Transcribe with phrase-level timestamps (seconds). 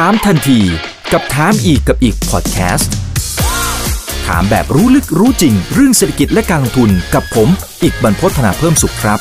[0.00, 0.60] ถามทันที
[1.12, 2.92] กับถามอีกกับอีกพอดแคสต์
[4.26, 7.48] ถามแบบรู้ลึกรู้จริง เรื่องเศรษฐกิจและการลงทุนกับผม
[7.82, 9.18] อีกบรรพฒนาเพิ่มสุขครับ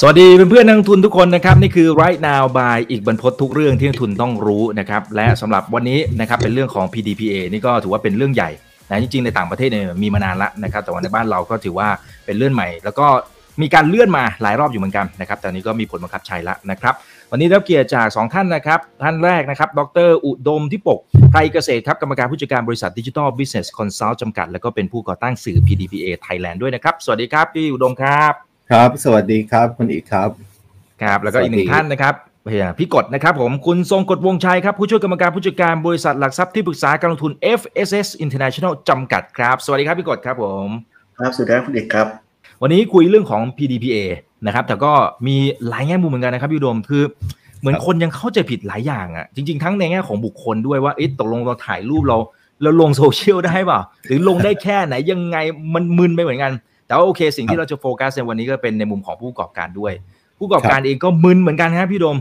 [0.00, 8.50] สวัสดีเพื่อนๆนักลงทุนทุกคนนะครับ นี่คือ right now by อีกบรรพททุกเรื่องที่นักทุนต้องรู้นะครับ และสำหรับวันนี้นะครับเป็นเรื่องของ PDPA นี่ก็ถือว่าเป็นเรื่องใหญ่
[8.90, 11.88] นะจริงๆในต่างประเทศเนี่ยมีมานานละนะครับ แต่ว่าในบ้านเราก็ถือว่า
[12.26, 13.06] เป็นเรื่องใหม่ แล้วก็
[13.62, 16.94] มีการเลื่อนมาหลายรอบอยู่เหมือนกันนะครับแต่นี้ก็มีผลบังคับใช้แล้วนะครับ
[17.30, 20.98] วันนี้รับเกียรติจาก2ท่านนะครับ ท่านแรกนะครับ ดร อุดมธิปก
[21.30, 28.32] ไพรเกษตรครับ กรรมการผู้จัดการบริษัท Digital Business Consult จำกัด แล้วก็เป็นผู้ก่อตั้งสื่อ PDPA Thailand ด้วยนะครับ สวัสดีครับพี่อุดมครับ
[28.70, 30.30] ครับ สวัสดีครับคุณอิกครับ
[31.02, 32.14] ครับ แล้วก็อีกหนึ่งท่านนะครับ
[32.78, 40.68] พี่กลดนะครับผมคุณทรงกลด วงศ์ไชยครับ ผู้ช่วยกรรมการผู้จัดการบริษัทหลักทรัพย์ที่ปรึกษาการลงทุน FSS International จำกัดครับ สวัสดีครับพี่กลดครับผม
[41.18, 42.25] ครับสวัสดีครับคุณเอกครับ
[42.62, 43.96] วันนี้คุยเรื่องของ PDPA
[44.46, 44.92] นะครับ แต่ก็
[45.26, 45.36] มี
[45.68, 47.02] หลายแง่มุมเหมือนกันนะครับพี่อุดมคือ
[47.60, 52.18] เหมือนคนยังเข้าใจผิดหลายอย่างอะ จริง ๆ ทั้งในแง่ของบุคคลด้วยว่าเอ๊ะตกลงเราถ่ายรูปเรา
[52.62, 55.36] เราลงโซเชียลได้เปล่าหรือลงได้แค่ไหนยังไง
[55.74, 56.52] มันมึนไปเหมือนกัน
[56.86, 59.92] แต่ว่าโอเค สิ่งที่เราจะโฟกัสในวันนี้ก็เป็นในมุมของผู้ประกอบการด้วย
[60.38, 62.18] ผู้ประกอบการเองก็มึนเหมือนกันครับพี่อุดม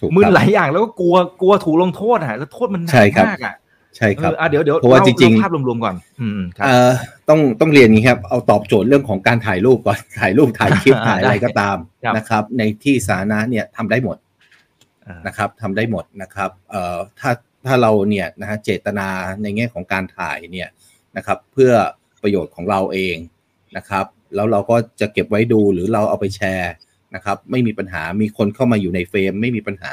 [0.00, 3.54] ถูกมึนครับหลายอย่างแล้วก็กลัวกลัวถูกลงโทษอะแล้วโทษมันหนักใช่ครับมากอะ
[3.96, 6.90] ใช่ครับเอออะเดี๋ยวเดี๋ยวเพราะว่าเล่จริงๆเล่ภาพรวมๆก่อน อืมครับเอ่อ
[7.28, 14.16] ต้องต้องเรียนอย่างนี้ครับ เอาตอบโจทย์เรื่องของการถ่ายรูปก่อน ถ่ายรูปถ่ายคลิปอ่าถ่ายอะไรได้ก็ตามครับนะครับ ในที่สาธารณะเนี่ยทำได้หมด
[15.06, 17.30] อ่านะครับทำได้หมดนะครับ เอ่อถ้า
[17.66, 19.08] ถ้าเราเนี่ยนะฮะเจตนา
[19.42, 20.68] ในแง่ของการถ่ายเนี่ย
[21.16, 21.72] นะครับ เพื่อ
[22.22, 23.16] ประโยชน์ของเราเอง
[23.76, 26.72] นะครับ แล้วเราก็จะเก็บไว้ดูหรือเราเอาไปแชร์
[27.14, 29.92] นะครับ ไม่มีปัญหามีคนเข้ามาอยู่ในเฟรม ไม่มีปัญหา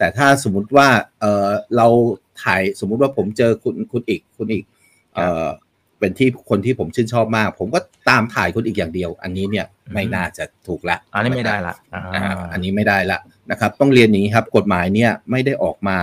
[0.00, 0.88] แต่ถ้าสมมุติว่า
[1.20, 1.86] เออเรา
[2.42, 4.64] ถ่ายสมมุติว่าผมเจอคุณคุณอีกคุณอีก
[5.14, 5.46] เออ
[5.98, 13.18] เป็นที่คนที่ผมชื่นชอบมาก ผมก็ตามถ่ายคุณอีกอย่างเดียว อันนี้เนี่ยไม่น่าจะถูกละ อันนี้ไม่ได้ละอ่าอ่าอันนี้ไม่ได้ละ
[13.50, 15.98] นะครับ ต้องเรียนอย่างนี้ครับ กฎหมายเนี่ยไม่ได้ออกมา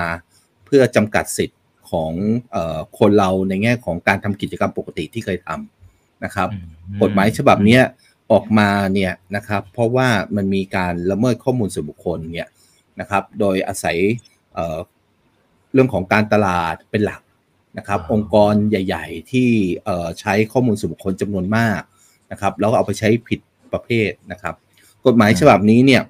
[0.65, 1.59] เพื่อจำกัดสิทธิ์
[1.91, 2.11] ของ
[2.51, 7.83] เอ่อคนเราในแง่ของการทำกิจกรรมปกติที่เคยทำนะครับอืมกฎหมายฉบับเนี้ย
[8.31, 12.49] ออกมาเนี่ยนะครับ เพราะว่ามันมีการละเมิดข้อมูลส่วนบุคคลเนี่ย
[12.99, 13.97] นะครับ โดยอาศัย
[14.53, 14.77] เอ่อ
[15.73, 17.21] เรื่องของการตลาดเป็นหลัก
[17.77, 19.49] นะครับ องค์กรใหญ่ ๆ ที่
[19.85, 21.81] เอ่อใช้ข้อมูลส่วนบุคคลจำนวนมาก
[22.31, 23.39] นะครับ แล้วก็เอาไปใช้ผิด
[23.73, 24.55] ประเภทนะครับ
[25.05, 26.01] กฎหมายฉบับนี้เนี่ย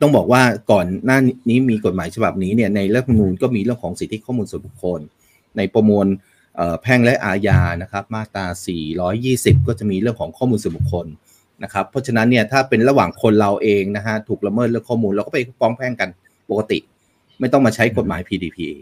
[0.00, 5.00] ต้องบอกว่าก่อนหน้านี้มีกฎหมายฉบับนี้เนี่ยในรัฐธรรมนูญก็มีเรื่องของสิทธิข้อมูลส่วนบุคคล
[5.56, 6.06] ในประมวล
[6.56, 8.46] เอ่อแพ่งและอาญานะครับ มาตรา
[9.06, 11.06] 420 ก็จะมีเรื่องของข้อมูลส่วนบุคคล
[11.62, 16.08] นะครับเพราะฉะนั้นเนี่ยถ้าเป็นระหว่างคนเราเองนะฮะถูกละเมิดเรื่องข้อมูลเราก็ไปฟ้องแพ่งกัน
[16.50, 16.78] ปกติ
[17.40, 18.72] ไม่ต้องมาใช้กฎหมาย PDPA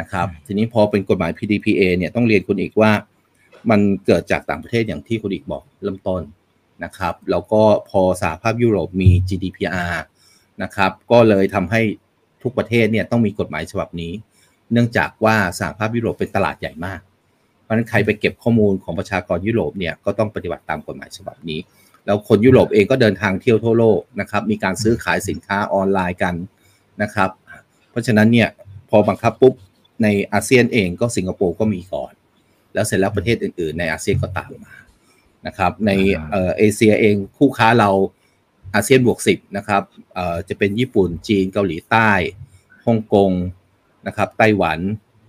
[0.00, 2.92] นะครับทีนี้พอเป็นกฎหมาย PDPA เนี่ยต้องเรียนคุณอีกว่า
[3.70, 6.22] มันเกิดจากต่างประเทศอย่างที่คุณอีกบอกเริ่มต้น
[6.84, 9.94] นะครับแล้วก็พอสหภาพยุโรปมี GDPR
[10.62, 11.80] นะครับก็เลยทำให้
[12.42, 14.12] ทุกประเทศเนี่ยต้องมีกฎหมายฉบับนี้
[14.72, 17.00] เนื่องจากว่าสหภาพยุโรปเป็นตลาดใหญ่มาก
[17.62, 21.60] เพราะฉะนั้นใครไปเก็บข้อมูลของประชากรยุโรปเนี่ยก็ต้องปฏิบัติตามกฎหมายฉบับนี้
[22.08, 26.34] แล้วคนยุโรปเองก็เดินทางเที่ยวทั่วโลกนะครับ มีการซื้อขายสินค้าออนไลน์กัน
[27.02, 27.30] นะครับ
[27.90, 28.48] เพราะฉะนั้นเนี่ย
[28.90, 29.54] พอบังคับปุ๊บ
[30.02, 32.12] ในอาเซียนเองก็สิงคโปร์ก็มีก่อน
[32.74, 34.74] แล้วเสร็จแล้วประเทศอื่นๆ ในอาเซียนก็ตามมา
[35.46, 35.90] นะครับ ใน
[36.30, 37.90] เอ่อเอเชียเองคู่ค้าเรา
[38.74, 39.82] อาเซียนบวกสิบนะครับ
[40.14, 42.10] เอ่อจะเป็นญี่ปุ่นจีนเกาหลีใต้
[42.86, 43.30] ฮ่องกง
[44.06, 44.78] นะครับไต้หวัน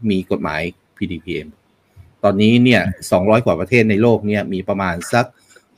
[0.09, 0.61] มีกฎหมาย
[0.97, 1.47] PDPM
[2.23, 2.81] ตอนนี้เนี่ย
[3.13, 5.25] 200 กว่าประเทศในโลกเนี่ยมีประมาณสัก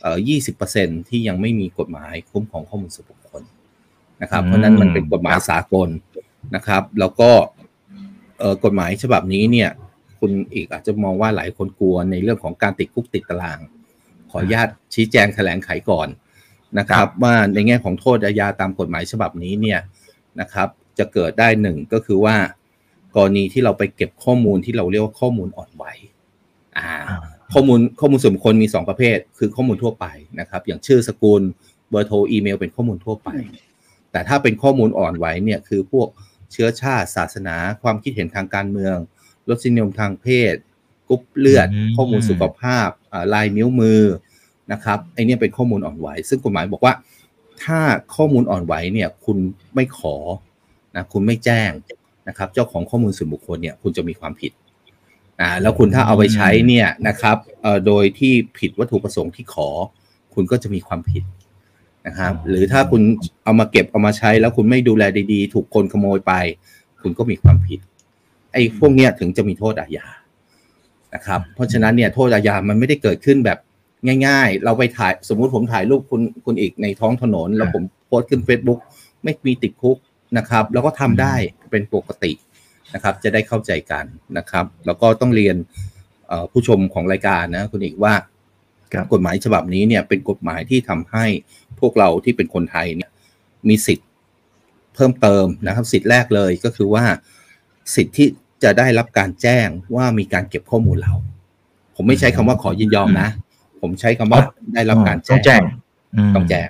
[0.02, 0.18] เอ่อ
[0.64, 3.44] 20%ที่ยังไม่มีกฎหมายคุ้มครองข้อมูลส่วนบุคคล
[4.22, 5.90] นะครับ เพราะฉะนั้นมันเป็นกฎหมายสากล
[6.56, 7.30] นะครับ แล้วก็
[8.40, 9.70] เอ่อกฎหมายฉบับนี้เนี่ย
[10.20, 13.60] คุณอีกอาจจะมองว่าหลายคนกลัวในเรื่องของการติดคุกติดตาราง
[14.30, 16.08] ขออนุญาตชี้แจงแถลงไขก่อน
[16.80, 19.80] นะครับ ว่าในแง่ของโทษอาญาตามกฎหมายฉบับนี้เนี่ย
[20.42, 20.68] นะครับ
[21.00, 22.36] จะเกิดได้หนึ่งก็คือว่า
[23.16, 25.84] กรณีที่เราไปเก็บข้อมูลที่เราเรียกว่าข้อมูลอ่อนไหว
[26.78, 26.92] อ่า
[27.54, 30.06] ข้อมูลข้อมูลส่วนบุคคลมี 2 ประเภท คือข้อมูลทั่วไป
[30.40, 31.42] นะครับ อย่างชื่อสกุล
[31.90, 33.30] เบอร์โทรอีเมล เป็นข้อมูลทั่วไป
[34.12, 36.08] แต่ถ้าเป็นข้อมูลอ่อนไหวเนี่ยคือพวก
[36.52, 38.96] เชื้อชาติศาสนา ความคิดเห็นทางการเมือง
[39.50, 40.56] รสนิยมทางเพศ
[41.08, 44.02] กรุ๊ปเลือดอืมข้อมูลสุขภาพอ่าลายนิ้วมือ
[44.72, 46.94] นะครับไอเนี่ยเป็นข้อมูลอ่อนไหว ซึ่งกฎหมายบอกว่า
[47.64, 47.80] ถ้า
[48.16, 49.38] ข้อมูลอ่อนไหวเนี่ยคุณ
[49.76, 50.16] ไม่ขอ
[50.96, 51.72] นะคุณไม่แจ้ง
[52.28, 54.52] นะครับ เจ้าของข้อมูลส่วนบุคคลเนี่ยคุณจะมีความผิด
[55.42, 59.70] อ่าแล้วคุณถ้าเอาไปใช้เนี่ยนะครับเอ่อโดยที่ผิดวัตถุประสงค์ที่ขอ
[60.34, 61.24] คุณก็จะมีความผิด
[62.08, 63.02] นะครับหรือถ้าคุณ
[63.44, 65.04] เอามาเก็บเอามาใช้ แล้วคุณไม่ดูแล
[65.34, 66.34] ดีๆ ถูกคนขโมยไป
[67.02, 67.80] คุณก็มีความผิด
[68.54, 70.08] ไอ้พวกเนี้ยถึงจะมีโทษอาญา
[71.16, 73.58] นะครับ เพราะฉะนั้นเนี่ยโทษอาญามันไม่ได้เกิดขึ้นแบบ
[74.28, 78.80] ง่าย ๆ เราไปถ่ายสมมุติผมถ่ายรูปคุณคุณอีกในท้องถนน แล้วผมโพสต์ขึ้น Facebook
[79.24, 79.98] ไม่มีติดคุก
[80.38, 81.34] นะครับ แล้วก็ทำได้
[81.72, 82.32] เป็นปกติ
[82.94, 84.06] นะครับ จะได้เข้าใจกัน
[84.38, 85.56] นะครับ แล้วก็ต้องเรียน
[86.28, 88.14] เอ่อผู้ชมของรายการนะคุณอีกว่า
[88.94, 91.26] ครับกฎหมายฉบับนี้เนี่ยเป็นกฎหมายที่ทำให้
[91.80, 93.10] พวกเราที่เป็นคนไทยเนี่ย
[93.70, 94.08] มีสิทธิ์
[94.96, 97.06] เพิ่มเติมนะครับ สิทธิ์แรกเลยก็คือว่า
[97.96, 98.28] สิทธิ์ที่
[98.64, 101.14] จะได้รับการแจ้งว่ามีการเก็บข้อมูลเรา
[101.96, 103.30] ผมไม่ใช้คำว่าขอยินยอมนะ
[103.82, 104.42] ผมใช้คำว่า
[104.74, 106.70] ได้รับการต้องแจ้แจ้งงต้องแจ้ง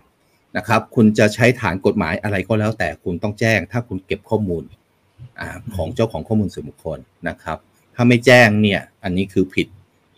[0.57, 4.63] นะครับ คุณจะใช้ฐานกฎหมายอะไรก็แล้วแต่คุณต้องแจ้ง ถ้าคุณเก็บข้อมูล
[5.39, 7.57] อาของเจ้าของข้อมูลส่วนบุคคลนะครับ
[7.95, 9.67] ถ้าไม่แจ้งเนี่ยอันนี้คือผิด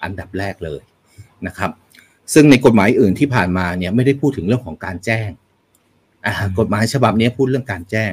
[0.04, 0.82] อันดับแรกเลย
[1.48, 1.72] นะครับ
[2.34, 5.30] ซึ่งในกฎหมายอื่นที่ผ่านมาเนี่ยไม่ได้พูดถึงเรื่องของการแจ้ง
[6.26, 8.12] อ่ากฎหมายฉบับนี้พูดเรื่องการแจ้ง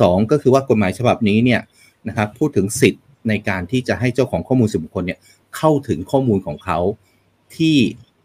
[0.00, 1.60] สองก็คือว่ากฎหมายฉบับนี้เนี่ย
[2.08, 5.18] นะครับพูดถึงสิทธิ์ในการที่จะให้เจ้าของข้อมูลส่วนบุคคลเนี่ย
[5.56, 6.78] เข้าถึงข้อมูลของเขา
[7.56, 7.76] ที่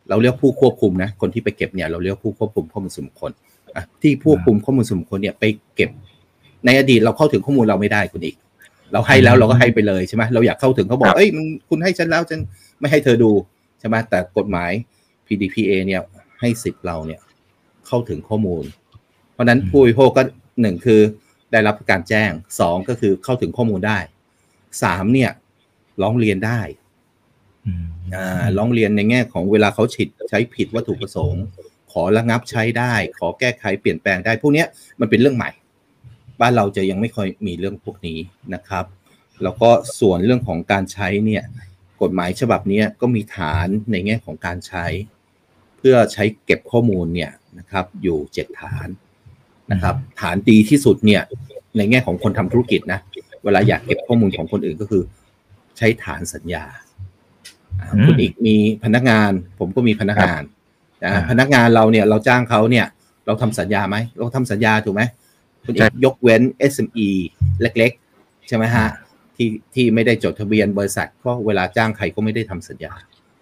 [0.09, 3.31] เราเรียกผู้ควบคุมนะคนที่ไปเก็บเนี่ยเราเรียกผู้ควบคุมข้อมูลส่วนบุคคล
[3.75, 5.43] อะที่ควบคุมข้อมูลส่วนบุคคลเนี่ยไป
[5.75, 5.89] เก็บ
[6.65, 8.35] ในอดีตเราเข้าถึงข้อมูลเราไม่ได้คุณอีก
[8.93, 12.39] เราให้แล้วเราก็ให้ไปเลยใช่ไหมเราอยากเข้าถึงเขาบอครักบเอ้ยมันคุณให้ฉันแล้วฉัน
[12.79, 13.31] ไม่ให้เธอดู
[13.79, 14.71] ใช่ไหมแต่กฎหมาย
[15.27, 16.01] PDPA เนี่ย
[16.39, 17.19] ให้สิทธิ์เราเนี่ย
[17.87, 18.63] เข้าถึงข้อมูล
[19.33, 20.23] เพราะฉะนั้นผู้บริโภคก็
[20.61, 21.01] หนึ่งคือ
[21.51, 23.99] ได้รับการแจ้งสองก็คือเข้าถึงข้อมูลได้
[24.83, 25.31] สามเนี่ย
[26.01, 26.61] ร้องเรียนได้
[27.65, 27.85] อืม
[28.15, 31.43] อ่าร้องเรียนในแง่ของเวลาเขาฉิดใช้ผิดวัตถุประสงค์
[31.91, 34.67] ขอระงับใช้ได้ ขอแก้ไขเปลี่ยนแปลงได้ พวกเนี้ย
[34.99, 35.49] มันเป็นเรื่องใหม่
[36.41, 38.19] บ้านเราจะยังไม่ค่อยมีเรื่องพวกนี้
[38.53, 38.85] นะครับ
[39.43, 41.43] แล้วก็ส่วนเรื่องของการใช้เนี่ย
[42.01, 44.85] กฎหมายฉบับเนี้ยก็มีฐานในแง่ของการใช้
[45.77, 48.87] เพื่อใช้เก็บข้อมูลเนี่ยนะครับ อยู่เจ็ดฐาน
[49.71, 51.21] นะครับ ฐานดีที่สุดเนี่ย
[51.77, 52.99] ในแง่ของคนทำธุรกิจนะ
[53.43, 55.03] เวลาอยากเก็บข้อมูลของคนอื่นก็คือ
[55.77, 56.65] ใช้ฐานสัญญา
[57.79, 60.41] อ่าอืมคุณอีกมีพนักงาน ผมก็มีพนักงาน
[61.03, 62.85] นะอ่าพนักงานเราเนี่ยเราจ้างเขาเนี่ย
[63.25, 65.01] เราทำสัญญาไหมเราทำสัญญาถูกไหม
[65.65, 66.41] คุณอีใช่กยกเว้น
[66.71, 67.09] SME
[67.61, 68.87] เล็ก ๆ ใช่ไหมฮะ
[69.35, 72.93] ที่ที่ไม่ได้จดทะเบียนบริษัทเพราะเวลาจ้างใครก็ไม่ได้ทำสัญญา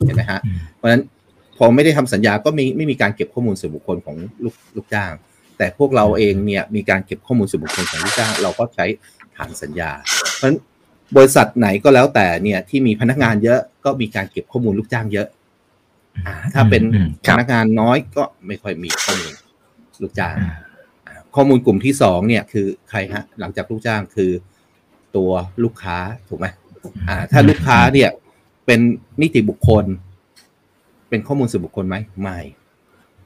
[0.06, 1.04] เห็นไหมฮะอืมเพราะฉะนั้น
[1.58, 5.12] พอไม่ได้ทำสัญญาก็มีไม่มีการเก็บข้อมูลส่วนบุคคลของลูกลูกจ้าง
[5.58, 8.86] แต่พวกเราเองเนี่ยมีการเก็บข้อมูลส่วนบุคคลของลูกจ้าง เราก็ใช้
[9.36, 9.92] ฐานสัญญา
[10.38, 10.58] เพราะฉะนั้น
[11.16, 15.28] บริษัทไหนก็แล้วแต่เนี่ยที่มีพนักงานเยอะก็มีการเก็บข้อมูลลูกจ้างเยอะ
[16.28, 19.34] อ่าถ้าเป็นอืมพครับนักงานน้อยก็ไม่ค่อยมีข้อมูล
[20.02, 20.69] ลูกจ้างอ่าอ่า
[21.36, 24.32] ข้อมูลกลุ่มที่สองเนี่ยคือใครฮะ หลังจากลูกจ้างคือ
[25.16, 25.32] ตัว
[25.64, 25.98] ลูกค้า
[26.30, 26.48] ถูกไหม
[27.08, 28.10] อ่า ถ้าลูกค้าเนี่ย
[28.66, 28.80] เป็น
[29.22, 29.86] นิติบุคคล
[31.10, 32.40] เป็นข้อมูลส่วนบุคคลไหมไม่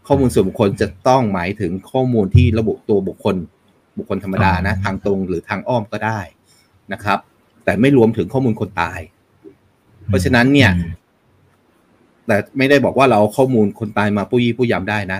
[0.07, 3.35] ข้อมูลส่วนบุคคลจะต้องหมายถึงข้อมูลที่ระบุตัวบุคคล
[3.97, 6.19] บุคคลธรรมดานะอ๋อทางตรงหรือทางอ้อมก็ได้
[6.93, 7.19] นะครับ
[7.63, 8.99] แต่ไม่รวมถึงข้อมูลคนตาย
[10.07, 10.71] เพราะฉะนั้นเนี่ย
[12.27, 15.19] แต่ไม่ได้บอกว่าเราเอาข้อมูลคนตายมาปุ้ยปุ้ยยำได้นะ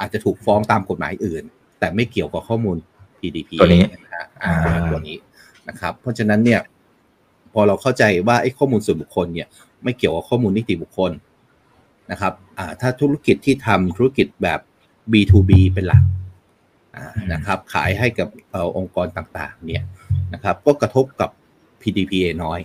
[0.00, 1.44] อาจจะถูกฟ้องตามกฎหมายอื่น
[1.78, 2.76] แต่ไม่เกี่ยวกับข้อมูล
[3.18, 5.16] PDP ตัวนี้นะฮะอ่าอ่าตัวนี้
[5.68, 6.60] นะครับ เพราะฉะนั้นเนี่ย
[7.52, 9.48] พอเราเข้าใจว่าไอ้ข้อมูลส่วนบุคคลเนี่ย
[9.84, 11.12] ไม่เกี่ยวกับข้อมูลนิติบุคคล
[12.10, 14.60] นะครับอ่าถ้าธุรกิจที่ทำธุรกิจแบบ
[15.12, 16.02] B2B เป็นหลัก
[16.96, 19.84] อ่านะครับ ขายให้กับเอ่อองค์กรต่างๆ เนี่ย
[20.34, 21.30] นะครับ ก็กระทบกับ
[21.80, 22.60] PDPA น้อย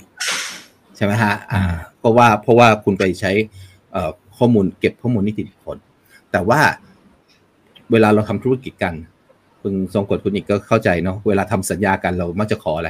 [0.96, 1.62] ใช่ไหมฮะอ่า
[2.00, 3.32] เพราะว่าเพราะว่าคุณไปใช้
[3.92, 5.78] เอ่อข้อมูลเก็บข้อมูลนิติบุคคล
[6.32, 6.60] แต่ว่า
[7.92, 8.94] เวลาเราทำธุรกิจกัน
[9.62, 12.90] คุณทรงกฎคุณอีกก็เข้าใจเนาะเวลาทำสัญญากันเรามักจะขออะไร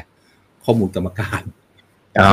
[0.66, 1.42] ข้อมูลกรรมการ
[2.20, 2.30] อ๋อ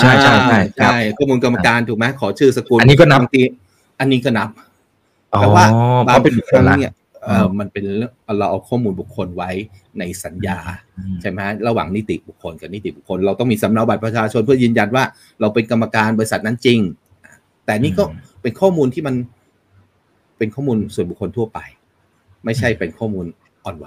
[0.00, 3.42] ใช่ใช่ใช่ครับใช่ข้อมูลกรรมการถูกไหมขอชื่อสกุลอันนี้ก็นับบางที
[4.00, 4.48] อันนี้ก็นับ
[5.34, 5.64] อ๋อแต่ว่า
[6.06, 9.50] เพบางราะเป็นบุคคครั้ลงละเนี่ยเออมันเป็นเรื่องเราเอาข้อมูลบุคคลไว้
[9.98, 10.58] ในสัญญา
[11.20, 15.04] ใช่ไหมระหว่างนิติบุคคลกับนิติบุคคล เราต้องมีสำเนาบัตรประชาชนเพื่อยืนยันว่า
[15.40, 16.78] เราเป็นกรรมการบริษัทนั้นจริง
[17.66, 19.14] แต่นี่ก็อืมเป็นข้อมูลที่มัน
[20.38, 21.58] เป็นข้อมูลส่วนบุคคลทั่วไป
[22.44, 23.26] ไม่ใช่เป็นข้อมูล
[23.64, 23.86] อ่อนไหว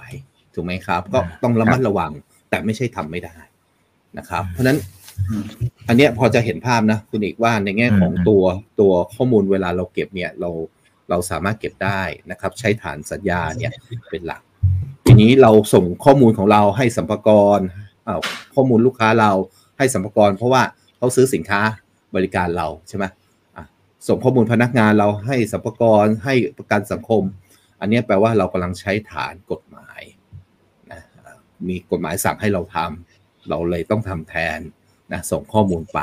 [0.54, 2.12] ถูกไหมครับ ก็ต้องระมัดระวัง
[2.50, 3.36] แต่ไม่ใช่ทำไม่ได้
[4.18, 4.78] นะครับ เพราะฉะนั้น
[5.88, 8.44] อันเนี้ยพอจะเห็นภาพนะคุณเอกว่าในแง่ของอืมตัว
[8.80, 10.50] ตัวข้อมูลเวลาเราเก็บเนี่ยเรา
[11.10, 12.00] เราสามารถเก็บได้
[12.30, 13.72] นะครับ ใช้ฐานสัญญาเนี่ย
[14.10, 14.42] เป็นหลัก
[15.06, 17.60] ทีนี้เราส่งข้อมูลของเราให้สัมภากร
[18.08, 18.20] อ้าว
[18.54, 19.32] ข้อมูลลูกค้าเรา
[19.78, 20.62] ให้สัมภากรเพราะว่า
[20.98, 21.60] เขาซื้อสินค้า
[22.14, 23.04] บริการเราใช่ไหม
[23.56, 23.64] อะ
[24.08, 27.22] ส่งข้อมูลพนักงานเราให้สัมภากรให้ประกันสังคม
[27.80, 30.02] อันเนี้ยแปลว่าเรากำลังใช้ฐานกฎหมาย
[30.92, 31.34] นะอะ
[31.68, 34.58] มีกฎหมายสั่งให้เราทำเราเลยต้องทำแทน
[35.12, 36.00] นะส่งข้อมูลไป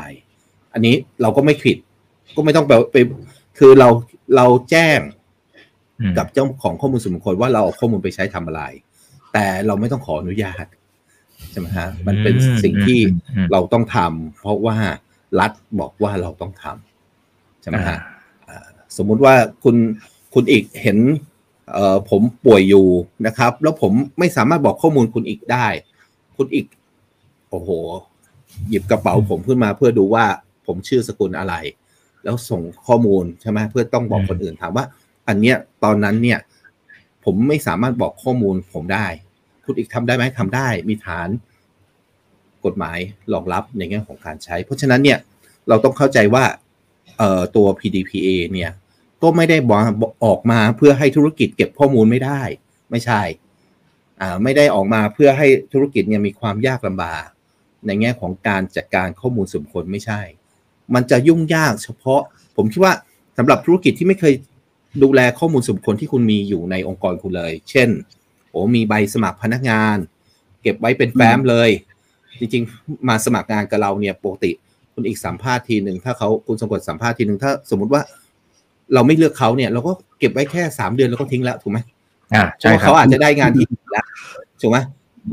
[0.74, 1.78] อันนี้เราก็ไม่ผิด
[2.36, 2.96] ก็ไม่ต้องไปไป
[3.58, 3.90] คือเรา
[4.36, 5.00] เราแจ้ง
[6.00, 8.64] อืมกับเจ้าของข้อมูลส่วนบุคคลว่าเราเอาข้อมูลไปใช้ทำอะไร
[9.34, 10.66] แต่เราไม่ต้องขออนุญาต
[11.52, 13.00] ใช่ไหมฮะมันเป็นสิ่งที่
[13.36, 14.78] อืมเราต้องทำเพราะว่า
[15.40, 17.98] รัฐบอกว่าเราต้องทำใช่ไหมฮะ
[18.50, 18.68] อ่า
[18.98, 19.76] สมมุติว่าคุณ
[20.34, 21.35] คุณอีกเห็นเอ่อ
[22.10, 22.88] ผมป่วยอยู่
[23.28, 25.68] นะครับ แล้วผมไม่สามารถบอกข้อมูลคุณอีกได้
[26.38, 26.66] คุณอีก
[27.50, 27.70] โอ้โห
[28.70, 30.26] หยิบกระเป๋าผมขึ้นมาเพื่อดูว่า
[30.66, 31.54] ผมชื่อสกุลอะไร
[32.24, 34.86] แล้วส่งข้อมูลใช่ไหมเพื่อต้องบอกคนอื่นถามว่า
[35.28, 36.40] อันเนี้ยตอนนั้นเนี่ย
[37.26, 39.08] ผมไม่สามารถบอกข้อมูลผมได้
[39.66, 41.30] คุณอีกทำได้ไหมทำได้ มีฐาน
[42.66, 42.98] กฎหมาย
[43.34, 45.20] รองรับในแง่ของการใช้ เพราะฉะนั้นเนี่ย
[45.68, 46.44] เราต้องเข้าใจว่า
[47.18, 48.72] เอ่อตัว PDPA เนี่ย
[49.24, 49.80] ก็ไม่ได้บอก
[50.26, 52.42] ออกมาเพื่อให้ธุรกิจเก็บข้อมูลไม่ได้
[52.92, 53.22] ไม่ใช่
[54.22, 57.26] อ่าไม่ได้ออกมาเพื่อให้ธุรกิจเนี่ยมีความยากลำบาก
[57.86, 60.22] ในแง่ของการจัดการข้อมูลส่วนบุคคลไม่ใช่
[60.94, 62.22] มันจะยุ่งยากเฉพาะ
[62.58, 62.94] ผมคิดว่า
[63.38, 64.34] สำหรับธุรกิจที่ไม่เคย
[65.04, 67.90] ดูแลข้อมูลส่วนบุคคลที่คุณมีอยู่ในองค์กรคุณเลย เช่น
[68.50, 69.98] โอ้มีใบสมัครพนักงาน
[70.62, 71.70] เก็บไว้เป็นแฟ้มเลย
[72.40, 74.52] จริงๆ มาสมัครงานกับเราเนี่ยปกติ
[74.94, 78.02] คุณอีกสัมภาษณ์ทีหนึ่งถ้าเขาคุณสมกดสัมภาษณ์ทีหนึ่งถ้าสมมุติว่า
[78.94, 81.80] เราไม่เลือกเขาเนี่ย เราก็เก็บไว้แค่สามเดือนแล้วก็ทิ้งแล้วถูกไหม
[82.34, 84.06] อ่าเพใช่ราะว่าครับเขาอาจจะได้งานที่ดีแล้ว
[84.62, 84.78] ถูกไหม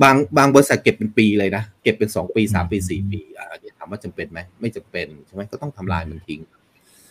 [0.03, 6.41] บางบางบริษัทเก็บเป็นปีเลยนะ เก็บเป็นสองปีสามปีสี่ปีอ่าเดี๋ยวถามว่าจำเป็นไหมไม่จำเป็นใช่ไหมก็ต้องทำลายมันทิ้ง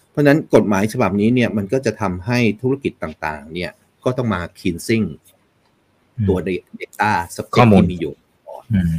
[0.09, 3.71] เพราะฉะนั้นกฎหมายฉบับนี้เนี่ยมันก็จะทำให้ธุรกิจต่างๆ เนี่ย
[4.03, 5.05] ก็ต้องมา cleansing
[6.27, 6.37] ตัว
[6.81, 8.13] data สข้อมูลที่มีอยู่
[8.73, 8.95] อืม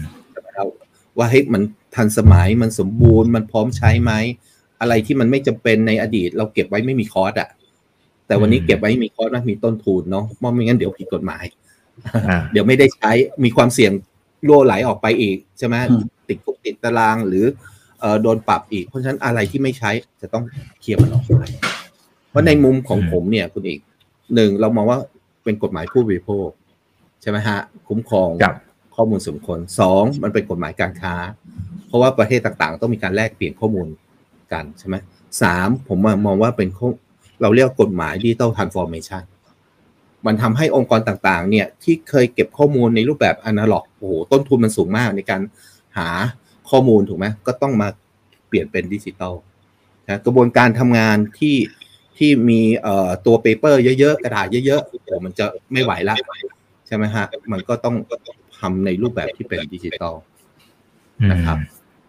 [0.55, 0.67] แล้ว
[1.19, 1.63] ว่าเฮ้ยมัน
[1.95, 4.13] ทันสมัยมันสมบูรณ์มันพร้อมใช้ไหม
[4.83, 7.49] อะไรที่มันไม่จำเป็นในอดีต เราเก็บไว้ไม่มีคอร์สอะ
[8.27, 11.45] แต่วันนี้อืมเก็บไว้มีคอร์สนะมีต้นทุนเนาะเพราะไม่งั้นเดี๋ยวผิดกฎหมาย
[12.29, 13.13] อ่าเดี๋ยวไม่ได้ใช้
[13.45, 13.93] มีความเสี่ยง
[14.49, 17.45] รั่วไหลออกไปอีกใช่ไหมอืมติดคุกติดตารางหรือ
[18.01, 19.91] เอ่อโดนปรับอีก เพราะฉะนั้นอะไรที่ไม่ใช้
[20.23, 20.45] จะต้อง
[20.81, 21.43] เคลียร์มันออกไป
[22.31, 23.81] เพราะในมุมของอืมผมเนี่ยคุณอีก
[24.35, 24.99] หนึ่งเรามองว่า
[25.45, 26.49] เป็นกฎหมายผู้บริโภค
[27.23, 27.59] ใช่ไหมฮะ
[27.89, 28.57] คุ้มครองครับ
[28.97, 31.15] ข้อมูลส่วนบุคคลสองมันเป็นกฎหมายการค้า
[31.87, 33.87] เพราะว่าประเทศต่างๆ ต้องมีการแลกเปลี่ยนข้อมูล
[34.53, 34.97] กันใช่ไหม
[35.43, 36.89] สามผมมองว่าเป็นข้อ
[37.43, 39.23] เราเรียกว่ากฎหมายดิจิตอลทรานส์ฟอร์เมชัน
[40.27, 45.41] มันทำให้องค์กรต่างๆ เนี่ยที่เคยเก็บข้อมูลในรูปแบบอนาล็อกโอ้โหต้นทุนมันสูงมากในการ
[45.97, 46.09] หา
[46.71, 47.89] ข้อมูลถูกไหมก็ต้องมา
[48.49, 49.35] เปลี่ยนเป็นดิจิตอล
[50.09, 51.57] นะกระบวนการทำงานที่
[52.19, 56.17] ที่มีเอ่อตัว paper เยอะๆ กระดาษเยอะๆโอ้โหมันจะไม่ไหวละ
[56.87, 57.97] ใช่ไหมฮะ มันก็ต้อง
[58.59, 60.15] ทำในรูปแบบที่เป็นดิจิตอล
[61.33, 61.59] นะครับ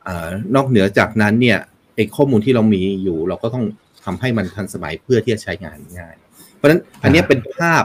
[0.08, 1.60] อานอกเหนือจากนั้นเนี่ย
[1.96, 3.66] ไอ้ข้อมูลที่เรามีอยู่ เราก็ต้อง
[4.06, 6.16] ทำให้มันทันสมัยเพื่อที่จะใช้งานง่าย
[6.56, 7.84] เพราะฉะนั้นอันเนี้ยเป็นภาพ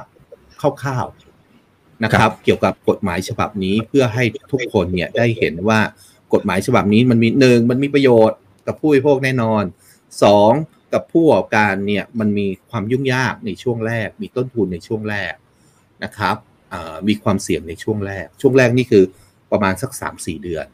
[0.60, 5.80] คร่าวๆนะครับ เกี่ยวกับกฎหมายฉบับนี้เพื่อให้ทุกคนเนี่ยได้เห็นว่า
[6.34, 9.62] กฎหมายฉบับนี้มันมีหนึ่งมันมีประโยชน์กับผู้บริโภคแน่นอน
[10.22, 10.52] สอง
[10.92, 15.34] กับผู้ประกอบการเนี่ยมันมีความยุ่งยากในช่วงแรก มีต้นทุนในช่วงแรก
[16.04, 16.36] นะครับ
[16.72, 19.04] อ่ามีความเสี่ยงในช่วงแรก ช่วงแรกนี่คือ
[19.52, 20.66] ประมาณสัก 3-4 เดือน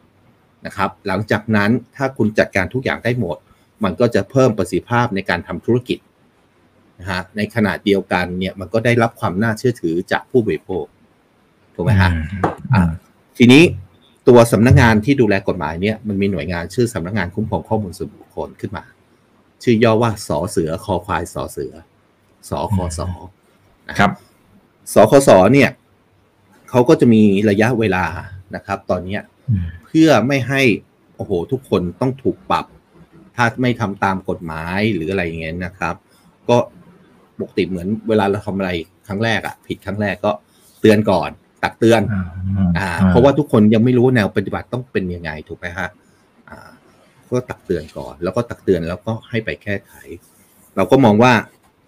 [0.67, 3.37] นะครับ หลังจากนั้นถ้าคุณจัดการทุกอย่างได้หมด
[3.85, 5.99] มันก็จะเพิ่มประสิทธิภาพในการทำธุรกิจ
[6.99, 10.85] นะฮะในขณะเดียวกันเนี่ยมันก็ได้รับความน่าเชื่อถือจากผู้บริโภค
[11.75, 12.11] ถูกไหมฮะ
[12.73, 12.91] อืม
[13.39, 13.63] ทีนี้
[14.29, 18.85] ตัวสำนักงานที่ดูแลกฎหมายเนี่ยมันมีหน่วยงานชื่อสำนักงานคุ้มครองข้อมูลส่วนบุคคลขึ้นมา
[19.63, 21.73] ชื่อย่อว่าสอเสือคอควายสอเสือ
[22.49, 23.09] สอคอสอ
[23.89, 24.11] นะคครับ
[24.95, 25.71] สคสเนี่ย
[26.71, 28.05] เขาก็จะมีระยะเวลา
[28.55, 29.34] นะครับ ตอนเนี้ยอืม
[29.87, 30.63] เพื่อไม่ให้
[31.17, 32.67] โอ้โหทุกคนต้องถูกปรับ
[33.37, 35.95] ถ้าไม่ทำตามกฎหมายหรืออะไรอย่างเงี้ยนะครับ
[36.49, 36.57] ก็
[37.41, 38.71] ปกติเหมือนเวลาเราทำอะไร
[39.07, 40.33] ครั้งแรกอะผิดครั้งแรกก็
[40.81, 41.31] เตือนก่อน
[41.63, 42.03] ตักเตือน
[42.79, 45.89] อ่า เพราะว่าทุกคนยังไม่รู้แนวปฏิบัติต้องเป็นยังไงถูกไหมฮะ
[46.51, 46.71] อ่า
[47.31, 49.93] ก็ตักเตือนก่อน แล้วก็ตักเตือนแล้วก็ให้ไปแก้ไข
[50.77, 51.33] เราก็มองว่า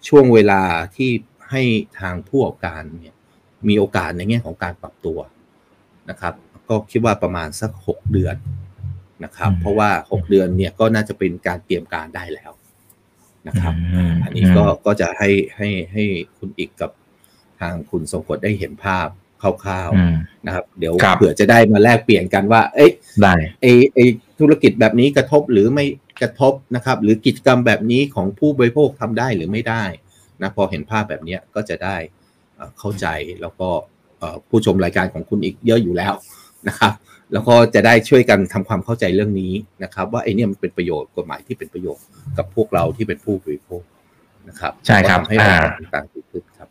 [0.07, 0.61] ช่วงเวลา
[0.95, 1.09] ที่
[1.49, 1.63] ให้
[1.99, 3.15] ทางผู้ประกอบการเนี่ย
[3.67, 5.19] มีโอกาสในแง่ของการปรับตัว
[6.09, 6.33] นะครับ
[6.69, 8.35] ก็คิดว่าประมาณสักหกเดือน
[9.23, 12.51] นะครับอืมเพราะว่าหกเดือนเนี่ยก็น่าจะเป็นการเตรียมการได้แล้ว
[13.47, 13.73] นะครับ
[14.11, 16.03] มอันนี้ก็ก็จะให้ให้ให้
[16.37, 16.91] คุณอีกกับ
[17.59, 19.07] ทางคุณทรงกฎได้เห็นภาพ
[19.41, 23.99] คร่าวอืมๆนะครับ เดี๋ยวครับเผื่อจะได้มาแลกเปลี่ยนกันว่า เอ้ยได้ไอไอ
[24.39, 25.85] ธุรกิจแบบนี้กระทบหรือไม่
[26.21, 29.83] กระทบนะครับ หรือกิจกรรมแบบนี้ของผู้บริโภคทำได้หรือไม่ได้
[30.41, 31.97] นะพอเห็นภาพแบบเนี้ยก็จะได้
[32.55, 33.05] เอ่อเข้าใจ
[33.41, 33.69] แล้วก็
[34.19, 36.13] เอ่อผู้ชมรายการของคุณอีกเยอะอยู่แล้ว
[36.67, 36.93] นะครับ
[37.33, 39.51] แล้วก็จะได้ช่วยกันทำความเข้าใจเรื่องนี้
[39.83, 42.05] นะครับ ว่าไอ้เนี่ยมันเป็นประโยชน์กฎหมายที่เป็นประโยชน์
[42.37, 43.83] กับพวกเราที่เป็นผู้บริโภค
[44.49, 46.69] นะครับ ใช่ครับก็ทำให้องค์กรอ่าต่างๆดีขึ้นครับ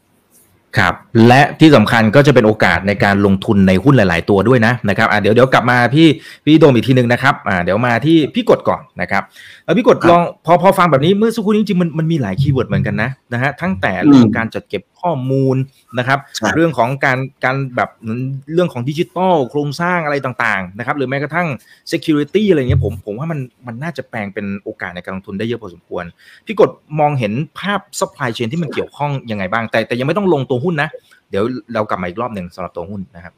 [0.79, 0.95] ครับ
[1.29, 6.07] และที่สำคัญก็จะเป็นโอกาสในการลงทุนในหุ้นหลาย ๆ ตัวด้วยนะนะครับอะเดี๋ยวเดี๋ยวกลับมาพี่
[6.45, 15.57] พี่อุดมอีกทีหนึ่งนะครับอ่าเดี๋ยวมาที่พี่กลดก่อนนะครับเออ พี่กลดลองพอพอฟังแบบนี้เมื่อสักครู่นี้จริงๆมันมันมีหลาย keyword เหมือนกันนะนะฮะทั้งแต่เรื่องของการจัดเก็บข้อมูล
[15.99, 17.91] นะครับใช่เรื่องของการการแบบ
[18.53, 21.49] เรื่องของดิจิตอลโครงสร้างอะไรต่างๆนะครับหรือแม้กระทั่ง
[21.93, 26.05] security อะไรเงี้ยผมผมว่ามันมันน่าจะแปลงเป็นโอกาสในการลงทุนได้เยอะพอสมควร
[26.47, 26.71] พี่กด
[27.01, 30.89] มองเห็นภาพ supply chain ที่มันเกี่ยวข้องยังไงบ้าง แต่แต่ยังไม่ต้องลงตัวหุ้นนะ
[31.31, 31.45] เดี๋ยว
[31.75, 33.35] เรากลับมาอีกรอบหนึ่งสำหรับตัวหุ้นนะครับ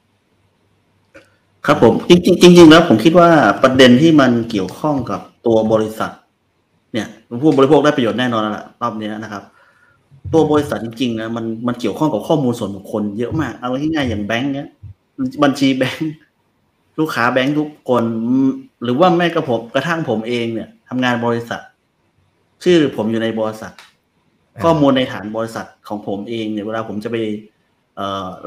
[1.66, 3.28] ครับผมจริงๆจริงๆแล้วผมคิดว่า
[3.62, 6.12] ประเด็นที่มันเกี่ยวข้องกับ ตัวบริษัท
[6.92, 7.06] เนี่ย
[7.42, 9.42] ผู้บริโภคได้ประโยชน์แน่นอนแล้วล่ะรอบนี้นะครับ
[10.32, 14.68] ตัวบริษัทจริงๆนะมันมันเกี่ยวข้องกับข้อมูลส่วนบุคคลเยอะมากเอาง่ายๆอย่างแบงค์เนี้ย
[15.42, 16.12] บัญชีแบงค์
[16.98, 18.04] ลูกค้าแบงค์ทุกคน
[18.84, 21.60] หรือว่าแม่กระผมกระทั่งผมเองเนี่ยทำงานบริษัท
[22.64, 23.72] ชื่อผมอยู่ในบริษัท
[24.64, 27.16] ข้อมูลในฐานบริษัทของผมเองเนี่ยเวลาผมจะไป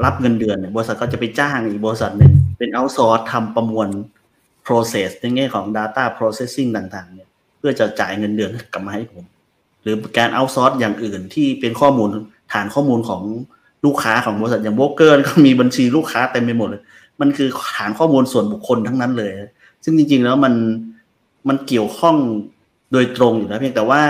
[0.04, 3.88] รับเงินเดือนเนี่ยบริษัทก็จะไปจ้างอีกบริษัทหนึ่งเป็นเอาซอร์ทำประมวล
[4.66, 7.28] process ในแง่ของ data processing ต่างๆ เนี่ย
[7.58, 9.24] เพื่อจะจ่ายเงินเดือนกลับมาให้ผม
[9.82, 12.08] หรือการเอาซอร์อย่างอื่นที่เป็นข้อมูล
[12.52, 13.22] ฐานข้อมูลของ
[13.84, 16.82] ลูกค้าของบริษัทอย่างโบรกเกอร์ก็มีบัญชีลูกค้าเต็มไปหมดเลย
[17.20, 19.32] มันคือฐานข้อมูลส่วนบุคคลทั้งนั้นเลย
[19.84, 20.54] ซึ่งจริง ๆ แล้วมัน
[21.48, 22.16] มันเกี่ยวข้อง
[22.92, 24.02] โดยตรงอยู่แล้วเพียงแต่ว่า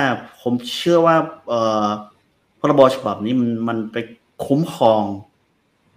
[0.42, 1.16] ผมเชื่อว่า
[1.48, 1.86] เอ่อ
[2.60, 3.96] พรบฉบับนี้มันมันไป
[4.46, 5.02] คุ้มครอง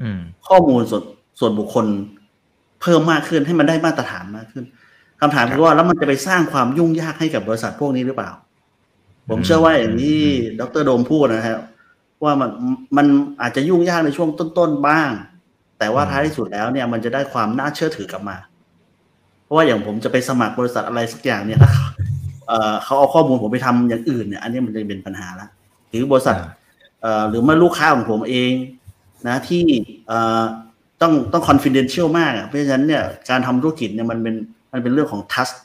[0.01, 1.03] อืมข้อมูลส่วน
[1.39, 1.85] ส่วนบุคคล
[2.85, 4.65] เพิ่มมากขึ้นให้มันได้มาตรฐานมากขึ้น
[5.21, 8.31] คำถามครับคือว่าแล้วมันจะไปสร้างความยุ่งยากให้กับบริษัทพวกนี้หรือเปล่า
[9.29, 11.59] ผมเชื่อว่าอย่างที่อืมดรโดมพูดนะครับ
[12.23, 12.49] ว่ามัน
[12.97, 13.05] มัน
[13.41, 15.09] อาจจะยุ่งยากในช่วงต้นๆบ้าง
[15.79, 18.37] แต่ว่าท้ายที่สุดแล้วเนี่ยมันจะได้ความน่าเชื่อถือกลับมา
[19.43, 21.71] เพราะว่าอย่างผมจะไปสมัครบริษัทอะไรสักอย่างเนี่ยถ้า
[22.47, 25.47] เอ่อเขาเอาข้อมูลผมไปทำอย่างอื่นเนี่ย อันนี้มันจะเป็นปัญหาละ
[25.89, 26.49] หรือบริษัทอ่า
[27.01, 28.51] เอ่อหรือเมื่อลูกค้าของผมเอง
[29.27, 29.63] นะที่
[30.07, 30.43] เอ่อ
[31.05, 34.35] ต้องต้อง confidential มากอะเพราะฉะนั้นเนี่ยการทำธุรกิจเนี่ยมันเป็น
[34.73, 35.55] มันเป็นเรื่องของ trust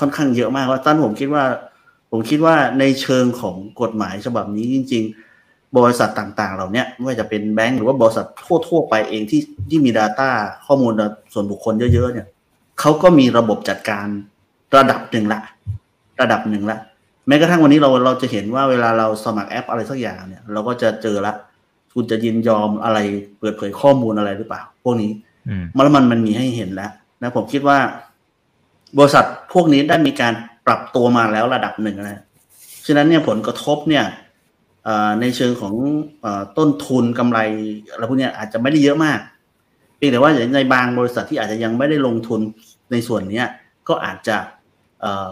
[0.00, 1.44] ค่อนข้างเยอะมากว่าตั้นผมคิดว่า
[2.10, 5.04] ผมคิดว่าในเชิงของกฎหมายฉบับนี้จริง
[5.40, 8.26] ๆ บริษัทต่างๆ เหล่าเนี้ยไม่ว่าจะเป็นแบงก์หรือว่าบริษัท
[8.68, 10.28] ทั่วๆไปเองที่ที่มี Data
[10.66, 10.92] ข้อมูล
[11.32, 12.26] ส่วนบุคคลเยอะๆเนี่ย
[12.80, 14.06] เขาก็มีระบบจัดการ
[14.76, 15.40] ระดับหนึ่งละ
[16.20, 16.78] ระดับหนึ่งละ
[17.26, 21.32] แม้กระทั่งวันนี้เราเราจะเห็นว่าเวลาเราสมัครแอปอะไรสักอย่างเนี่ย เราก็จะเจอละ
[22.00, 22.98] คุณจะยินยอมอะไร
[23.38, 25.10] เปิดเผยข้อมูลอะไรหรือเปล่า พวกนี้
[25.48, 26.90] อืมมันมันมันมีให้เห็นแล้ว
[27.22, 27.78] นะผมคิดว่า
[28.98, 30.32] บริษัทพวกนี้ได้มีการ
[30.66, 32.22] ปรับตัวมาแล้วระดับหนึ่งนะ
[32.86, 34.04] ฉะนั้นเนี่ยผลกระทบเนี่ย
[34.84, 35.74] เอ่อในเชิงของ
[36.22, 37.38] เอ่อต้นทุนกำไร
[37.90, 39.18] อะไรพวกเนี้ยอาจจะไม่ได้เยอะมาก
[39.96, 42.40] เพียงแต่ว่าในบางบริษัทที่อาจจะยังไม่ได้ลงทุน
[42.92, 43.46] ในส่วนเนี้ย
[43.88, 44.36] ก็อาจจะ
[45.00, 45.28] เอ่อ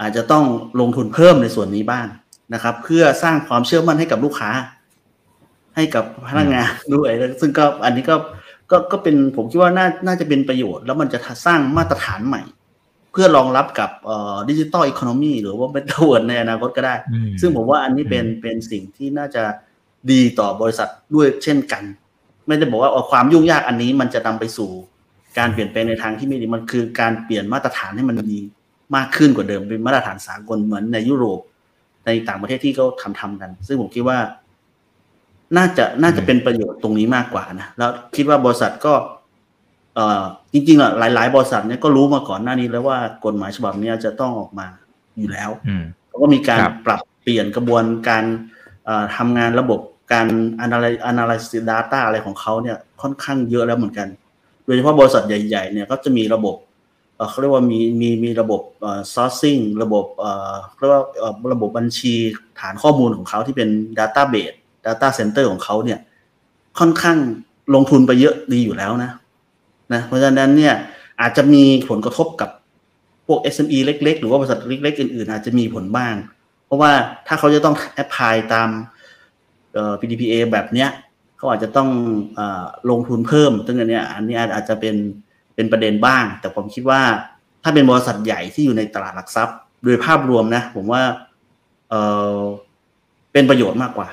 [0.00, 0.44] อาจจะต้อง
[0.80, 2.06] ลงทุนเพิ่มในส่วนนี้บ้าง
[2.54, 4.50] นะครับ เพื่อสร้างความเชื่อมั่นให้กับลูกค้า
[5.76, 8.16] ให้กับพนักงานด้วยแล้วซึ่งก็อันนี้ก็
[8.70, 12.42] ก็ก็เป็นผมคิดว่าน่าน่าจะเป็นประโยชน์ แล้วมันจะสร้างมาตรฐานใหม่
[13.12, 19.42] เพื่อรองรับกับเอ่อดิจิตอลอีโคโนมีหรือว่าเป็นตัวในอนาคตก็ได้อืมซึ่งผมว่าอันนี้เป็นอืมเป็นสิ่งที่น่าจะ
[20.10, 21.82] ดีต่อบริษัทด้วยเช่นกัน
[22.46, 24.70] ไม่ได้บอกว่าเอาความยุ่งยากอันนี้มันจะนำไปสู่
[25.38, 28.38] การเปลี่ยนแปลงในทางที่ไม่ดีมันคือการเปลี่ยนมาตรฐานให้มันดี
[28.96, 31.40] มากขึ้นกว่าเดิมเป็นมาตรฐานสากลเหมือนในยุโรป
[32.06, 34.18] ในต่างประเทศที่เขาทำทำกัน ซึ่งผมคิดว่า
[35.56, 38.94] น่าจะน่าจะเป็นประโยชน์ตรงนี้มากกว่านะแล้วคิดว่าบริษัทก็
[39.94, 44.66] เอ่อจริงๆอะหลาย ๆ บริษัทเนี่ยก็รู้มาก่อนหน้านี้แล้วว่ากฎหมายฉบับเนี้ยจะต้องออกมา
[45.18, 48.24] อยู่แล้วอืมเขาก็มีการครับปรับเปลี่ยนกระบวนการ
[48.84, 49.80] เอ่อทำงานระบบ
[50.12, 50.26] การ
[50.64, 54.08] analyze analyze data อะไรของเขาเนี่ยค่อนข้างเยอะแล้วเหมือนกัน
[54.64, 56.56] โดยเฉพาะบริษัทใหญ่ ๆ เนี่ยก็จะมีระบบ
[57.16, 62.14] เอ่อเขาเรียกว่ามีมีมีระบบเอ่อ sourcing ระบบเอ่อเรียกว่าเอ่อระบบบัญชี
[62.60, 64.56] ฐานข้อมูลของเขาที่เป็น database
[64.86, 65.98] data center ของเขาเนี่ย
[66.78, 67.18] ค่อนข้าง
[67.74, 69.10] ลงทุนไปเยอะดีอยู่แล้วนะ
[69.92, 70.74] นะ เพราะฉะนั้นเนี่ย
[71.20, 72.50] อาจจะมีผลกระทบกับ
[73.26, 76.14] พวก SME เล็ก ๆ หรือว่าบริษัทเล็ก ๆ อื่น ๆ อาจจะมีผลบ้าง
[76.66, 76.90] เพราะว่า
[77.26, 78.68] ถ้าเขาจะต้องแอพพลายตาม
[80.00, 80.90] PDPA แบบเนี้ย
[81.36, 81.88] เขาอาจจะต้อง
[82.38, 82.40] อ
[82.90, 84.96] ลงทุนเพิ่มซึ่งอันเนี้ยอันนี้อาจจะเป็น
[85.54, 87.00] เป็นประเด็นบ้าง แต่ผมคิดว่า
[87.62, 91.02] ถ้าเป็นบริษัทใหญ่ที่อยู่ในตลาดหลักทรัพย์ โดยภาพรวมนะ ผมว่า
[91.90, 94.08] เเป็นประโยชน์มากกว่า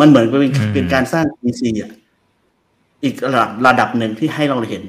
[0.00, 1.90] มันเหมือนเป็นอืมเป็นการสร้าง PC อะ
[3.04, 4.82] อีกระดับระดับหนึ่งที่ให้เราเห็น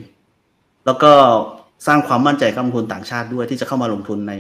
[0.86, 1.12] แล้วก็
[1.88, 4.34] สร้างความมั่นใจกับนักลงทุนต่างชาติด้วยที่จะเข้ามาลงทุนใน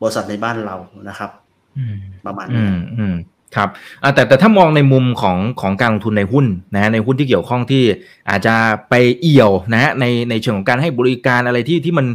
[0.00, 0.76] บริษัทในบ้านเรา
[1.08, 1.30] นะครับ
[1.78, 3.16] อืมประมาณอืนี้มอืม
[3.56, 3.68] ครับ
[4.02, 7.84] อ่าแต่แต่ถ้ามองในมุมของของการลงทุนในหุ้นนะฮะในหุ้นที่เกี่ยวข้องที่
[8.30, 8.54] อาจจะ
[8.90, 12.06] ไปเอี่ยวนะฮะในในเชิงของการให้บริการอะไรที่ที่มัน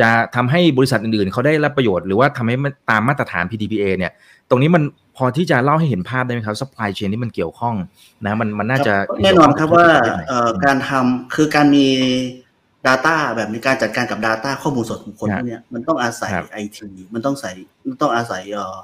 [0.00, 4.12] จะทำให้บริษัทอื่นๆเขาได้รับประโยชน์หรือว่าทำให้มันตามมาตรฐาน PDPA เนี่ย
[4.50, 4.82] ตรงนี้มัน
[5.16, 7.74] พอที่จะเล่าให้เห็นภาพได้ไหมครับ supply chain ที่มันเกี่ยวข้อง
[8.26, 11.86] นะมันมันน่าจะแน่นอนครับว่าเกี่ยวข้องกับเอ่อการทำคือการมี
[12.86, 17.50] Data แบบในการจัดการกับ Data ข้อมูลส่วนบุคคลครับพวกเนี้ยมันต้องอาศัยครับไอทีมันต้องใส่
[17.88, 18.78] มันต้องอาศัยเออ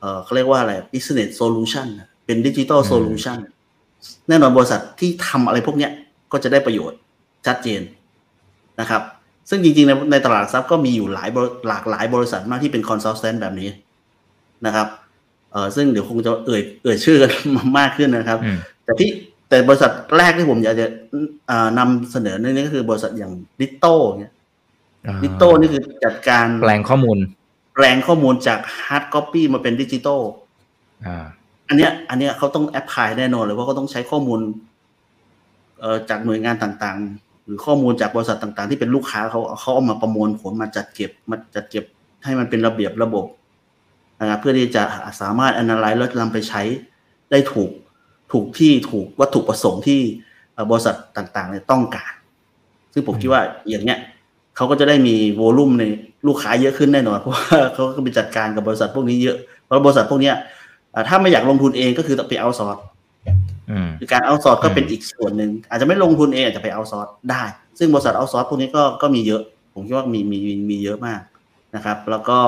[0.00, 3.38] เออเขาเรียกว่าอะไร business solution น่ะเป็นดิจิ t a l อืม solution
[4.28, 5.92] แน่นอนบริษัทที่ทำอะไรพวกเนี้ย
[6.32, 6.98] ก็จะได้ประโยชน์
[7.46, 7.80] ชัดเจน
[8.80, 9.02] นะครับ
[9.50, 13.70] ซึ่งจริงๆในในตลาดหลักทรัพย์ก็มีอยู่หลายบริหลากหลายบริษัทมากที่เป็น consultant แบบนี้
[14.66, 14.88] นะครับ
[15.52, 17.30] เออซึ่งเดี๋ยวคงจะเอ่ยเอ่ยชื่อกัน
[17.78, 19.10] มากขึ้นนะครับอืมแต่ที่
[19.48, 20.86] แต่บริษัทแรกที่ผมอยากจะ
[21.50, 24.32] อ่านำเสนอในนี้ก็คือบริษัทอย่างDitto เนี่ย
[25.06, 27.18] อ่า Ditto นี่คือจัดการแปลงข้อมูล
[27.74, 30.20] แปลงข้อมูลจากฮาร์ดค p ปี้มาเป็นดิจิตอล
[31.06, 31.26] อ่า
[31.68, 34.40] อันเนี้ย อันเนี้ยเขาต้อง apply แน่นอนเลยว่าเขาต้องใช้ข้อมูล
[35.80, 41.84] เอ่อจากหน่วยงานต่างๆ หรือข้อมูลจากบริษัทต่างๆ ที่เป็นลูกค้าเขาเขาเอามาประมวลผลมาจัดเก็บมาจัดเก็บ
[42.24, 43.24] ให้มันเป็นระเบียบระบบ
[44.20, 44.82] นะครับเพื่อที่จะ
[45.20, 46.62] สามารถ analyze แล้วนำไปใช้
[47.30, 47.70] ได้ถูก
[48.32, 50.00] ถูกที่ถูกวัตถุประสงค์ที่
[50.54, 52.12] เอ่อบริษัทต่างๆเนี่ยต้องการ
[52.92, 53.98] ซึ่งผมคิดว่าอย่างเนี้ย
[54.56, 55.84] เขาก็จะได้มี volume ใน
[56.26, 60.34] ลูกค้าเยอะขึ้นแน่นอนเพราะว่าเขาก็ไปจัดการกับบริษัทพวกนี้เยอะเพราะบริษัทพวกเนี้ย
[60.94, 62.82] อ่าถ้าไม่อยากลงทุนเองก็คือต้องไป outsource
[63.70, 67.42] อืมคือการ outsource ก็เป็นอืมอีกส่วนหนึ่งอาจจะไม่ลงทุนเองอาจจะไป outsource ได้
[67.78, 69.42] ซึ่งบริษัท outsource พวกนี้ก็ก็มีเยอะ
[69.74, 71.20] ผมคิดว่ามีมีมีมีเยอะมาก
[71.74, 72.38] นะครับ แล้วก็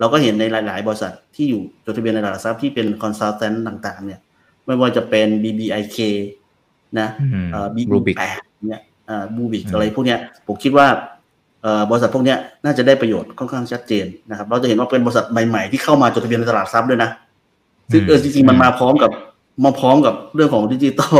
[0.00, 4.20] เราก็เห็นในหลาย ๆ บริษัทที่อยู่จดทะเบียนในตลาดหลักทรัพย์ที่เป็น consultant ต่าง ๆ เนี่ย
[4.66, 5.98] ไม่ว่าจะเป็น BBIK
[6.98, 10.86] นะอืมเอ่อ Bluebik แปดเนี่ยเอ่อ Bluebik อืมอะไรพวกเนี้ยผมคิดว่า
[11.62, 17.10] เอ่อบริษัทพวกเนี้ยน่าจะได้ประโยชน์ค่อนข้างชัดเจนนะครับ เราจะเห็นว่าเป็นบริษัทใหม่ ๆ ที่เข้ามาจดทะเบียนในตลาดทรัพย์ด้วยนะ
[17.92, 19.10] ซึ่งเออจริงๆมันมาพร้อมกับ
[19.64, 21.14] มาพร้อมกับเรื่องของ digital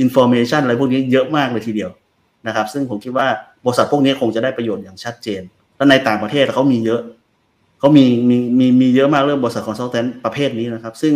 [0.00, 1.90] information อะไรพวกนี้เยอะมากเลยทีเดียว
[2.46, 3.26] นะครับ ซึ่งผมคิดว่า
[3.64, 5.42] บริษัทพวกนี้คงจะได้ประโยชน์อย่างชัดเจน
[5.76, 7.00] แล้วในต่างประเทศเขามีเยอะ
[7.80, 11.14] เขามีมีมีมีเยอะมากเรื่องบริษัท consultant ประเภทนี้นะครับ ซึ่ง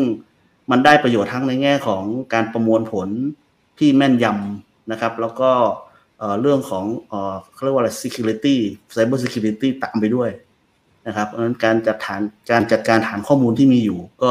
[0.70, 3.08] มันได้ประโยชน์ทั้งในแง่ของการประมวลผล
[3.78, 5.50] ที่แม่นยำนะครับ แล้วก็
[6.18, 8.56] เอ่อเรื่องของเอ่อเขาเรียกว่าอะไร security
[8.94, 10.30] cyber security ตามไปด้วย
[11.06, 14.30] นะครับเพราะฉะนั้นการจัดฐานการจัดการฐานข้อมูลที่มีอยู่ ก็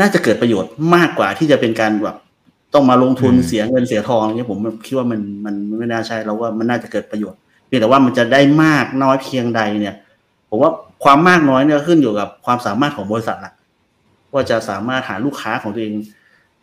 [0.00, 2.16] น่าจะเกิดประโยชน์มากกว่าที่จะเป็นการแบบ
[2.74, 9.94] ต้องมาลงทุนอืมเสียเงินเสียทองอย่างเงี้ยผมคิดว่ามันมันมันไม่น่าใช่เราว่ามันน่าจะเกิดประโยชน์เพียงแต่ว่ามันจะได้มากน้อยเพียงใดเนี่ย
[10.48, 10.70] ผมว่า
[11.04, 13.52] ความมากน้อยเนี่ยขึ้นอยู่กับความสามารถของบริษัทละ
[14.32, 15.94] ว่าจะสามารถหาลูกค้าของตัวเอง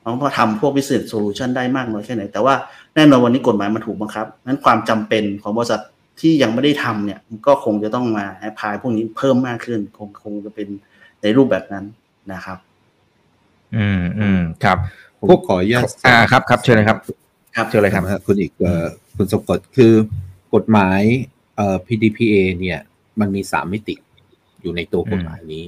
[0.01, 2.53] เอาพอทำพวก business solution ได้มากน้อยแค่ไหน แต่ว่า
[2.95, 5.81] แน่นอนวันนี้กฎหมายมันถูกบังคับนั้นความจำเป็นของบริษัท
[6.19, 10.67] ที่ยังไม่ได้ทำเนี่ยก็คงจะต้องมาแอพพลายพวกนี้เพิ่มมากขึ้น คงคงจะเป็น
[11.21, 11.85] ในรูปแบบนั้น
[12.33, 12.57] นะครับ
[13.75, 14.77] อืมอืมครับ
[15.17, 16.97] ผมพวกขออนุญาตอ่าครับครับเชิญเลยครับ
[17.55, 19.93] ครับเชิญเลยครับนะฮะคุณอีกเอ่อคุณสมกดคือ
[20.55, 21.01] กฎหมาย
[21.55, 22.79] เอ่อ PDPA เนี่ย
[23.19, 23.95] มันมีสามมิติ
[24.61, 25.63] อยู่ในตัวกฎหมายนี้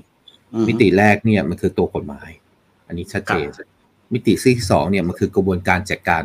[0.53, 2.29] อืมิติแรกเนี่ยมันคือตัวกฎหมาย
[2.87, 3.47] อันนี้ชัดเจน
[4.13, 6.21] มิติที่สองเนี่ยมันคือกระบวนการจัดการ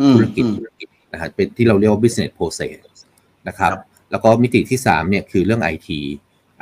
[0.00, 2.76] อืมธุรกิจอืมธุรกิจนะฮะเป็นที่เราเรียกว่า business process
[3.48, 5.88] นะครับครับแล้วก็มิติที่สามเนี่ยคือเรื่อง IT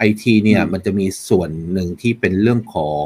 [0.09, 3.05] IT เนี่ยอืมมันจะมีส่วนหนึ่งที่เป็นเรื่องของ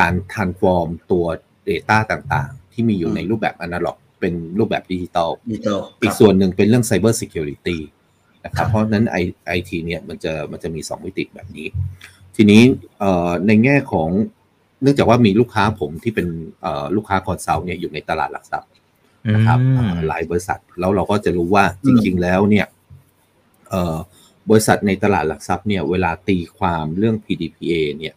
[0.00, 1.26] การ transform ตัว
[1.68, 7.78] Data ต่างๆ ที่มีอยู่ในรูปแบบอนาล็อก เป็นรูปแบบดิจิตอลดิจิตอลอีกส่วนหนึ่งเป็นเรื่อง Cyber Security
[8.44, 11.66] นะคครัรับบเพราะฉะนั้น I- IT เนี่ยมันจะมันจะมี 2 มิติแบบนี้
[12.36, 12.62] ทีนี้
[12.98, 14.08] เอ่อในแง่ของ
[14.82, 16.26] เนื่องจากว่ามีลูกค้าผมที่เป็น
[16.62, 18.70] เอ่อลูกค้า consult เนี่ยอยู่ในตลาดหลักทรัพย์
[19.34, 22.66] นะครับอืมอ่าหลายบริษัทแล้วเราก็จะรู้ว่าจริง ๆ แล้วเนี่ย
[23.70, 23.96] เอ่อ
[24.50, 28.14] บริษัทในตลาดหลักทรัพย์เนี่ยเวลาตีความเรื่อง PDPA เนี่ย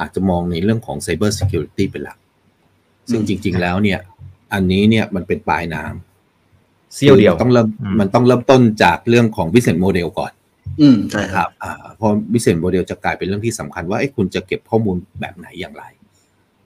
[0.00, 2.18] อาจจะมองในเรื่องของ Cyber Security เป็นหลัก
[3.10, 3.98] ซึ่งจริง ๆ แล้วเนี่ย
[4.52, 6.11] อันนี้เนี่ยมันเป็นปลายน้ำ
[6.94, 10.32] เสี้ยวเดียวคือต้องเริ่มอืมมันต้องเริ่มต้นจากเรื่องของ business model ก่อน
[10.80, 15.84] อืมใช่นะคครับรับอ่าเพราะ business model จะกลายเป็นเรื่องที่สำคัญว่าเอ้คุณจะเก็บข้อมูลแบบไหนอย่างไร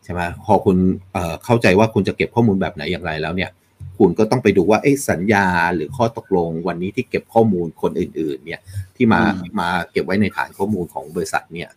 [0.05, 0.77] ใช่ไหมพอคุณ
[1.13, 3.51] เอ่อเข้าใจว่าคุณจะเก็บข้อมูลแบบไหนอย่างไรแล้วเนี่ย
[3.99, 8.61] คุณก็ต้องไปดูว่าเอ้สัญญาหรือข้อตกลงวันนี้ที่เก็บข้อมูลคนอื่น ๆ เนี่ย
[8.97, 9.21] ที่มา
[9.61, 11.69] มาเก็บไว้ในฐานข้อมูลของบริษัทเนี่ย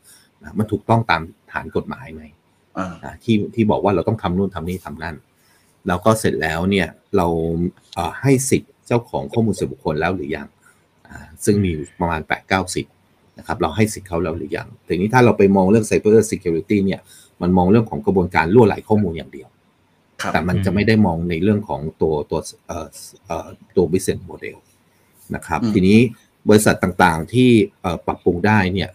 [0.42, 2.22] นะมันถูกต้องตามฐานกฎหมายไหม
[2.78, 5.16] อ่านะที่ที่บอกว่าเราต้องทำนู่นทำนี่ทำนั่น
[5.88, 7.28] แล้วก็เสร็จแล้วเนี่ยเรา
[7.94, 10.48] เอ่อให้สิทธิ์เจ้าของข้อมูลส่วนบุคคลแล้วหรือยัง
[11.08, 12.54] อ่าซึ่งมีประมาณ 8 9
[12.96, 17.02] 0นะครับเราให้สิทธิ์เขาแล้วหรือยังทีนี้ถ้าเราไปมองเรื่อง Cyber Security เนี่ย
[17.42, 19.50] มันมองเรื่องของกระบวนการล่วไหลข้อมูลอย่างเดียว
[20.22, 22.88] ครับแต่มันจะไม่ได้มองในเรื่องของตัวตัวเอ่อ
[23.26, 24.58] เอ่อตัว business model
[25.36, 26.00] นะครับอืมทีนี้
[26.50, 27.50] บริษัทต่างๆที่
[27.82, 28.90] เอ่อปรับปรุงได้เนี่ย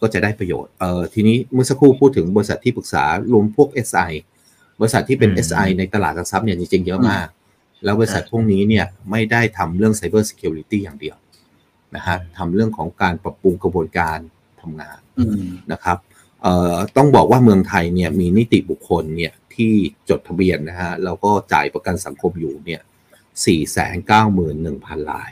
[0.00, 4.10] ก็จะได้ประโยชน์เอ่อทีนี้เมื่อสักครู่พูดถึงบริษัทที่ปรึกษารวมพวก SI
[4.80, 7.26] บริษัทที่เป็นอืม SI ในตลาดหลักทรัพย์เนี่ยจริงๆเยอะมาก
[7.84, 11.16] แล้วบริษัทใช่พวกนี้เนี่ยไม่ได้ทำเรื่อง Cyber Security อย่างเดียว
[11.96, 14.18] นะฮะทำเรื่องของการปรับปรุงกระบวนการ
[14.60, 15.98] ทำงานอืมนะครับ
[16.42, 19.72] เอ่อต้องบอกว่าเมืองไทยเนี่ยมีนิติบุคคลเนี่ยที่
[20.08, 22.80] จดทะเบียนนะฮะแล้วก็จ่ายประกันสังคมอยู่เนี่ย
[23.46, 25.30] สี่แสนเก้าหมื่นหนึ่งพันราย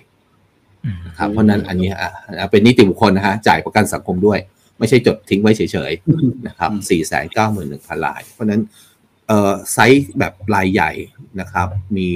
[1.06, 4.38] นะครับเพราะฉะนั้นอันเนี้ยอะอะเป็นนิติบุคคลนะฮะจ่ายประกันสังคมด้วย
[4.78, 8.97] ไม่ใช่จดทิ้งไว้เฉยๆนะครับสี่แสนเก้าหมื่นหนึ่งพันลาย เพราะฉะนั้นเอ่อ
[9.72, 10.90] ไซส์แบบรายใหญ่
[11.40, 12.08] นะครับ มี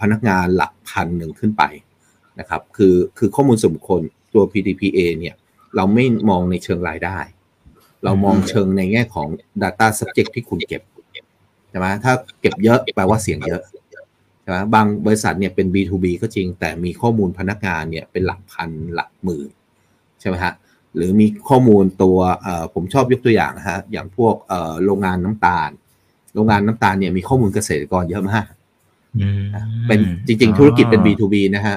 [0.00, 1.62] พนักงานหลักพันหนึ่งขึ้นไป
[2.38, 4.02] นะครับ คือคือข้อมูลส่วนบุคคล
[4.34, 5.34] ตัว PDPA เนี่ย
[5.76, 7.18] เราไม่มองในเชิงรายได้
[8.04, 9.28] เรามองเชิงในแง่ของ
[9.62, 10.82] Data Subject ที่คุณเก็บ
[11.70, 13.62] ใช่ไหมถ้าเก็บเยอะแปลว่าเสียงเยอะ
[14.42, 19.48] ใช่ไหมบางบริษัทเนี่ยเป็น B2B ก็จริงแต่มีข้อมูลพนักงานเนี่ยเป็นหลักพันหลักหมื่น
[20.20, 20.54] ใช่ไหมฮะ
[20.96, 22.18] หรือมีข้อมูลตัว
[22.74, 24.34] ผมชอบยกตัวอย่างนะฮะอย่างพวก
[24.84, 25.70] โรงงานน้ำตาล
[26.34, 28.46] โรงงานน้ำตาลเนี่ยมีข้อมูลเกษตรกรเยอะมาก
[29.88, 31.76] เป็นจริง ๆ ธุรกิจเป็น B2B นะฮะ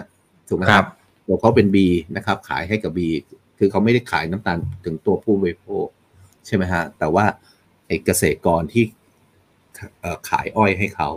[0.49, 0.89] ถูกไหมคครัรับบ
[1.27, 1.77] ตัวเขาเป็น B
[2.15, 2.99] นะครับ ขายให้กับ B
[3.57, 5.85] คือเขาไม่ได้ขายน้ำตาลถึงตัวผู้บริโภค
[6.45, 7.25] ใช่ไหมฮะ แต่ว่า
[7.87, 8.83] ไอ้เกษตรกรที่
[10.01, 11.09] เอ่อขายอ้อยให้เขา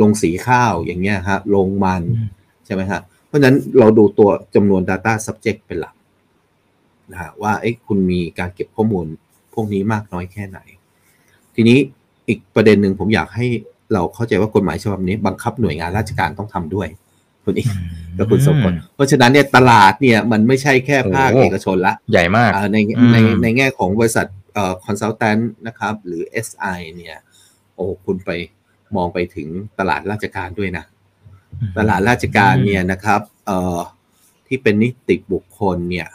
[0.00, 2.28] ลงสีข้าวอย่างเงี้ยฮะ ลงมันอืม
[2.66, 5.94] ใช่ไหมฮะ เพราะฉะนั้นเราดูตัวจำนวน Data Subject เป็นหลัก
[7.12, 9.06] นะฮะว่าเอ้คุณมีการเก็บข้อมูล
[9.54, 10.58] พวกนี้มากน้อยแค่ไหน
[11.54, 11.78] ทีนี้
[12.30, 13.46] อีกประเด็นหนึ่งผมอยากให้
[13.92, 16.88] เราเข้าใจว่ากฎหมายฉบับนี้ บังคับหน่วยงานราชการต้องทำด้วย
[17.44, 17.68] คุณอีก
[18.16, 27.16] กับคุณสมพลเพราะฉะนั้นเนี่ยตลาดเนี่ยมันไม่ใช่แค่ภาคโอ้เอกชนละใหญ่มากอ่าในอืมในในแง่ของบริษัทเอ่อคอนซัลแทนนะครับ หรือ SI เนี่ย
[27.74, 28.30] โอ้คุณไป
[28.96, 30.84] มองไปถึงตลาดราชการด้วยนะ
[31.78, 33.78] ตลาดราชการเนี่ยนะครับเอ่อ
[34.46, 36.08] ที่เป็นนิติบุคคลเนี่ย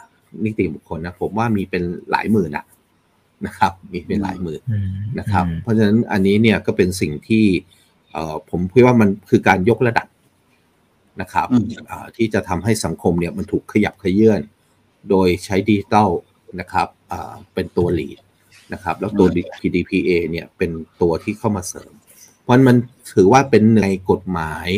[0.44, 2.64] นิติบุคคลนะผมว่ามีเป็นหลายหมื่นอะ
[3.46, 7.44] นะครับ มีเป็นหลายหมื่นอืมนะครับอืมเพราะฉะนั้นอันนี้เนี่ยก็เป็นสิ่งที่
[8.12, 10.08] เอ่อผมคิดว่ามันคือการยกระดับ
[11.20, 14.42] นะครับอืมอ่าที่จะทำให้สังคมเนี่ยมันถูกขยับเขยื้อน
[15.10, 16.10] โดยใช้ดิจิตอล
[16.60, 18.18] นะครับอ่าเป็นตัว lead
[18.72, 19.26] นะครับ แล้วตัว
[19.60, 20.70] PDPA เนี่ยเป็น
[21.02, 21.92] ตัวที่เข้ามาเสริม
[22.42, 22.76] เพราะมัน
[23.14, 24.68] ถือว่าเป็นในกฎหมาย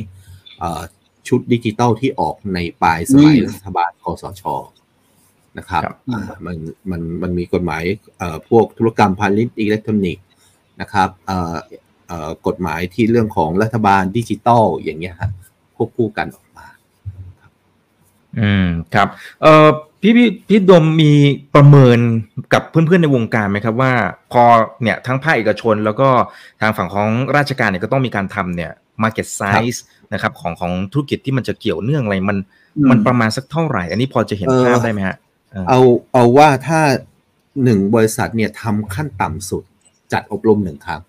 [0.59, 0.83] เอ่อ
[1.29, 4.45] ชุดดิจิตอลที่ออกในปลายสมัยอืมรัฐบาลคสช
[5.59, 6.57] นะครับครับอ่ามัน
[6.91, 7.83] มันมันมีกฎหมาย
[8.19, 10.27] เอ่อพวกธุรกรรมพาณิชย์อิเล็กทรอนิกส์
[10.81, 11.57] นะครับเอ่อ
[12.07, 15.31] เอ่อกฎหมายที่เรื่องของรัฐบาลดิจิตอลอย่างเงี้ยฮะ
[15.77, 16.67] ควบคู่กันออกมา
[18.41, 19.09] อืมครับ
[19.43, 19.69] เอ่อ
[20.03, 21.13] พี่พี่พี่ดมมี
[21.55, 21.99] ประเมิน
[22.53, 23.93] กับเพื่อนๆในวงการไหมครับว่า
[24.33, 24.43] พอ
[24.83, 26.09] เนี่ยทั้งภาคเอกชนแล้วก็
[26.61, 29.79] ทางฝั่งของราชการเนี่ยก็ต้องมีการทำเนี่ย market size
[30.13, 32.39] นะครับของของธุรกิจที่มันจะเกี่ยวเนื่องอะไรมัน
[32.91, 35.17] มันประมาณสักเท่าไหร่ อันนี้พอจะเห็นเอ่อภาพได้ไหมฮะ
[35.53, 35.81] เออเอา
[36.13, 36.81] เอาว่าถ้า
[37.65, 39.65] หนึ่งบริษัทเนี่ยทำขั้นต่ำสุด
[40.13, 41.03] จัดอบรมหนึ่งครั้ง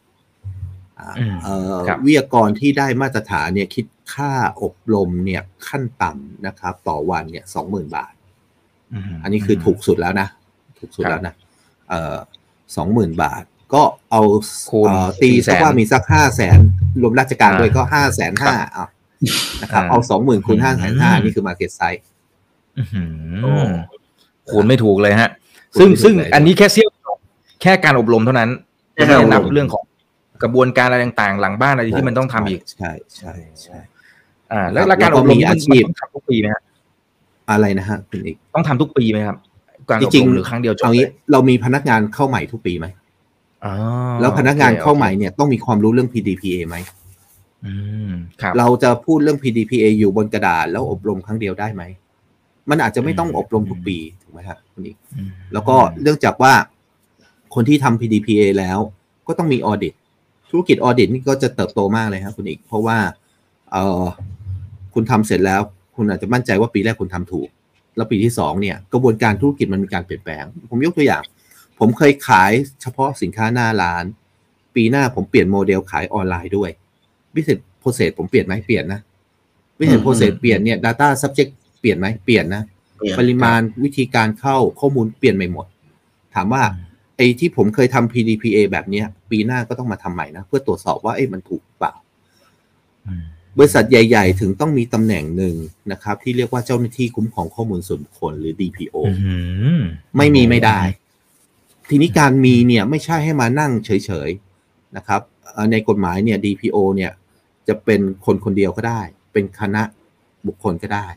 [1.00, 4.32] อ่าอืมเอ่อครับวิทยากรที่ได้มาตรฐานเนี่ยคิดค่า
[4.64, 8.14] อบรมเนี่ยขั้นต่ำนะครับ ต่อวันเนี่ยสองหมื่นบาท
[9.12, 10.28] มอันนี้คือถูกสุดแล้วนะ
[10.80, 11.34] ถูกสุดครับแล้วนะ
[11.90, 12.18] เอ่อ
[12.76, 14.22] สองหมื่นบาท ก็เอา
[14.70, 16.60] คูณเอ่อตี400,000สักว่ามีสักห้าแสน
[17.02, 18.88] รวมราชการอ่าด้วยก็ห้าแสนห้าอะ
[19.62, 22.04] นะครับอ่าเอาสองหมื่นคูณอืห้ามแสนห้านี่คือ market size
[22.78, 23.54] อื้อหือโอ้
[24.52, 25.30] คูณไม่ถูกเลยฮะ
[25.78, 26.90] คูณซึ่งไม่ถูกซึ่งเลยอันนี้แค่เสี้ยว
[27.62, 28.50] แค่การอบรมเท่านั้น
[28.96, 29.84] แค่ไม่การอบรมได้นับเรื่องของ
[30.44, 33.34] กระบวนการอะไรต่างๆ หลังบ้านอะไรที่มันต้องทำอีก ใช่ใช่
[33.64, 33.78] ใช่
[34.52, 36.62] อ่า แล้วครับแล้วการอบรมแล้วก็มีนี่มันอาชีพมันต้องทำทุกปีไหมฮะ
[37.52, 39.38] อะไรนะฮะคุณอีกต้องทำทุกปีไหมครับ
[39.90, 42.88] การอบจริรงมๆหรือครั้งเดียวจบเอาเลงี้ยเรามีพนักงานเข้าใหม่ทุกปีไหม
[43.66, 43.74] อ๋อ
[44.22, 46.76] แล้วพนักงานโอคเข้าใหม่เนี่ยต้องมีความรู้เรื่อง PDPA ไหม
[47.66, 47.74] อื
[48.10, 51.84] มครับเราจะพูดเรื่อง PDPA อยู่บนกระดาษแล้วอบรมครั้งเดียวได้ไหม
[52.70, 56.54] มันอาจจะไม่ต้องอบรมทุกปีถูกไหมครับคุณอีกอืมแล้วก็เนื่องจากว่า
[57.56, 58.80] คนที่ทำ PDPA แล้ว
[59.28, 59.94] ก็ต้องมีออดิต
[60.50, 62.98] ธุรกิจออดิตนี่ก็จะเติบโตมากเลยครับคุณอีก เพราะว่า
[63.72, 64.06] เออ
[64.94, 65.62] คุณทำเสร็จแล้ว
[65.96, 67.48] คุณอาจจะมั่นใจว่าปีแรกคุณทำถูก
[67.96, 71.24] แล้วปีที่สองเนี่ยกระบวนการธุรกิจมันมีการเปลี่ยนแปลง ผมยกตัวอย่าง
[71.80, 72.52] ผมเคยขาย
[72.82, 74.06] เฉพาะสินค้าหน้าร้าน
[74.76, 76.70] ปีหน้าผมเปลี่ยนโมเดลขายออนไลน์ด้วย
[77.36, 79.00] วิธี process ผมเปลี่ยนไหมเปลี่ยนนะ
[79.80, 82.64] วิธี process เปลี่ยนเนี่ย Data Subject เปลี่ยนไหมเปลี่ยนนะ
[82.98, 85.66] เปลี่ยนปริมาณวิธีการเก็บข้อมูลเปลี่ยนไปหมด
[86.36, 86.64] ถามว่า
[87.18, 91.94] ไอ้ที่ผมเคยทำ PDPA แบบเนี้ยปีหน้าก็ต้องมาทำใหม่นะ เพื่อตรวจสอบว่าเอ้มันถูกเปล่า
[93.08, 93.24] อืม
[93.58, 95.56] บริษัทใหญ่ ๆ ถึงต้องมีตำแหน่งหนึ่ง
[95.92, 99.36] นะครับ ที่เรียกว่าเจ้าหน้าที่คุ้มครองข้อมูลส่วนบุคคลหรือ DPO อื
[99.80, 99.82] ม
[100.18, 100.80] ไม่มีไม่ได้
[101.90, 103.92] ทีนี้การมีเนี่ยไม่ใช่ให้มานั่งเฉ
[104.28, 105.22] ยๆนะครับ
[105.54, 107.12] เอ่อในกฎหมายเนี่ย DPO เนี่ย
[107.68, 109.02] จะเป็นคนคนเดียวก็ได้
[109.34, 109.84] เป็นคณะ
[110.48, 111.08] บุคคลก็ได้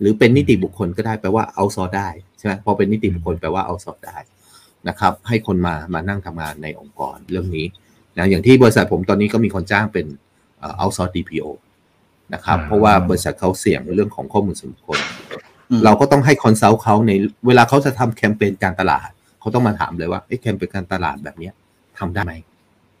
[0.00, 2.08] หรือเป็นนิติบุคคลก็ได้แปลว่าเอาซอได้
[2.38, 4.16] ใช่ไหมพอเป็นนิติบุคคลแปลว่าเอาซอได้
[4.88, 7.66] นะครับ ให้คนมามานั่งทำงานในองค์กรเรื่องนี้
[8.18, 10.06] นะอย่างที่บริษัทผมตอนนี้ก็มีคนจ้างเป็น
[10.78, 11.46] เอาซอร์ DPO
[12.34, 14.98] นะครับอ่าเพราะว่าบริษัทเขาเสี่ยงเรื่องของข้อมูลส่วนบุคคล
[15.70, 17.12] อืมเราก็ต้องให้คอนซัลท์เขาใน
[17.46, 19.08] เวลาเขาจะทำแคมเปญการตลาด
[19.40, 21.54] เขาต้องมาถามเลยว่าเอ้แคมเปญการตลาดแบบเนี้ย
[21.98, 22.32] ทำได้ไหม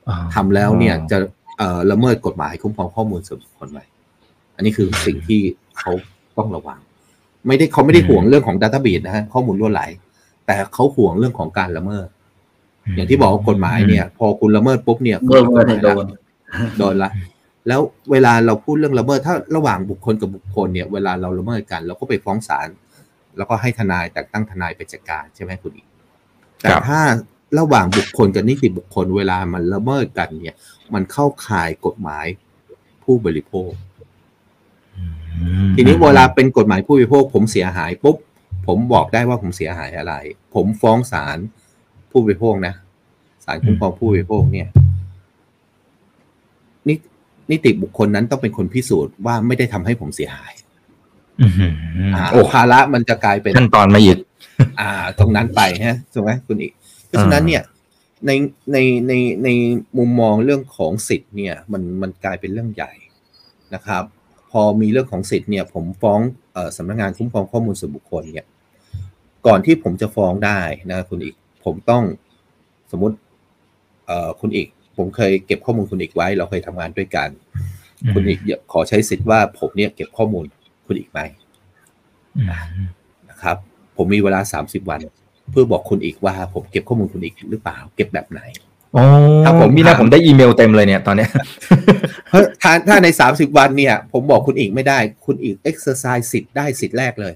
[0.08, 1.18] อ่าทำแล้วเนี่ยจะ
[1.58, 3.80] เอ่อละเมิดกฎหมายคุ้มครองข้อมูลส่วนบุคคลไหม
[4.56, 5.40] อันนี้คือสิ่งที่
[5.78, 5.92] เขา
[6.38, 6.78] ต้องระวัง
[7.46, 9.82] ไม่ได้เขาไม่ได้ห่วงเรื่องของ Database นะฮะข้อมูลรั่วไหล
[10.46, 12.08] แต่เขาห่วงเรื่องของการละเมิด
[12.94, 16.04] อย่างที่บอกว่ากฎหมายเนี่ย พอคุณละเมิดปุ๊บเนี่ยเมื่อเมื่อโดน
[16.78, 17.10] โดนละ
[17.68, 22.68] แล้วเวลาเราพูดเรื่องละเมิดถ้าระหว่างบุคคลกับบุคคลเนี่ยเวลาเราละเมิดกัน เราก็ไปฟ้องศาล
[23.36, 25.86] แล้วก็ให้ทนายแต่งตั้งทนายไปจัดการใช่ไหมคุณอีก
[26.60, 27.00] แต่ครับถ้า
[27.58, 30.56] ระหว่างบุคคลกับนิติบุคคลเวลามันละเมิดกันเนี่ย
[30.94, 32.26] มันเข้าข่ายกฎหมาย
[33.04, 33.70] ผู้บริโภค
[35.76, 38.16] ทีนี้เวลาเป็นกฎหมายผู้บริโภค ผมเสียหายปุ๊บ
[38.66, 40.14] ผมบอกได้ว่าผมเสียหายอะไร
[40.54, 41.38] ผมฟ้องศาล
[42.10, 42.74] ผู้บริโภคนะ
[43.44, 44.68] ศาลคุ้มครองผู้บริโภคเนี่ย
[46.88, 46.94] นิ
[47.50, 50.52] นิติบุคคลนั้นต้องเป็นคนพิสูจน์ว่าไม่ได้ทำให้ผมเสียหาย
[51.40, 51.74] อืมอืม
[52.14, 54.18] อ่าโอ้ภาระมันจะกลายเป็นขั้นตอนมาอีก
[54.80, 56.72] อ่า ตรงนั้นไปฮะถูกไหมคุณอีก
[57.06, 57.62] เพราะฉะนั้นเนี่ย
[58.26, 58.30] ใน
[58.72, 59.12] ในใน
[59.44, 59.48] ใน
[59.98, 62.92] มุมมองเรื่องของสิทธิ์เนี่ย มันมันกลายเป็นเรื่องใหญ่
[63.74, 64.04] นะครับ
[64.50, 66.20] พอมีเรื่องของสิทธิ์เนี่ยผมฟ้อง
[66.52, 68.46] เอ่อสำนักงานคุ้มครองข้อมูลส่วนบุคคลเนี่ย
[69.46, 71.34] ก่อนที่ผมจะฟ้องได้นะคุณอีก
[71.64, 72.04] ผมต้อง
[72.90, 73.16] สมมติ
[74.06, 77.28] เอ่อคุณอีก ผมเคยเก็บข้อมูลคุณอีกไว้ เราเคยทำงานด้วยกัน
[78.14, 78.38] คุณอีก
[78.72, 80.44] ขอใช้สิทธิ์ว่าผมเนี่ยเก็บข้อมูล
[80.86, 81.20] คุณอีกไหม
[82.36, 82.50] อืม
[83.30, 83.56] นะครับ
[83.96, 85.00] ผมมีเวลา30วัน
[85.50, 88.40] เพื่อบอกคุณอีกว่า ผมเก็บข้อมูลคุณอีกหรือเปล่า เก็บแบบไหน
[88.92, 89.02] โอ้
[89.44, 91.30] ถ้าผมมีนะผมได้อีเมลเต็มเลยเนี่ยตอนเนี้ย
[92.28, 97.34] เพราะถ้าถ้าใน30วันเนี่ย ผมบอกคุณอีกไม่ได้ คุณอีก exercise สิทธิ์ได้สิทธิ์แรกเลย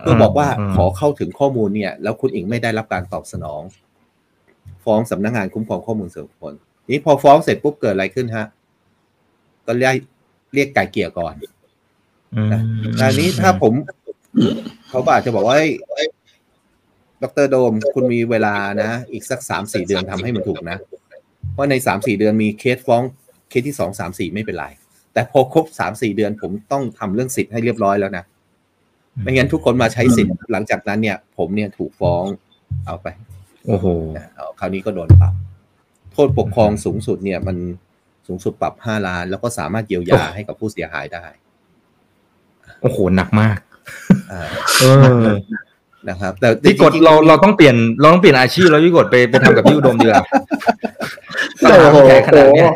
[0.00, 3.62] เพื่อบอกว่าขอเข้าถึงข้อมูลเนี่ย แล้วคุณอีกไม่ได้รับการตอบสนอง
[4.84, 6.54] ฟ้องสำนักงานคุ้มครองข้อมูลส่วนบุคคล
[6.92, 8.46] นี้พอฟ้องเสร็จปุ๊บเกิดอะไรขึ้นฮะ
[9.66, 9.94] ก็เรียก
[10.54, 11.34] เรียกไก่เกลี่ยก่อน
[12.34, 12.50] อืม
[12.96, 13.72] แต่อันนี้ถ้าผม
[14.88, 15.70] เขาก็อาจจะบอกว่าเฮ้ย
[17.22, 20.78] ดรโดมคุณมีเวลานะ อีกสักสามสี่เดือนทำให้มันถูกนะ
[21.52, 23.02] เพราะในสามสี่เดือนมีเคสฟ้อง
[23.48, 24.66] เคสที่สองสามสี่ไม่เป็นไร
[25.12, 28.24] แต่พอครบสามสี่เดือนผมต้องทำเรื่องสิทธิ์ให้เรียบร้อยแล้วนะ
[29.22, 32.24] ไม่งั้นทุกคนมาใช้สิทธิ์หลังจากนั้นเนี่ย ผมเนี่ยถูกฟ้อง
[32.86, 33.06] เอาไป
[33.66, 35.34] โอ้โหนะเอาคราวนี้ก็โดนปรับ
[36.12, 37.56] โทษปกครองสูงสุดเนี่ย มัน
[38.26, 41.24] สูงสุดปรับห้าล้าน แล้วก็สามารถเยียวยาให้กับผู้เสียหายได้
[42.82, 43.58] โอ้โหหนักมาก
[44.32, 44.40] อ่า
[44.80, 44.84] เอ
[45.24, 45.26] อ
[46.08, 50.24] นะครับ แต่พี่กดจงๆเราเราต้องเปลี่ยนเราต้องเปลี่ยนอาชีพแล้วพี่กดไปไปทำกับพี่อุดมดีกว่า
[51.62, 52.72] ปัญหาโอ้โหมันใหญ่ขนาดเนี้ย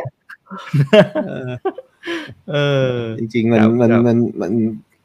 [1.29, 1.51] เออ
[2.51, 2.57] เอ
[2.95, 4.53] อจริงๆมันครับมันครับมันมัน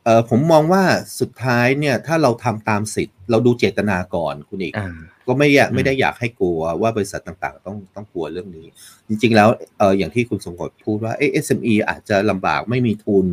[0.05, 0.83] เออผมมองว่า
[1.19, 4.89] สุดท้ายเนี่ย ถ้าเราทำตามสิทธิ์เราดูเจตนาก่อนคุณอีกอ่า
[5.27, 8.67] ก็ไม่อยากอืมไม่ได้อยากให้กลัวว่าบริษัทต่างๆ ต้องต้องกลัวเรื่องนี้
[9.07, 13.25] จริง ๆ แล้วเอออย่างที่คุณสมกดพูดว่าเออ SME อาจจะลำบากไม่มีทุน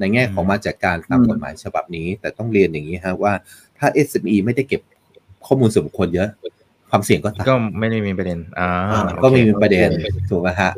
[0.00, 3.32] ในแง่ของมาจัดการตามอืมกฎหมายฉบับนี้ แต่ต้องเรียนอย่างนี้ฮะว่า
[3.78, 4.80] ถ้า SME ไม่ได้เก็บ
[5.46, 6.28] ข้อมูลส่วนบุคคลเยอะ
[6.90, 8.68] ความเสี่ยงก็ต่ำก็ไม่ได้มีประเด็นอ่า
[9.22, 9.88] ก็ไม่มีโอคประเด็น
[10.30, 10.72] ถูกไหมฮะ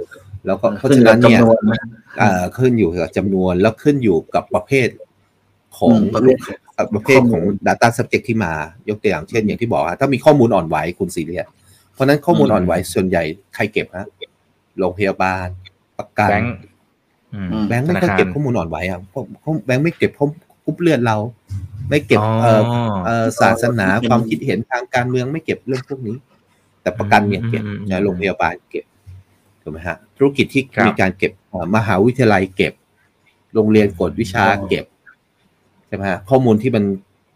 [0.46, 1.80] แล้วก็เพราะขึ้นฉะกันั้บนเนี่ยจำนวนนะ
[2.20, 4.88] อ่าขึ้นอยู่กับจำนวนแล้วขึ้นอยู่กับประเภท
[5.76, 6.36] ของอืมประเภท
[6.74, 8.52] เอ่อประเภทของ Data Subject ที่มา
[8.88, 11.46] ยกตัวอย่างเช่น อย่างที่บอกว่าถ้ามีข้อมูลอ่อนไหวคุณซีเรียส
[11.94, 13.22] เพราะฉะนั้นข้อมูลอ่อนไหวส่วนใหญ่
[13.54, 14.06] ใครเก็บฮะ
[14.78, 15.46] โรงพยาบาล
[15.98, 16.52] ประกันแบงค์
[17.34, 20.26] อืมแบงค์ไม่ธนาก็คารเก็บข้อมูลอ่อนไหวอะเพราะเพราะแบงค์ไม่เก็บข้อ
[20.64, 21.16] กรุ๊ปเลือดเรา
[21.88, 22.62] ไม่เก็บอ๋อเอ่อ
[23.04, 26.16] เอ่อศาสนาความคิดเห็นทางการเมืองไม่เก็บเรื่องพวกนี้
[26.82, 28.84] แต่ประกันเนี่ยเก็บอืมอืมนะโรงพยาบาลเก็บ
[29.62, 32.72] ถูกไหมฮะธุรกิจที่ครับมีการเก็บเอ่อมหาวิทยาลัยเก็บ
[33.54, 34.84] โรงเรียนกฎวิชาเก็บ
[35.86, 36.84] ใช่ไหมฮะข้อมูลที่มัน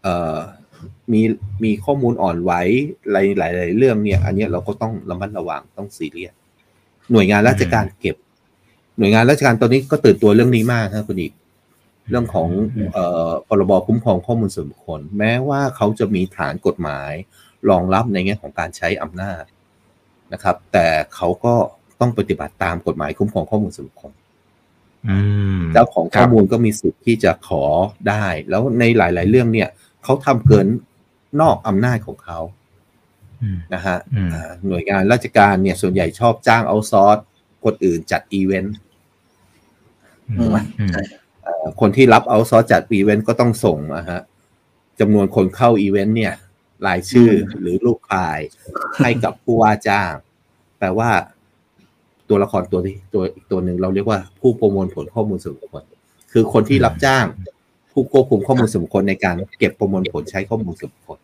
[0.03, 0.37] เอ่อ
[1.13, 1.21] มี
[1.63, 2.51] มีข้อมูลอ่อนไหว
[3.11, 6.33] หลายหลายหลายเรื่องเนี่ย อันเนี้ยเราก็ต้องระมัดระวังต้องซีเรียส
[7.11, 8.15] หน่วยงานราชการเก็บ
[8.97, 11.31] หน่วยงานราชการตอนนี้ก็ตื่นตัวเรื่องนี้มากนะคุณอีก
[12.09, 12.49] เรื่องของ
[12.93, 17.11] เอ่อพรบคุ้มครองข้อมูลส่วนบุคคล แม้ว่าเขาจะมีฐานกฎหมาย
[17.69, 19.43] รองรับในแง่ของการใช้อำนาจ
[20.33, 21.53] นะครับ แต่เขาก็
[21.99, 24.13] ต้องปฏิบัติตามกฎหมายคุ้มครองข้อมูลส่วนบุคคล
[25.09, 25.17] อื
[25.59, 27.63] มเจ้าของครัข้อบมูลก็มีสิทธิ์ที่จะขอ
[28.09, 29.69] ได้ แล้วในหลาย ๆ เรื่องเนี่ย
[30.03, 30.67] เขาทำเกิน
[31.41, 32.39] นอกอำนาจของเขา
[33.43, 37.17] อืมนะฮะอืมอ่าหน่วยงานราชการเนี่ย ส่วนใหญ่ชอบจ้างเอาซอร์ส
[37.63, 38.75] คนอื่นจัดอีเวนต์
[41.45, 44.21] อืมอืมใช่เอ่อคนที่รับ outsource จัดอีเวนต์ก็ต้องส่งนะฮะ
[44.99, 46.33] จำนวนคนเข้าอีเวนต์เนี่ย
[46.87, 47.29] รายชื่อ
[47.61, 48.39] หรือลูกค้า
[49.03, 50.13] ให้กับผู้ว่าจ้าง
[50.79, 51.09] แปลว่า
[52.29, 55.83] ตัวละครตัวที่ตัวอีกตัวหนึ่งเราเรียกว่าผู้ประมวลผลข้อมูลส่วนบุคคล
[56.31, 57.25] คือคนที่รับจ้าง
[57.91, 61.19] ผู้ควบคุมข้อมูลส่วนบุคคลในการเก็บประมวลผลใช้ข้อมูลส่วนบุคคล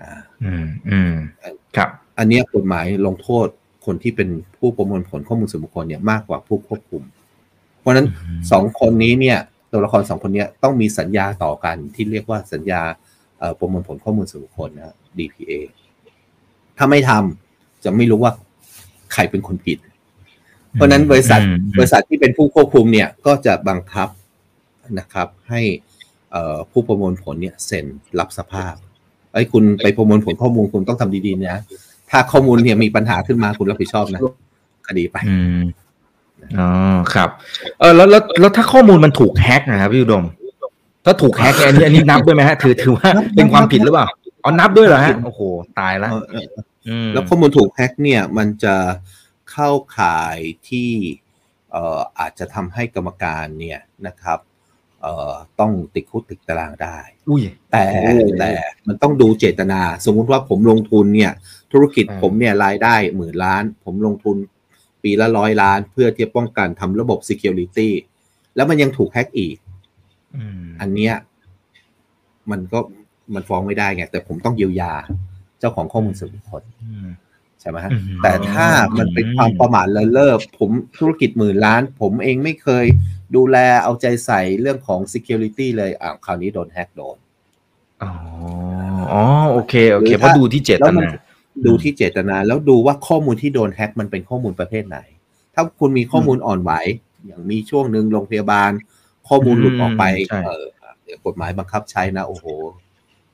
[0.00, 0.12] อ่า
[0.44, 1.14] อืมอืม
[1.76, 3.46] ครับ อันเนี้ยกฎหมายลงโทษ
[3.86, 7.02] คนที่เป็นผู้ประมวลผลข้อมูลส่วนบุคคลเนี่ยมากกว่าผู้ควบคุม
[7.80, 9.38] เพราะฉะนั้นอืมสองคนนี้เนี่ย
[9.72, 12.82] ตัวละครสองคนเนี้ยต้องมีสัญญาต่อกันที่เรียกว่าสัญญา
[13.38, 15.52] เอ่อประมวลผลข้อมูลส่วนบุคคลนะ DPA
[16.76, 18.32] ถ้าไม่ทำจะไม่รู้ว่า
[19.12, 19.78] ใครเป็นคนผิด
[20.72, 24.08] เพราะฉะนั้นบริษัทอืมบริษัทที่เป็นผู้ควบคุมเนี่ยก็จะบังคับ
[24.98, 25.60] นะครับ ให้
[26.30, 27.86] เอ่อผู้ประมวลผลเนี่ยเซ็น
[28.18, 28.74] รับสภาพ
[29.32, 31.60] ไอ้ยคุณไปประมวลผลข้อมูลคุณต้องทำดีๆนะ
[32.10, 34.20] ถ้าข้อมูลเนี่ยมีปัญหาขึ้นมาคุณรับผิดชอบนะ
[34.88, 35.16] คดีไป
[36.42, 36.68] อืมอ๋อ
[37.14, 37.28] ครับ
[37.80, 40.24] เออแล้วแล้วแล้วถ้าข้อมูลมันถูกแฮ็กนะครับพี่อุดม
[41.04, 44.06] ถ้าถูกแฮ็กเนี่ยอันนี้อันนี้นับด้วยไหมฮะถือถือว่านับเป็นความผิดหรือเปล่า
[44.44, 45.40] อ๋อนับด้วยเหรอนัฮะบโอ้โห
[45.78, 46.46] ตายแล้วเออเออ
[46.88, 48.76] อืมแล้วข้อมูลถูกแฮ็กเนี่ย มันจะ
[49.50, 50.38] เข้าข่าย
[50.68, 50.90] ที่
[51.72, 54.38] เอ่ออาจจะทำให้กรรมการเนี่ยนะครับ
[55.02, 56.96] เอ่อต้องติดคุกติดตารางได้
[57.28, 58.50] อุ้ยแต่โอ้แต่
[58.86, 61.32] มันต้องดูเจตนา สมมุติว่าผมลงทุนเนี่ย
[61.72, 64.36] ธุรกิจอ่าผมเนี่ยรายได้หมื่นล้าน ผมลงทุน
[65.02, 67.88] ปีละร้อยล้าน เพื่อที่จะป้องกันทำระบบ Security
[68.56, 69.56] แล้วมันยังถูกแฮ็กอีก
[70.36, 71.14] อืมอันเนี้ย
[72.50, 72.78] มันก็
[73.34, 74.92] มันฟ้องไม่ได้ไง แต่ผมต้องเยียวยา
[75.58, 77.08] เจ้าของข้อมูลส่วนบุคคลอืม
[77.60, 78.66] ใช่ไหมฮะอืมแต่ถ้า
[78.98, 82.84] มันเป็นความประมาทเลินเล่อผมธุรกิจหมื่นล้าน ผมเองไม่เคย
[83.36, 87.16] ดูแลเอาใจใส่เรื่องของ Security เลยอ่าคราวนี้โดนแฮ็กโดน
[88.02, 88.10] อ๋อ
[89.12, 89.22] อ๋อ
[89.52, 91.14] โอเค โอเคหรือเพราะถ้าดูที่เจตแล้วมันนา
[91.66, 94.98] ดูที่เจตนา แล้วดูว่าข้อมูลที่โดนแฮ็กมันเป็นข้อมูลประเภทไหน
[95.54, 96.72] ถ้าคุณมีข้อมูลอ่อนไหว
[97.26, 98.70] อย่างมีช่วงหนึ่งโรงพยาบาล
[99.28, 100.64] ข้อมูลหลุดออกไปอืมใช่เออ
[101.04, 102.46] เดี๋ยวกฎหมายบังคับใช้นะ โอ้โห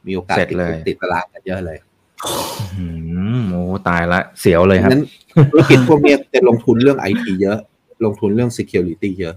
[0.07, 1.79] มีโอกาสเสร็จติดเลยคุกติดตารางกันเยอะเลย
[2.77, 2.85] อื
[3.41, 5.05] มโอ้ตายละเสียวเลยครับนั้น
[5.53, 7.59] ธุรกิจพวกเนี้ยจะลงทุนเรื่องไอทีเยอะ
[8.05, 9.35] ลงทุนเรื่อง Security เยอะ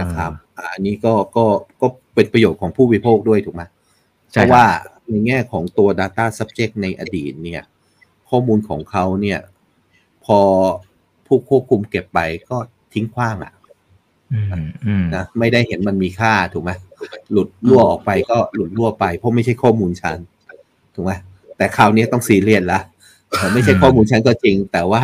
[0.00, 1.44] นะครับอ่าอันนี้ก็ก็
[1.80, 3.62] ก็เป็นประโยชน์ของผู้บริโภคด้วยถูกไหม
[4.32, 4.66] ใช่เพราะครับว่า
[5.08, 7.62] ในแง่ของตัว Data Subject ในอดีตเนี่ย
[8.30, 9.40] ข้อมูลของเขาเนี่ย
[10.24, 10.40] พอ
[11.26, 12.20] ผู้ควบคุมเก็บไป
[12.50, 12.56] ก็
[12.92, 13.52] ทิ้งขว้างอะ
[14.32, 14.46] อืม
[14.86, 16.70] อืมนะไม่ได้เห็นมันมีค่าถูกไหม
[17.32, 20.16] หลุดรั่วออกไปก็หลุดรั่วไป เพราะไม่ใช่ข้อมูลฉัน
[20.94, 21.12] ถูกไหม
[21.56, 22.80] แต่คราวนี้ต้องซีเรียสละ
[23.28, 25.02] เออไม่ใช่ข้อมูลฉันก็จริง แต่ว่า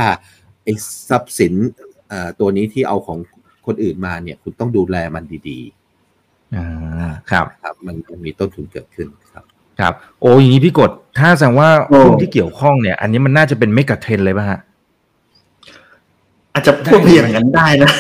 [0.65, 0.73] ไอ้
[1.09, 1.53] ทรัพย์สิน
[2.09, 3.19] เอ่อตัวนี้ที่เอาของ
[3.67, 5.61] คนอื่นมาเนี่ย คุณต้องดูแลมันดี
[6.57, 9.45] อ่าครับๆครับมันมันมีต้นทุนเกิดขึ้นครับ
[9.81, 14.61] ครับ โอ้อย่างนี้พี่กดถ้าแสดงว่าโอ้หุ้นที่เกี่ยวข้องเนี่ย อันนี้มันน่าจะเป็นเมกะเทรนเลยป่ะฮะ
[16.53, 17.91] อาจจะพูดไปอย่างนั้นได้นะ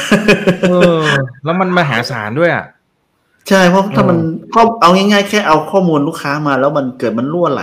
[0.68, 1.00] เออ
[1.44, 2.66] แล้วมันมหาศาลด้วยอะ
[3.48, 7.62] ใช่เพราะถ้ามันเออก็เอาง่ายๆ แค่เอาข้อมูลลูกค้ามา แล้วมันเกิดมันรั่วไหล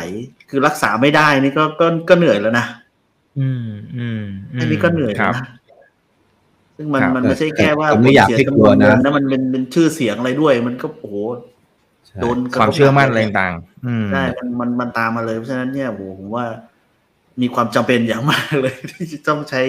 [0.50, 2.66] คือรักษาไม่ได้นี่ก็ก็ก็เหนื่อยแล้วนะ
[3.40, 4.22] อืมอืม
[4.58, 5.44] มอันนี้ก็เหนื่อยคแล้รัวบนะ
[6.78, 11.51] ซึ่งมันครับมันไม่ใช่แค่ว่าแต่ไม่อยากผลให้เสีกลัวนะจำวเงินะมันเป็นเป็นชื่อเสียงอะไรด้วย มันก็โอ้โหใช่
[12.22, 16.46] โดนกระทบความเชื่อมั่นหอะไรกเลยต่างๆอืมใช่มันมันมันตามมาเลยเพราะฉะนั้นเนี่ยโหผมว่า
[17.42, 19.62] มีความจำเป็นอย่างมากเลยที่จะต้องใช้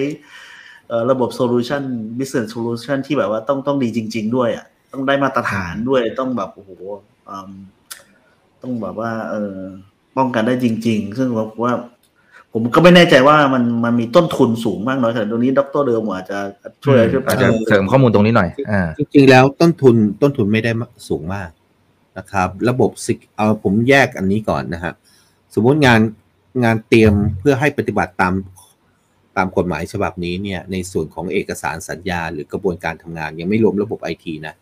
[0.89, 1.83] เอ่อระบบโซลูชัน
[2.19, 6.71] business solution ที่แบบว่าต้องต้องดีจริง ๆ ด้วยอะต้องได้มาตรฐานด้วยต้องแบบโอ้โห
[7.29, 7.51] อืม
[8.63, 9.57] ต้องแบบว่า เออ
[10.17, 11.75] ป้องกันได้จริง ๆ ซึ่งผมว่า
[12.53, 16.39] ผมก็ไม่แน่ใจว่ามันมันมีต้นทุนสูงมากน้อยขนาดตรงนี้ดรเดิมอาจจะ
[16.85, 20.71] ช่วยอืมช่วยอาจจะเสริมข้อมูลตรงนี้หน่อยอ่าจริงๆแล้วต้นทุนต้นทุนไม่ได้
[21.09, 21.49] สูงมาก
[22.19, 24.93] นะครับ ระบบ Sec- เอาผมแยกอันนี้ก่อนนะฮะ
[25.55, 26.01] สมมติงาน
[26.65, 28.35] งานเตรียมเพื่อให้ปฏิบัติตาม
[29.37, 34.55] ตามกฎหมายฉบับนี้เนี่ยในส่วนของเอกสารสัญญา หรือกระบวนการทำงาน ยังไม่รวมระบบไอทีนะ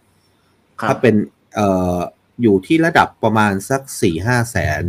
[0.81, 1.15] ครัถ้าบเป็น
[1.55, 1.99] เอ่อ
[2.43, 4.85] อยู่ที่ระดับประมาณสักสี่ห้าแสน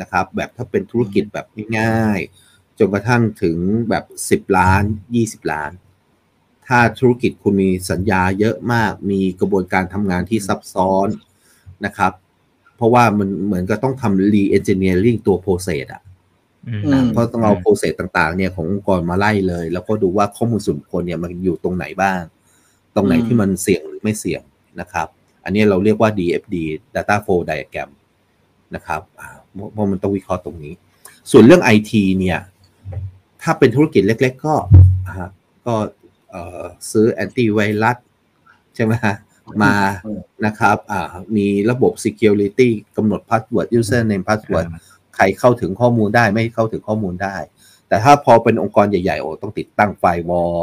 [0.00, 1.46] นะครับ แบบถ้าเป็นธุรกิจแบบ
[1.78, 4.82] ง่ายๆจนกระทั่งถึงแบบสิบล้าน
[5.14, 5.72] ยี่สิบล้าน
[6.66, 11.08] ถ้าธุรกิจคุณมีสัญญาเยอะมากมีกระบวนการทำงานที่ซับซ้อน
[11.86, 12.12] นะครับ
[12.76, 16.02] เพราะว่ามันเหมือนก็ต้องทำ re-engineering ตัว process อะ
[16.68, 22.20] อืมอืมเพราะต้องเอา process ต่างๆ เนี่ยขององค์กรมาไล่เลย แล้วก็ดูว่าข้อมูลส่วนบุคคลเนี่ยมันอยู่ตรงไหนบ้าง
[22.94, 24.42] ตรงไหนอืมที่มันเสี่ยงหรือไม่เสี่ยง
[24.80, 25.08] นะครับ
[25.44, 26.54] อันนี้เราเรียกว่า DFD
[26.94, 27.90] Data Flow Diagram
[28.74, 30.72] นะครับอ่าเพราะเพราะมันต้องวิเคราะห์ตรงนี้
[31.30, 32.38] ส่วนเรื่อง IT เนี่ย
[33.42, 34.54] ถ้าเป็นธุรกิจเล็ก ๆ ก็
[35.08, 35.14] อ่า
[35.66, 35.74] ก็
[36.30, 37.96] เอ่อซื้อแอนตี้ไวรัส
[38.74, 39.14] ใช่ไหมฮะ
[39.62, 39.74] มา
[40.06, 41.02] อืมนะครับอ่า
[41.36, 44.66] มีระบบ Security กำหนด Password Username Password
[45.16, 47.36] ใครเข้าถึงข้อมูลได้ไม่เข้าถึงข้อมูลได้
[47.88, 50.54] แต่ถ้าพอเป็นองค์กรใหญ่ๆโอ้ต้องติดตั้งไฟวอล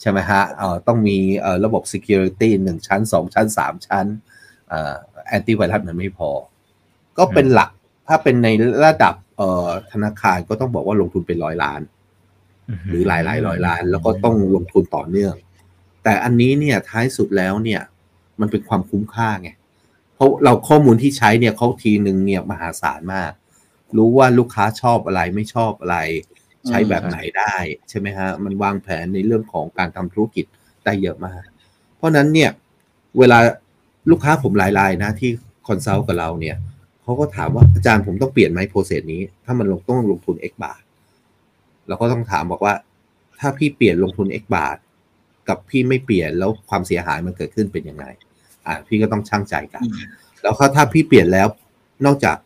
[0.00, 4.06] ใช่ไหมฮะเอ่อต้องมีเอ่อระบบ Security หนึ่งชั้นสองชั้นสามชั้น
[5.26, 6.30] แอนตี้ไวรัสมันไม่พอ
[7.18, 7.70] ก็เป็นหลัก
[8.08, 8.48] ถ้าเป็นใน
[8.84, 11.80] ระดับเอ่อธนาคารก็ต้องบอกว่าลงทุนเป็นร้อยล้าน
[12.88, 15.34] หรือหลายหลายร้อยล้าน แล้วก็ต้องลงทุนต่อเนื่อง
[16.04, 17.80] แต่อันนี้เนี่ยท้ายสุดแล้วเนี่ย
[18.40, 19.50] มันเป็นความคุ้มค่าไง
[20.14, 23.32] เพราะเราข้อมูลที่ใช้เนี่ยเขาทีหนึ่งเนี่ยมหาศาลมาก
[23.96, 25.98] รู้ว่าลูกค้าชอบอะไรไม่ชอบอะไร
[26.68, 27.54] ใช้แบบไหนได้
[27.88, 30.46] ใช่ไหมฮะมันวางแผนในเรื่องของการทำธุรกิจ
[30.84, 31.42] ได้เยอะมาก
[31.96, 32.50] เพราะฉะนั้นเนี่ย
[33.18, 33.38] เวลา
[34.10, 35.30] ลูกค้าผมหลายรายนะที่
[35.66, 36.56] consult กับเราเนี่ย
[37.02, 40.82] เขาก็ถามว่าอาจารย์ผมต้องเปลี่ยนไหม process นี้ ถ้ามันลงต้องลงทุน X บาท
[41.88, 42.74] เราก็ต้องถามบอกว่า
[43.40, 44.76] ถ้าพี่เปลี่ยนลงทุน X บาท
[45.48, 48.04] กับพี่ไม่เปลี่ยนแล้วความเสียหายมันเกิดขึ้นเป็นยังไง
[48.66, 50.06] อ่าพี่ก็ต้องช่างใจกันอืม
[50.42, 51.48] แล้วก็ถ้าพี่เปลี่ยนแล้ว
[52.04, 52.36] นอกจาก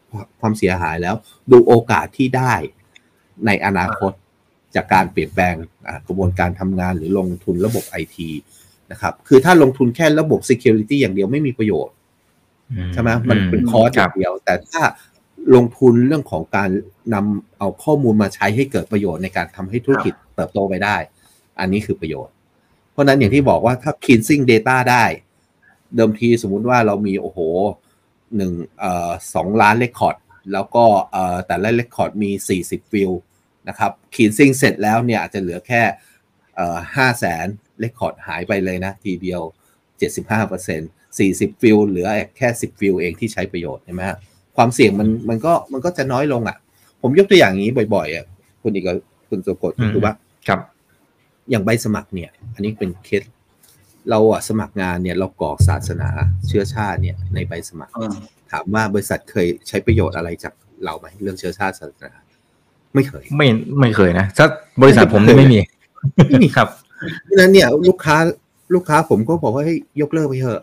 [0.40, 1.14] ความเสียหายแล้ว
[1.52, 2.54] ดูโอกาสที่ได้
[3.46, 4.12] ในอนาคต
[4.74, 5.54] จากการเปลี่ยนแปลง
[5.86, 8.30] อ่ากระบวนการทำงานหรือลงทุนระบบไอที
[8.90, 11.94] นะครับ คือถ้าลงทุนแค่ระบบ Security อย่างเดียวไม่มีประโยชน์
[12.92, 14.82] ใช่ไหมมันเป็นคอร์สอย่างเดียว แต่ถ้า
[15.54, 16.70] ลงทุนเรื่องของการ
[17.14, 20.96] นำเอาข้อมูลมาใช้ให้เกิดประโยชน์ในการทำให้ธุรกิจเติบโตไปได้
[21.60, 22.34] อันนี้คือประโยชน์
[22.92, 25.04] เพราะฉะนั้นอย่างที่บอกว่าถ้า cleansing data ได้
[25.97, 27.39] เดิมทีสมมุติว่าเรามีโอ้โห
[28.37, 30.16] หนึ่งเอ่อสองล้าน record
[30.53, 32.30] แล้วก็เอ่อแต่ละ record มี
[32.62, 33.11] 40 field
[33.68, 35.82] นะครับ cleansing เสร็จแล้วเนี่ยอาจจะเหลือแค่
[36.57, 37.47] เอ่อห้าแสน
[37.80, 39.41] record หายไปเลยนะ ทีเดียว
[40.11, 44.16] 75% 40 field เหลือแค่ 10 ฟิลเองที่ใช้ประโยชน์ใช่ไหมฮะ
[44.57, 46.57] ความเสี่ยงมันมันก็มันก็จะน้อยลงอะ
[47.03, 48.24] ผมยกตัวอย่างนี้บ่อยๆอะ
[48.62, 48.97] คุณอีกกับ
[49.28, 50.14] คุณสุกดอืมคือว่า
[50.49, 50.61] ครับ
[51.51, 53.22] อย่างใบสมัครเนี่ย อันนี้เป็นเคส
[54.11, 56.09] เราอะสมัครงานเนี่ยเรากรอกศาสนา
[56.48, 58.14] เชื้อชาติเนี่ยในใบสมัครอืม
[58.52, 60.52] ถามว่าบริษัทเคยใช้ประโยชน์อะไรจาก
[60.84, 62.20] เราไหมเรื่องเชื้อชาติศาสนา
[62.94, 63.48] ไม่เคย ไม่
[63.80, 64.46] ไม่เคยนะถ้า
[64.82, 65.61] บริษัทผมนี่ไม่มี
[66.16, 66.68] ไม่มีครับ
[67.24, 68.16] เพราะฉะนั้นเนี่ย ลูกค้า
[68.74, 70.62] ลูกค้าผมก็บอกว่าให้ยยกเลิกไปเถอะ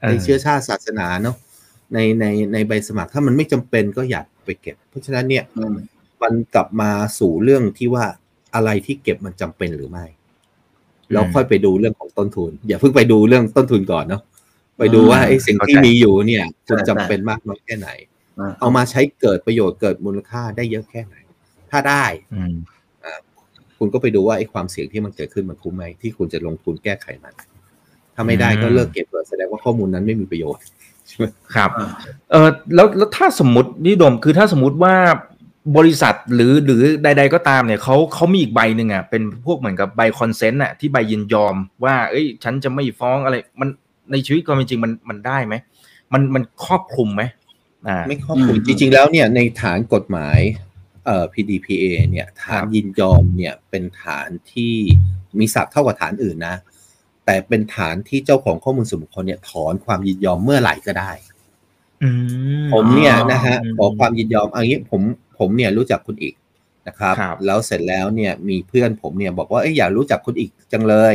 [0.00, 1.36] เออในเชื้อชาติศาสนาเนาะ
[1.94, 5.74] ในในในใบสมัครถ้ามันไม่จำเป็นก็อย่าไปเก็บ เพราะฉะนั้นเนี่ยอืม
[6.22, 8.04] มันกลับมาสู่เรื่องที่ว่า
[8.54, 10.04] อะไรที่เก็บมันจำเป็นหรือไม่
[11.12, 14.22] แล้วค่อยไปดูเรื่องของต้นทุน อย่าเพิ่งไปดูเรื่องต้นทุนก่อนเนาะ
[14.78, 17.88] ไปดูว่าไอ้สิ่งที่มีอยู่เนี่ยคุณจำเป็นมากน้อยแค่ไหน
[18.38, 21.14] อ่าเอามาใช้เกิดประโยชน์เกิดมูลค่าได้เยอะแค่ไหน
[21.70, 22.04] ถ้าได้
[22.34, 22.54] อืม
[23.78, 27.34] คุณก็ไปดูว่าไอ้ความเสี่ยงที่มันเกิดขึ้นมันคุ้มไหมที่คุณจะลงทุนแก้ไขมัน
[28.14, 30.64] ถ้าไม่ได้ก็เลิกเก็บเลยแสดงว่าข้อมูลนั้นไม่มีประโยชน์
[31.08, 31.88] ใช่ไหมครับอ่า
[32.30, 34.94] เออแล้วแล้วถ้าสมมตินี่ดมคือถ้าสมมติว่า
[35.76, 43.68] บริษัทหรือหรือใด ๆ ก็ตามเนี่ยเขาเขามีอีกใบหนึ่งอะเป็นพวกเหมือนกับใบ consent อะที่ใบยินยอมว่า เอ้ย ฉันจะไม่ฟ้องอะไร มัน
[44.10, 45.54] ในชีวิตความเป็นจริงมันมันได้ไหม
[46.12, 47.22] มันมันครอบคลุมไหม
[47.88, 50.38] อ่าไม่ครอบคลุมอืมจริง ๆ แล้วเนี่ยในฐานกฎหมาย
[51.06, 54.74] เอ่อ PDPA เนี่ยฐานครับยินยอมเนี่ยเป็นฐานที่
[55.38, 56.56] มีศักดิ์เท่ากับฐานอื่นนะ
[57.26, 61.10] แต่เป็นฐานที่เจ้าของข้อมูลส่วนบุคคลเนี่ยถอนความยินยอมเมื่อไหร่ก็ได้
[62.02, 62.10] อื
[62.64, 65.02] มผมเนี่ยนะฮะอืมขอความยินยอมเอันนี้ผม
[65.38, 66.34] ผมเนี่ยรู้จักคุณอีก
[66.86, 71.14] นะครับครับแล้วเสร็จแล้วเนี่ยมีเพื่อนผมเนี่ยบอกว่าเอ้ยอยากรู้จักคุณอีกจังเลย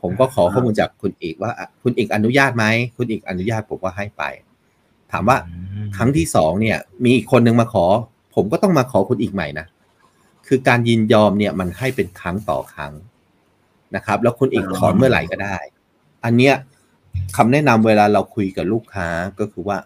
[0.00, 2.64] ผมก็ขอข้อมูลจากคุณอีกว่าอะคุณอีกอนุญาตไหม
[2.96, 4.22] คุณอีกอนุญาตผมก็ให้ไป
[5.12, 5.54] ถามว่าอื
[5.84, 7.84] มครั้งที่สองเนี่ย มีอีกคนนึงมาขอ
[8.34, 9.66] ผมก็ต้องมาขอคุณอีกใหม่นะ
[10.46, 12.92] คือการยินยอมเนี่ยมันให้เป็นครั้งต่อครั้ง
[13.96, 15.56] นะครับ แล้วคุณอีกอ๋อถอนเมื่อไหร่ก็ได้
[16.24, 16.54] อันเนี้ย
[17.36, 19.08] คำแนะนำเวลาเราคุยกับลูกค้า
[19.38, 19.78] ก็คือว่า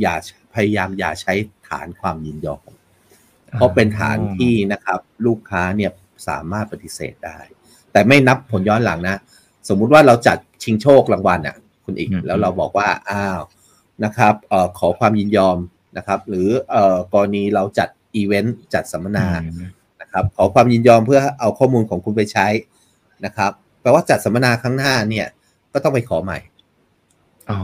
[0.00, 0.14] อย่า
[0.54, 1.34] พยายามอย่าใช้
[1.68, 2.70] ฐานความยินยอม
[3.52, 5.90] เพราะเป็นฐานที่นะครับ ลูกค้าเนี่ย
[6.28, 7.38] สามารถปฏิเสธได้
[7.92, 9.16] แต่ไม่นับผลย้อนหลังนะ
[9.68, 13.40] สมมุติว่าเราจัดชิงโชครางวัลอะ คุณอีกอืมแล้วเราบอกว่าอ้าว
[14.04, 15.58] นะครับเอ่อขอความยินยอม
[15.96, 19.68] นะครับ หรือเอ่อกรณีเราจัดอีเวนต์จัดสัมมนาอืม
[20.00, 22.46] นะครับขอความยินยอมเพื่อเอาข้อมูลของคุณไปใช้
[23.24, 25.26] นะครับแปลว่าจัดสัมมนาครั้งหน้าเนี่ย
[25.72, 26.38] ก็ต้องไปขอใหม่
[27.50, 27.60] อ๋อ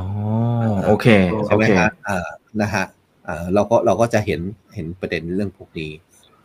[0.86, 1.06] โอเค
[1.46, 2.28] ใช่โอไหมเคฮะอ่า
[2.60, 2.84] นะฮะ
[3.28, 4.40] อ่าเราก็เราก็จะเห็น
[4.74, 5.90] เห็นประเด็นเรื่องพวกนี้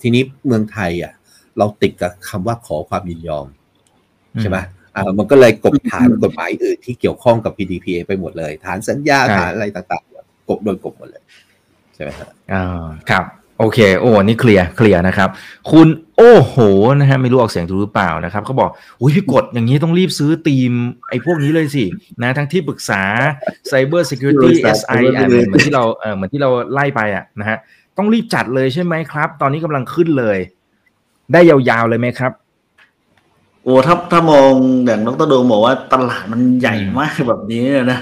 [0.01, 1.13] ทีนี้เมืองไทยอะ
[1.57, 3.47] เราติดกับคำว่าขอความยินยอม
[4.41, 4.57] ใช่ไหม
[4.95, 11.23] อ่ามันก็เลยกบฐานกฎหมายอื่นที่เกี่ยวข้องกับ PDPA ไปหมดเลย ฐานสัญญาใช่ฐานอะไรต่างๆกบโดนกบหมดเลย
[11.95, 13.23] ใช่ไหมครับอ่าครับ
[13.59, 15.29] โอเค โอ้นี่เคลียร์เคลียร์นะครับ
[15.71, 15.87] คุณ
[16.17, 16.55] โอ้โห
[16.99, 18.69] นะฮะไม่รู้ออกเสียงถูกหรือเปล่านะครับเขาบอก
[19.01, 20.71] อุ้ยพี่กดอย่างนี้ต้องรีบซื้อทีม
[21.09, 21.85] ไอ้พวกนี้เลยสิ
[22.21, 23.01] นะทั้งที่ปรึกษา
[23.71, 27.57] Cyber Security บริษัท SI อะเหมือนเหมือนที่เราเออเหมือนที่เราไล่ไปอะนะฮะ
[27.97, 30.37] ต้องรีบจัดเลยใช่ไหมครับ ตอนนี้กำลังขึ้นเลย
[31.33, 32.31] ได้ยาวๆเลยไหมครับ
[33.63, 34.51] โอ้ถ้าถ้ามอง
[34.85, 37.99] อย่างดรโดมบอกว่าตลาดมันใหญ่มากแบบนี้เนี่ยนะ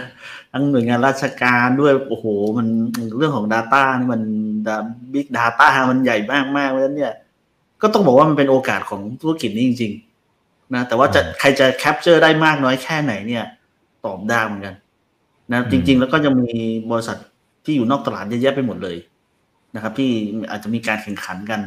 [0.54, 2.26] ทั้งหน่วยงานราชการด้วยโอ้โห
[2.58, 2.68] มัน
[3.18, 4.22] เรื่องของ Data นี่มัน
[5.14, 7.14] บิ๊กดาต้ามันใหญ่มากมากๆเพราะฉะนั้นเนี่ย
[7.82, 9.94] ก็ต้องบอกว่ามันเป็นโอกาสของธุรกิจนี้จริง
[10.34, 13.44] ๆ นะ แต่ว่าจะใครจะแคปเจอร์ได้มากน้อยแค่ไหนเนี่ย
[14.06, 14.76] ตอบได้เหมือนกัน
[15.52, 16.50] นะอืมจริง ๆ แล้วก็จะมี
[16.92, 17.18] บริษัท
[17.66, 18.98] ที่อยู่นอกตลาดเยอะแยะไปหมดเลย
[19.76, 20.10] นะครับ ที่
[20.52, 21.62] อาจจะมีการแข่งขันกัน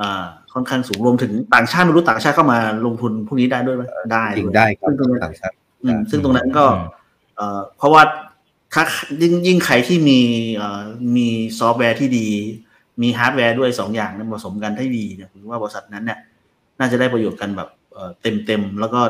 [0.00, 5.54] อ่าค่อนข้างสูงรวมถึงต่างชาติไม่รู้ต่างชาติเข้ามาลงทุนพวกนี้ได้ด้วยไหมได้จริงได้ครับซึ่งตรงนั้นต่างชาติ
[5.84, 6.99] อืมซึ่งตรงนั้นก็อืม
[7.40, 8.02] เอ่อเพราะว่า
[8.74, 8.82] ถ้า
[9.22, 10.20] ยิ่งยิ่งใครที่มี
[10.56, 10.82] เอ่อ
[11.16, 11.28] มี
[11.58, 12.28] ซอฟต์แวร์ที่ดี
[13.02, 16.18] มีฮาร์ดแวร์ด้วยสองอย่างเนี่ยผสมกันให้ดีเนี่ยผมว่าบริษัทนั้นเนี่ย
[16.78, 17.68] น่าจะได้ประโยชน์กันแบบ
[18.22, 19.00] เต็มเต็มๆแล้วก็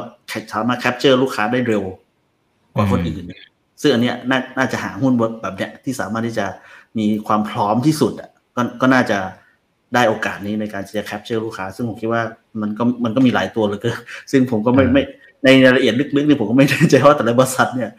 [0.54, 1.82] สามารถ capture ลูกค้าได้เร็ว
[2.74, 3.42] กว่าคนอื่นเนี่ย
[3.80, 5.12] ซึ่งอันเนี้ยน่าน่าจะหาหุ้น
[5.42, 6.46] แบบเนี้ยที่สามารถที่จะ
[6.98, 9.18] มีความพร้อมที่สุดอะก็ก็น่าจะ
[9.94, 12.22] ได้โอกาสนี้ในการที่จะ capture ลูกค้า ซึ่งผมคิดว่า
[12.60, 13.90] มันก็มันก็มีหลายตัวเลยก็
[14.30, 15.02] ซึ่งผมก็ไม่อืมไม่
[15.44, 17.90] ในรายละเอียดลึกๆเนี่ยผมก็ไม่แน่ใจว่าแต่ละบริษัทเนี่ย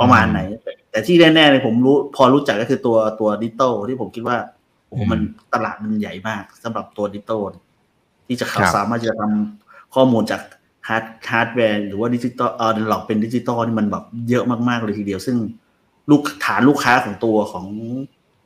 [0.00, 4.36] ประมาณไหนแต่แต่ที่แน่ๆเลยผมรู้พอรู้จักก็คือตัวตัวดิจิตอลที่ผมคิดว่า
[4.88, 5.20] โอ้โหมัน
[5.54, 7.42] ตลาดมันใหญ่มากสำหรับตัวดิจิตอล
[8.26, 10.40] ที่จะครับสามารถจะทำข้อมูลจาก
[10.88, 15.36] ฮาร์ดฮาร์ดแวร์หรือว่าดิจิตอลเออหลอกเป็นดิจิตอลนี่มันแบบเยอะมากๆเลยทีเดียว ซึ่ง
[16.10, 17.66] ลูกฐานลูกค้าของตัวของ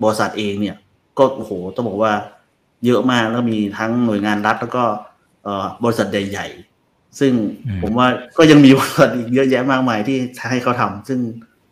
[0.03, 0.77] บริษัทเองเนี่ย
[1.19, 2.13] ก็โอ้โหต้องบอกว่า
[2.85, 4.85] เยอะมากแล้วมีทั้งหน่วยงานรัฐแล้วก็
[5.45, 6.74] เอ่อบริษัทใหญ่ๆ
[7.19, 7.33] ซึ่ง
[7.67, 8.09] อืมผมว่า
[8.39, 10.19] ก็ยังมีบริษัทอีกเยอะแยะมากมายที่
[10.51, 11.19] ให้เขาทำซึ่ง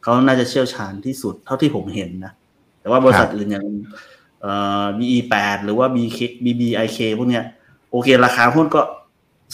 [0.03, 2.33] เขาน่าจะเชี่ยวชาญที่สุดเท่าที่ผมเห็นนะ
[2.81, 3.67] แต่ว่าบริษัทอื่นอย่าง
[4.43, 7.45] เอ่อ BE8 หรือว่า BK BBIK พวกเนี้ย
[7.91, 8.81] โอเค ราคาหุ้นก็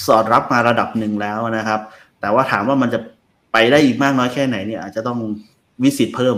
[0.06, 1.80] สอดรับมาระดับหนึ่งแล้วนะครับ
[2.20, 3.00] แต่ว่าถามว่ามันจะ
[3.52, 5.18] ไปได้อีกมากน้อยแค่ไหนเนี่ย อาจจะต้อง
[5.82, 6.36] วิสิตเพิ่ม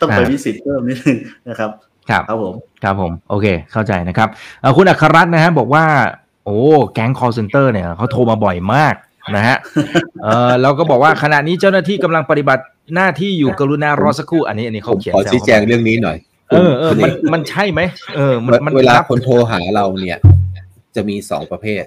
[0.00, 1.18] ต้องไปอ่าวิสิตเพิ่มนิดนึง
[1.48, 1.70] นะครับ
[2.10, 2.54] ครับ ครับผม
[2.84, 4.28] ครับผม โอเค เข้าใจนะครับ
[4.60, 5.84] เอ่อคุณอัครรัตน์นะฮะบอกว่า
[6.48, 6.62] โอ้
[6.94, 8.94] แก๊ง call center เนี่ยเขาโทรมาบ่อยมาก
[9.36, 9.56] นะฮะ
[10.22, 12.62] เออเราก็บอกว่าขณะนี้เจ้าหน้าที่กำลังปฏิบัติ
[12.94, 16.16] หน้าที่อยู่กรุณารอสักครู่อันนี้อันนี้ผเขามเขียนขอซวชี้แจงข้ามาเรื่องนี้หน่อย
[16.50, 17.80] เออเออคุณมันมันใช่ไหม
[18.16, 20.18] เออมันมันเวลารับคนโทรหาเราเนี่ย
[20.96, 21.84] จะมีสองประเภท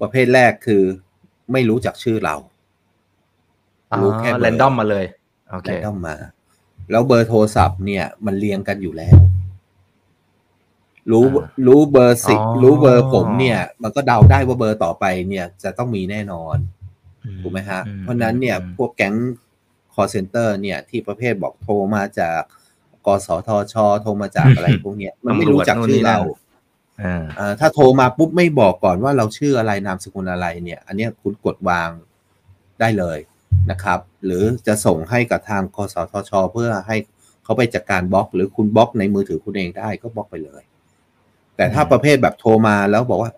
[0.00, 0.82] ประเภทแรกคือ
[1.52, 2.34] ไม่รู้จักชื่อเรา
[4.00, 5.04] รู้แค่เบอร์แรนดอมมาเลย
[5.50, 6.14] โอเคแรนดอมมา
[6.90, 9.16] แล้วเบอร์โทรศัพท์เนี่ย มันเรียงกันอยู่แล้ว
[11.10, 16.56] รู้อ่ารู้เบอร์สิอ๋อรู้เบอร์ผมเนี่ย มันก็เดาได้ว่าเบอร์ต่อไปเนี่ยจะต้องมีแน่นอน
[17.42, 19.14] ถูกไหมฮะอืเพราะฉะนั้นเนี่ยอืมพวกแก๊ง
[19.94, 22.40] call center เนี่ยที่ประเภทบอกโทรมาจาก
[23.06, 26.18] กสทช โทรมาจากอะไรพวกเนี้ยมันไม่รู้จักชื่อเรา
[27.02, 31.90] อ่าอ่าถ้าโทรมาปุ๊บไม่บอกก่อนว่าเราชื่ออะไรนามสกุลอะไรเนี่ย อันเนี้ยคุณกดวาง
[32.80, 33.18] ได้เลย
[33.70, 36.96] นะครับ หรือจะส่งให้กับทางกสทช เพื่อให้
[37.44, 40.62] เขาไปจัดการบล็อก หรือคุณบล็อกในมือถือคุณเองได้ก็บล็อกไปเลย
[41.56, 43.32] แต่ถ้าอืมประเภทแบบโทรมาแล้วบอกว่า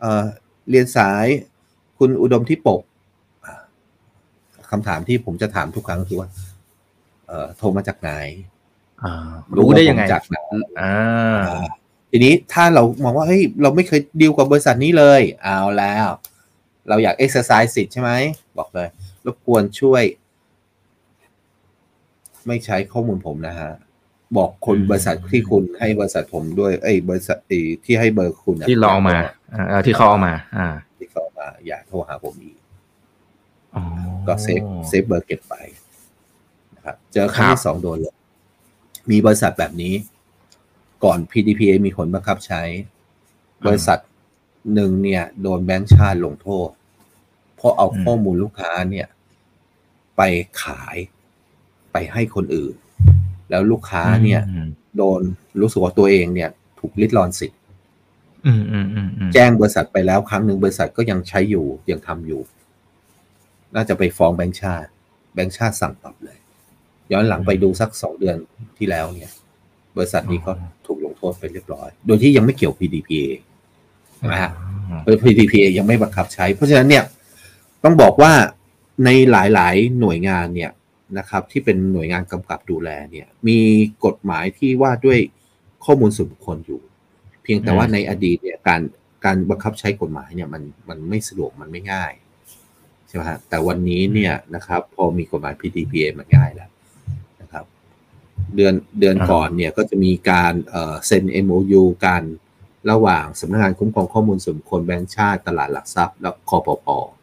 [0.00, 0.24] เออ
[0.70, 1.26] เรียนสาย
[1.98, 2.82] คุณอุดมที่ปก
[3.44, 3.54] อ่า
[4.70, 6.28] คำถามที่ผมจะถามทุกครั้งคือว่า
[7.26, 8.10] เอ่อโทรมาจากไหน
[9.02, 10.36] อ่ารู้ได้ยังไงว่าผมจากไหน
[10.80, 10.94] อ่า
[12.10, 16.06] ทีนี้ถ้าเรามองว่าเฮ้ยเราไม่เคยดีลกับบริษัทนี้เลย เอาแล้ว
[16.88, 18.10] เราอยาก exercise สิทธิ์ใช่ไหม
[18.58, 18.88] บอกเลย
[19.26, 20.02] รบกวนช่วย
[22.46, 23.70] ไม่ใช้ข้อมูลผมนะฮะ
[24.36, 29.16] บอกคนอืมบริษัทที่คุณให้บริษัทผมด้วยเอ้ยบริษัทไอ้ที่ให้เบอร์คุณอะที่ลองมา
[29.54, 30.68] อ่าเออที่เขาเอามา อ่า
[30.98, 32.56] ที่เขาเอามา อย่าโทรหาผมอีก
[33.74, 33.82] อ๋อ
[34.26, 35.54] ก็ save save เบอร์เก็บไป
[36.76, 38.14] นะครับเจอครั้งครับที่สองโดนเลย
[39.10, 39.94] มีบริษัทแบบนี้
[41.04, 42.62] ก่อน PDPA มีผลบังคับใช้
[43.66, 43.98] บริษัท
[44.74, 46.68] หนึ่งเนี่ย โดนแบงก์ชาติลงโทษ
[47.56, 49.08] เพราะเอาอืมข้อมูลลูกค้าเนี่ย
[50.16, 50.22] ไป
[50.62, 50.96] ขาย
[51.92, 52.74] ไปให้คนอื่น
[53.52, 55.20] แล้วลูกค้าเนี่ยอืมโดน
[55.60, 56.50] รู้สึกว่าตัวเองเนี่ย
[56.80, 57.60] ถูกลิดรอนสิทธิ์
[58.46, 62.40] อืมอืมอืมอืมแจ้งบริษัทไปแล้วครั้งหนึ่งบริษัทก็ยังใช้อยู่ยังทำอยู่
[63.74, 64.88] น่าจะไปฟ้องแบงก์ชาติ
[65.34, 66.38] แบงก์ชาติสั่งปรับเลย
[67.12, 68.36] ย้อนหลังไปดูสักสองเดือน
[68.78, 69.32] ที่แล้วเนี่ย
[69.96, 70.52] บริษัทนี้ก็
[70.86, 73.26] ถูกลงโทษไปเรียบร้อย โดยที่ยังไม่เกี่ยว PDPA
[74.32, 74.50] นะฮะ
[75.04, 77.04] โดย PDPA ยังไม่บังคับใช้ เพราะฉะนั้นเนี่ย
[77.84, 78.32] ต้องบอกว่า
[79.04, 80.70] ในหลายๆ หน่วยงานเนี่ย
[81.18, 83.58] นะครับที่เป็นหน่วยงานกำกับดูแลเนี่ยมี
[84.04, 85.18] กฎหมายที่ว่าด้วย
[85.84, 86.80] ข้อมูลส่วนบุคคลอยู่
[87.42, 88.80] เพียงแต่ว่าอืมในอดีตเนี่ยการ
[89.24, 92.12] การบังคับใช้กฎหมายเนี่ยมันมันไม่สะดวกมันไม่ง่าย
[93.08, 96.70] ใช่ไหมฮะแต่วันนี้เนี่ยนะครับพอมีกฎหมาย PDPA มันง่ายแล้ว
[97.40, 97.64] นะครับ
[98.54, 102.22] เดือนเดือนอ่าก่อนเนี่ยก็จะมีการเอ่อเซ็น MOU กัน
[102.90, 107.21] ระหว่างสำนักงานคุ้มครองข้อมูลส่วนบุคคลแบงก์ชาติตลาดหลักทรัพย์ และคอปพอ่า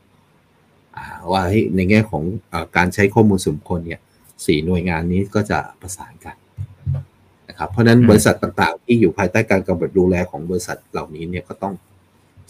[1.32, 4.00] ว่าเฮ้ยในแง่ของเออการใช้ข้อมูลส่วนบุคคลเนี่ย
[4.46, 6.36] สี่หน่วยงานนี้ก็จะประสานกัน
[7.50, 11.74] นะครับเพราะฉะนั้นอืมบริษัทต่างๆ ที่อยู่ภายใต้การกำกับดูแลของบริษัทเหล่านี้เนี่ยก็ต้อง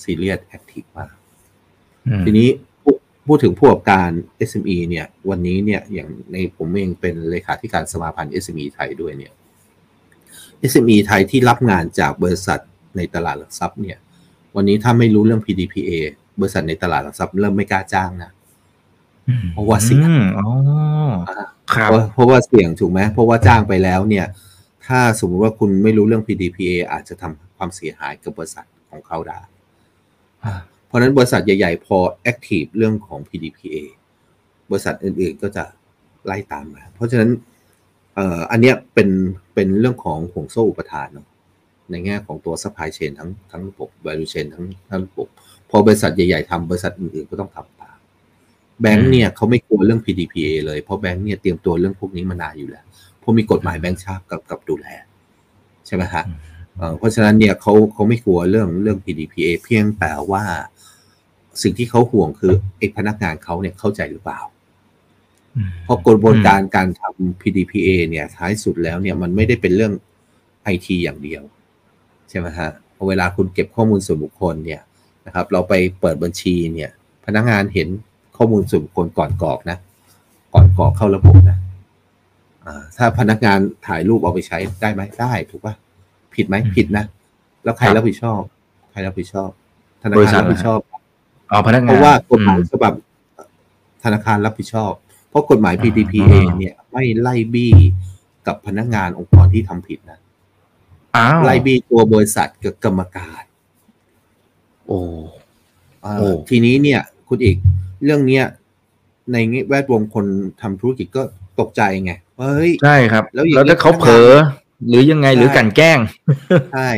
[0.04, 1.14] ซีเรียสแอคทีฟมาก
[2.08, 2.50] อืมทีนี้
[2.84, 4.10] พูดพูดถึงผู้ประกอบการ
[4.50, 9.34] SME เนี่ย วันนี้เนี่ยอย่างในผมเองเป็นเลขาธิการสมาพันธ์ SME ไทยด้วยเนี่ย
[10.72, 12.60] SME ไทยที่รับงานจากบริษัท
[12.98, 13.98] ในตลาดหลักทรัพย์เนี่ย
[14.56, 15.92] วันนี้ถ้าไม่รู้เรื่อง PDPA
[16.40, 18.32] บริษัทในตลาดหลักทรัพย์เริ่มไม่กล้าจ้างนะ
[19.54, 20.48] เพราะว่าเสี่ยงอืมอ๋อ
[21.74, 24.26] ครับเพราะเพราะว่าเสี่ยงถูกไหมเพราะว่าจ้างไปแล้วเนี่ย
[24.86, 29.40] ถ้าสมมติว่าคุณไม่รู้เรื่อง PDPA อาจจะทำความเสียหายกับบริษัทของเขาได้
[30.86, 33.76] เพราะฉะนั้นบริษัทใหญ่ ๆ พอแอคทีฟเรื่องของ PDPA
[34.70, 35.64] บริษัทอื่นๆก็จะ
[36.26, 37.30] ไล่ตามมาเพราะฉะนั้น
[38.16, 39.10] เอ่ออันเนี้ยเป็น
[39.54, 41.28] เป็นเรื่องของห่วงโซ่อุปทานเนาะ
[41.92, 45.28] ในแง่ของตัว supply chain ทั้งทั้งระบบ value chain ทั้งทั้งระบบ
[45.70, 47.98] พอบริษัทใหญ่ๆทำบริษัทอื่นๆก็ต้องทำตาม
[48.82, 52.86] แบงค์เนี่ยเขาไม่กลัวเรื่อง PDPA เลยเพราะแบงค์เนี่ยเตรียมตัวเรื่องพวกนี้มานานอยู่แล้ว
[53.20, 54.88] เพราะมีกฎหมายแบงค์ชาติกับกับดูแล
[55.88, 56.24] ใช่ไหมฮะ
[56.78, 60.44] เอ่อเพราะฉะนั้นเนี่ยเขาเขาไม่กลัวเรื่องเรื่อง PDPA เพียงแต่ว่า
[61.62, 64.40] สิ่งที่เขาห่วงคือไอ้พนักงานเขาเนี่ยเข้าใจหรือเปล่า
[65.56, 69.94] อืมเพราะกระบวนการการทำ PDPA เนี่ยท้ายสุดแล้วเนี่ยมันไม่ได้เป็นเรื่อง
[70.64, 71.44] ไอทีอย่างเดียว
[72.30, 74.82] ใช่ไหมฮะพอเวลาคุณเก็บข้อมูลส่วนบุคคลเนี่ย
[75.26, 76.92] นะครับ เราไปเปิดบัญชีเนี่ย
[77.26, 77.88] พนักงานเห็น
[78.38, 79.78] ข้อมูลส่วนบุคคลก่อนกรอกนะ
[80.54, 81.58] ก่อนกรอกเข้าระบบนะ
[82.66, 85.74] อ่าถ้าพนักงานถ่ายรูปเอาไปใช้ได้ไหมได้ถูกปะ
[86.36, 87.06] ผิดไหมอืมผิดนะ
[87.64, 88.42] แล้วใครครับรับผิดชอบ
[88.92, 89.50] ใครรับผิดชอบ
[90.02, 90.80] ธนาบริคาษัรทรับผิดชอบ
[91.52, 92.94] อ๋อพนักงานเพราะว่ากฎหมายอืฉบับ
[94.04, 94.92] ธนาคารรับผิดชอบ
[95.30, 97.74] เพราะกฎหมายอ่า PDPA เนี่ย ไม่ไล่บี้
[98.48, 100.20] กับพนักงานองค์กรที่ทำผิดนะ
[101.16, 103.44] อ้าวไล่บี้ตัวบริษัทกับกรรมการ
[104.88, 105.00] โอ้
[106.06, 107.56] อ่าโอ้ทีนี้เนี่ย คุณอีก
[108.04, 108.46] เรื่องเนี้ย
[109.34, 109.38] ใน
[109.68, 110.26] แวดวงคน
[110.62, 111.24] ทำธุรกิจก็
[111.60, 114.30] ตกใจไงว่าเฮ้ยใช่ครับ แล้วอย่างแล้วถ้าเขาเผลอ
[114.88, 116.00] หรือยังไงใช่หรือกลันแกล้ง
[116.74, 116.90] ใช่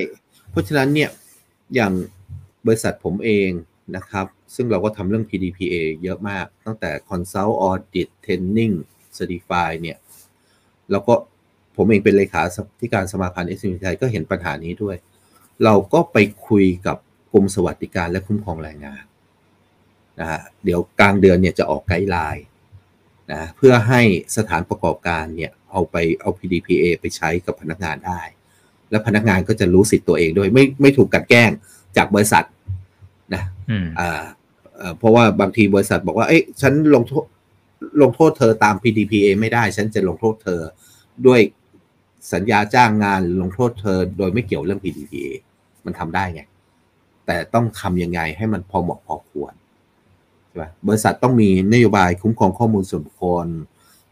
[0.52, 1.10] เพราะฉะนั้นเนี่ย
[1.76, 1.94] อย่าง
[2.66, 3.50] บริษัทผมเอง
[3.96, 8.74] นะครับ ซึ่งเราก็ทำเรื่อง PDPA เยอะมากตั้งแต่ Consult Audit Training
[9.18, 9.98] Certify เนี่ย
[10.92, 11.14] แล้วก็
[11.76, 12.42] ผมเองเป็นเลขา
[12.80, 14.96] ธิการสมาพันธ์ SME ไทยก็เห็นปัญหานี้ด้วย
[15.64, 16.18] เราก็ไป
[16.48, 16.98] คุยกับ
[17.32, 19.04] กรมสวัสดิการและคุ้มครองแรงงาน
[20.20, 22.46] นะฮะเดี๋ยวกลางเดือนเนี่ยจะออก guideline
[23.32, 24.02] นะเพื่อให้
[24.38, 28.22] สถานประกอบการเนี่ยเอาไปเอา PDPA ไปใช้กับพนักงานได้
[28.90, 31.52] แล้วพนักงานก็จะรู้สิทธิ์ตัวเองด้วย ไม่ไม่ถูกกลั่นแกล้ง
[31.98, 32.46] จากบริษัท
[33.34, 34.22] นะอืมอ่า
[34.78, 37.26] เอ่อเพราะว่าบางทีบริษัทบอกว่า เอ้ยฉันลงโทษ
[38.02, 40.62] ลงโทษเธอตาม PDPA ไม่ได้ ฉันจะลงโทษเธอ
[41.28, 41.40] ด้วย
[42.34, 45.28] สัญญาจ้างงานหรือลงโทษเธอโดยไม่เกี่ยวเรื่อง PDPA
[45.86, 46.42] มันทำได้ไง
[47.26, 49.54] แต่ต้องทำยังไงให้มันพอเหมาะพอควร
[50.48, 53.48] ใช่ไหมบริษัทต้องมีนโยบายคุ้มครองข้อมูลส่วนบุคคล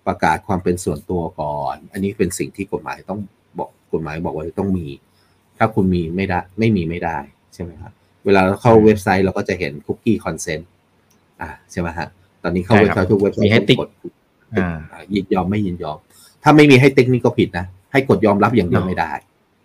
[0.07, 3.19] ประกาศความเป็นส่วนตัวก่อน อันนี้เป็นสิ่งที่กฎหมายต้อง
[3.59, 4.87] บอกกฎหมายบอกว่าต้องมี
[5.57, 7.17] ถ้าคุณมีไม่ได้ไม่มีไม่ได้
[7.53, 7.91] ใช่ไหมครับ
[8.25, 10.69] เวลาเราเข้าเว็บไซต์เราก็จะเห็น cookie consent
[11.41, 12.07] อ่าใช่ไหมฮะ
[12.43, 13.89] ตอนนี้เข้าใช่เว็บครับไซต์ทุกเว็บไซต์มีให้ติ๊กกด
[14.53, 15.97] อ่าอ่ายินยอมไม่ยินยอม
[16.43, 19.11] ถ้าไม่มีให้ติ๊กนี่ก็ผิดนะ ให้กดยอมรับอย่างเดียวอ๋อไม่ได้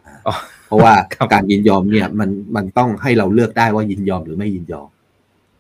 [0.06, 0.34] อ่าอ๋อ
[0.66, 4.88] เพราะว่าครับการยินยอมเนี่ยมันมันต้องให้เราเลือกได้ว่ายินยอมหรือไม่ยินยอม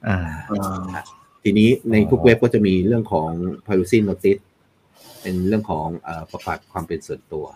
[0.08, 0.18] อ่า
[0.50, 1.02] อ่า
[1.42, 3.30] ทีนี้ในทุกอ๋อเว็บก็จะมีเรื่องของ
[3.64, 4.42] privacy notice
[5.22, 7.46] เป็นเรื่องของเอ่อประกาศความเป็นส่วนตัว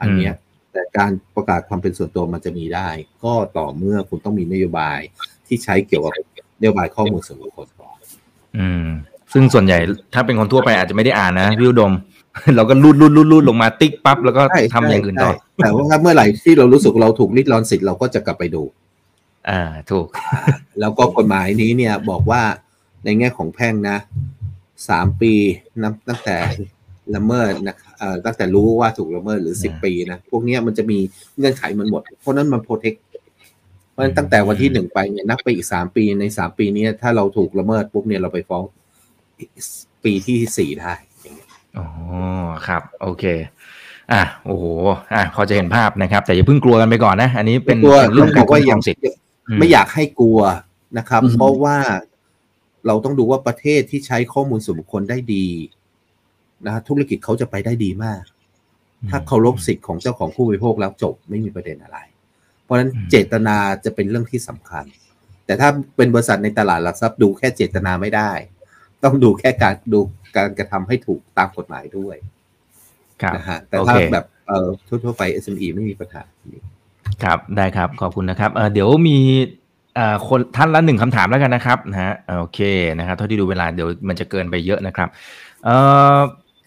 [0.00, 0.34] อันเนี้ย
[0.72, 2.88] แต่การประกาศความเป็นส่วนตัวมันจะมีได้
[3.24, 4.98] ก็ต่อเมื่อคุณต้องมีนโยบาย
[5.46, 6.12] ที่ใช้เกี่ยวกับ
[6.60, 7.98] นโยบายข้อมูลส่วนบุคคลก่อน
[8.58, 8.86] อืม
[9.32, 9.78] ซึ่งส่วนใหญ่
[10.14, 11.92] ถ้าเป็นคนทั่วไปอาจจะไม่ได้อ่านนะพี่อุดม
[12.56, 18.62] เราก็รูดรูดรูดรูดลงมาติ๊กปั๊บแล้วก็ใช่ทำอย่างอื่นต่อใช่แต่ว่าถ้าเมื่อไหร่ที่เรารู้สึกเราถูกริดรอนสิทธิ์เราก็จะกลับไปดู
[19.48, 19.60] อ่า
[19.90, 20.06] ถูก
[20.80, 22.42] แล้วก็กฎหมายนี้เนี่ยบอกว่า
[23.04, 23.96] ในแง่ของแพ่งนะ
[24.88, 25.32] สามปี
[25.82, 26.38] นับตั้งแต่
[27.14, 30.98] ละเมิดนะเอ่อตั้งแต่รู้ว่าถูกละเมิดหรือสิบอ่าปีนะพวกเนี้ยมันจะมี
[31.36, 32.94] เงื่อนไขมันหมด เพราะฉะนั้นมันโปรเทค
[33.90, 38.64] เพราะฉะนั้นตั้งแต่วันที่หนึ่งไปเนี่ยนับไปอีกสามปีในสามปีนี้ถ้าเราถูกละเมิดปุ๊บเนี่ยเราไปฟ้อง
[40.04, 40.94] ปีที่สี่ได้
[41.78, 43.24] อย่างเงี้ยอ๋อครับ โอเค
[44.12, 44.64] อะโอ้โห
[45.14, 49.02] อะพอจะเห็นภาพนะครับ แต่อย่าเพิ่งกลัวกันไปก่อนนะ อันนี้เป็นตัวเป็นเรื่องบกาอรกคุ้ว่ามอครย่าองงสิทธิ์
[49.58, 50.40] ไม่อยากให้กลัว
[50.98, 51.76] นะครับอืมเพราะว่า
[52.86, 55.46] เราต้องดูว่าประเทศที่ใช้ข้อมูลส่วนบุคคลได้ดี
[56.64, 58.22] นะฮะธุรกิจเขาจะไปได้ดีมาก
[59.10, 61.98] ถ้าเคารพสิทธิ์ของเจ้าของผู้บริโภคแล้วจบไม่มีประเด็นอะไร
[62.62, 64.84] เพราะฉะนั้นอืมเจตนาจะเป็นเรื่องที่สำคัญ
[65.46, 68.30] แต่ถ้าเป็นบริษัทในตลาดหลักทรัพย์ดูแค่เจตนาไม่ได้
[69.04, 70.00] ต้องดูแค่การดู
[70.36, 72.16] การกระทำให้ถูกตามกฎหมายด้วย
[73.22, 74.68] ครับนะฮะแต่โอถ้าเคแบบเอ่อ
[75.04, 76.22] ทั่วๆไป SME ไม่มีปัญหา
[77.24, 79.18] ครับได้ครับขอบคุณนะครับเอ่อเดี๋ยวมี
[79.94, 82.60] เอ่อคนท่านละหนึ่งคำถามแล้วกันนะครับนะฮะโอเค
[82.98, 85.08] นะครับเท่าที่ดูเวลาเดี๋ยวมันจะเกินไปเยอะนะครับ
[85.64, 85.76] เอ่
[86.16, 86.18] อ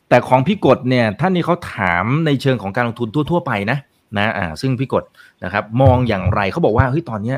[0.09, 3.77] แต่ของพี่กฎเนี่ยท่านนี้เขาถามในเชิงของการลงทุนทั่ว ๆ ไปนะ
[4.17, 5.03] นะอ่าซึ่งพี่กฎ
[5.43, 7.37] นะครับ มองอย่างไรเขาบอกว่าเฮ้ยตอนเนี้ย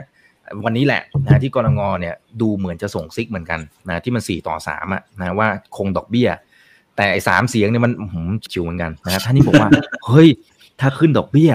[0.66, 6.30] วันนี้แหละนะที่กรงงเนี่ยดูเหมือนจะส่งซิกเหมือนกันนะที่มันสี่ต่อสามอะนะว่าคงดอกเบี้ย
[6.96, 9.70] แต่ไอ้สามเสียงเนี่ยมันหือชิวเหมือนกันนะท่านนี้บอกว่า
[10.08, 10.28] เฮ้ย
[10.80, 11.52] ถ้าขึ้นดอกเบี้ย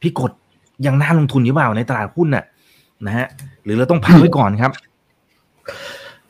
[0.00, 0.32] พี่กด
[0.86, 2.44] ยังน่าลงทุนหรือเปล่าในตลาดหุ้นน่ะ
[3.06, 3.26] นะฮะ
[3.64, 4.70] หรือเราต้องพักไว้ก่อนครับ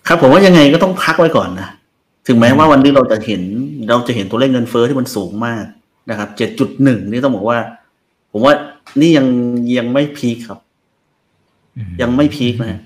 [0.06, 1.68] ครับผมว่ายังไงก็ต้องพักไว้ก่อนนะ
[2.26, 3.42] ถึงแม้ว่าวันนี้เราจะเห็น
[3.90, 5.64] เราจะเห็นตัวเลขเงินเฟ้อที่มันสูงมาก
[6.10, 7.58] นะครับเจ็ดจุดหนึ่งนี่ต้องบอกว่า
[8.32, 8.54] ผมว่า
[9.00, 9.26] นี่ยัง
[9.78, 10.58] ยังไม่พีคครับ
[12.02, 12.80] ยังไม่พีคนะฮะ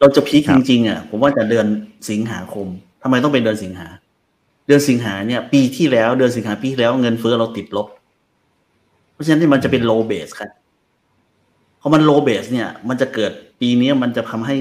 [0.00, 1.66] เราจะพีคครัจบริงๆอะผมว่าจะเดือน
[2.10, 2.66] สิงหาคม
[3.02, 3.88] ทำไมต้องเป็นเดือนสิงหา
[4.66, 7.88] เดือนสิงหาเนี่ย ปีที่แล้วเดือนสิงหาปีที่แล้วเงินเฟ้อเราติดลบ
[9.12, 10.50] เพราะฉะนั้นที่มันจะเป็น low base ครับ
[11.80, 14.56] พอมัน low base เนี่ย มันจะเกิดปีนี้มันจะทำให้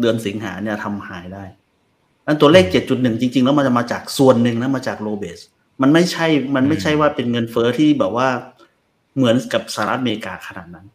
[0.00, 1.44] เดือนสิงหาเนี่ยทำหายได้
[2.26, 5.42] นั้นตัวเลข 7.1 จริง ๆ แล้วมันจะมาจากส่วนหนึ่งนะมาจาก low base
[5.82, 8.28] มันไม่ใช่ มันไม่ใช่ว่าเป็นเงินเฟ้อที่แบบว่า
[9.16, 10.86] เหมือนกับสหรัฐอเมริกาขนาดนั้น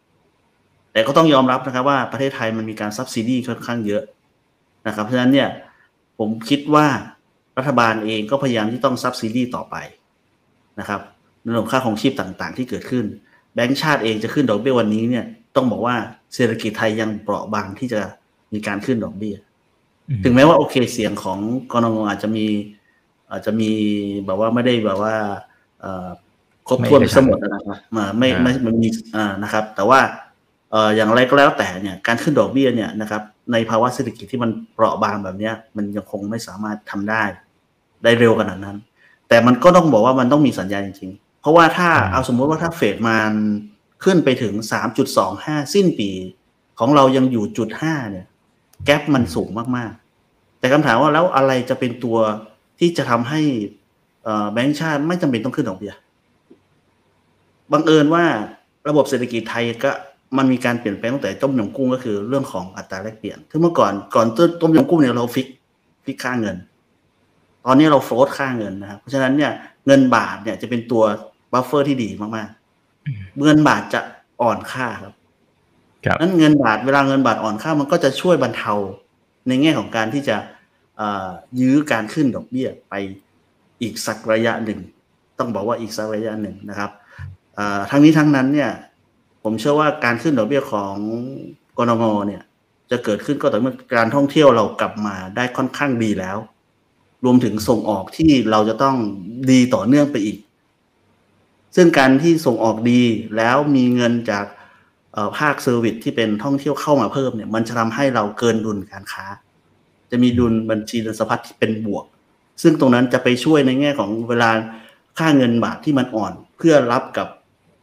[0.98, 4.04] แต่ก็ต้องยอมรับนะครับว่าประเทศไทยมันมีการซับซิดีค่อนข้างเยอะ
[4.88, 5.50] นะครับ เพราะฉะนั้นเนี่ย
[6.20, 6.88] ผมคิดว่า
[7.58, 9.76] รัฐบาลเองก็พยายามที่ต้องซับซิดีต่อไป
[10.80, 11.02] นะครับ
[11.42, 13.06] ในเรื่องค่าของชีพต่างๆ ที่เกิดขึ้น
[13.54, 15.26] แบงก์ชาติเองจะขึ้นดอกเบี้ยวันนี้เนี่ย
[15.56, 15.96] ต้องบอกว่า
[16.36, 18.02] เศรษฐกิจไทยยังเปราะบางที่จะ
[18.54, 19.36] มีการขึ้นดอกเบี้ย
[20.24, 21.40] ถึงแม้ว่าโอเคเสียงของ
[21.72, 22.46] กรงงอาจจะมี
[23.32, 23.70] อาจจะมี
[24.26, 25.16] แบบว่าไม่ได้แบบว่า
[26.68, 27.62] ครบถ้วนสมดนะครับ
[27.96, 30.00] มาไม่ไม่มันมีอ่านะครับ แต่ว่า
[30.72, 37.24] เอ่ออย่างไรก็แล้วแต่เนี่ยการขึ้นดอกเบี้ยเนี่ยนะครับในภาวะเศรษฐกิจที่มันเปราะบางแบบเนี้ยมันยังคงไม่สามารถทำได้
[38.04, 38.78] ได้เร็วขนาดนั้น
[39.30, 43.32] แต่มันก็ต้องบอกว่ามันต้องมีสัญญาณจริงๆ เพราะว่าถ้าเอาสมมติว่าถ้าเฟดมัน
[44.04, 46.10] ขึ้นไปถึงสามจุดสองห้าสิ้นปี
[46.80, 48.26] ของเรายังอยู่จุดห้าเนี่ย
[48.86, 52.18] แกลบมันสูงมากๆ แต่คำถามว่าแล้วอะไรจะเป็นตัว
[52.80, 53.42] ที่จะทำให้
[54.54, 55.94] แบงก์ชาติไม่จำเป็นต้องขึ้นดอกเบี้ย
[57.72, 58.26] บังเอิญว่า
[58.90, 59.92] ระบบเศรษฐกิจไทยก็
[60.38, 64.28] มันมีการเปลี่ยนแปลงตั้งแต่ต้มยำกุ้งก็คือเรื่องของอัตราแลกเปลี่ยนคือเมื่อก่อนก่อน
[64.62, 65.48] ต้มยำกุ้งเนี่ยเรา fix
[66.06, 66.56] fix ค่าเงิน
[67.66, 69.52] ตอนนี้เรา float ค่าเงินนะครับเพราะฉะนั้นเนี่ย
[69.88, 71.04] เงินบาทเนี่ยจะเป็นตัว
[71.54, 74.00] buffer ที่ดีมากๆเงินบาทจะ
[74.42, 75.14] อ่อนค่าครับ
[76.22, 78.74] นั้นเงินบาทเวลาเงินบาทอ่อนค่ามันก็จะช่วยบรรเทา
[79.48, 80.38] ในแง่ของการที่จะ
[81.60, 82.94] ยื้อการขึ้นดอกเบี้ยไป
[83.82, 84.80] อีกสักระยะหนึ่ง
[85.40, 86.92] ต้องบอกว่าอีกสักระยะหนึ่งนะครับ
[87.90, 88.70] ทั้งนี้ทั้งนั้นเนี่ย
[89.50, 90.96] ผมเชื่อว่าการขึ้นดอกเบี้ยของ
[91.78, 92.44] กนงเนี่ย
[92.92, 96.38] จะเกิดขึ้นก็ต่อเมื่อการท่องเที่ยวเรากลับมาได้ค่อนข้างดีแล้ว
[97.26, 98.96] รวมถึงส่งออกที่เราจะต้อง
[99.52, 100.38] ดีต่อเนื่องไปอีก
[101.76, 103.02] ซึ่งการที่ส่งออกดี
[103.38, 104.46] แล้วมีเงินจาก
[105.38, 109.26] ภาค service ที่เป็นท่องเที่ยวเข้ามาเพิ่มเนี่ย มันจะทำให้เราเกินดุลการค้า
[110.12, 112.06] จะมีดุลบัญชีเงินสะพัดที่เป็นบวก
[112.62, 114.50] ซึ่งตรงนั้นจะไปช่วยในแง่ของเวลา
[115.18, 117.28] ค่าเงินบาทที่มันอ่อน เพื่อรับกับ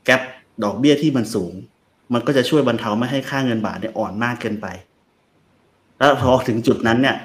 [0.05, 0.23] แกลบ
[0.65, 1.53] ดอกเบี้ยที่มันสูง
[2.15, 4.67] มันก็จะช่วยบรรเทาไม่ให้ค่าเงินบาทเนี่ยอ่อนมากเกินไป
[5.99, 7.17] แล้วพอถึงจุดนั้นเนี่ย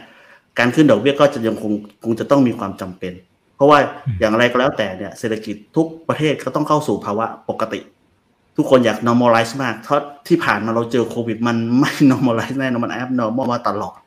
[0.59, 1.71] การขึ้นดอกเบี้ยก็จะยังคง
[2.03, 3.13] คงจะต้องมีความจำเป็น
[3.55, 3.79] เพราะว่า
[4.19, 7.79] อย่างไรก็แล้วแต่เนี่ยเศรษฐกิจทุกประเทศก็ต้องเข้าสู่ภาวะปกติ
[8.57, 13.97] ทุกคนอยาก normalize มากเพราะที่ผ่านมาเราเจอโควิดมันไม่ normalize แน่นอนมัน abnormal มาตลอด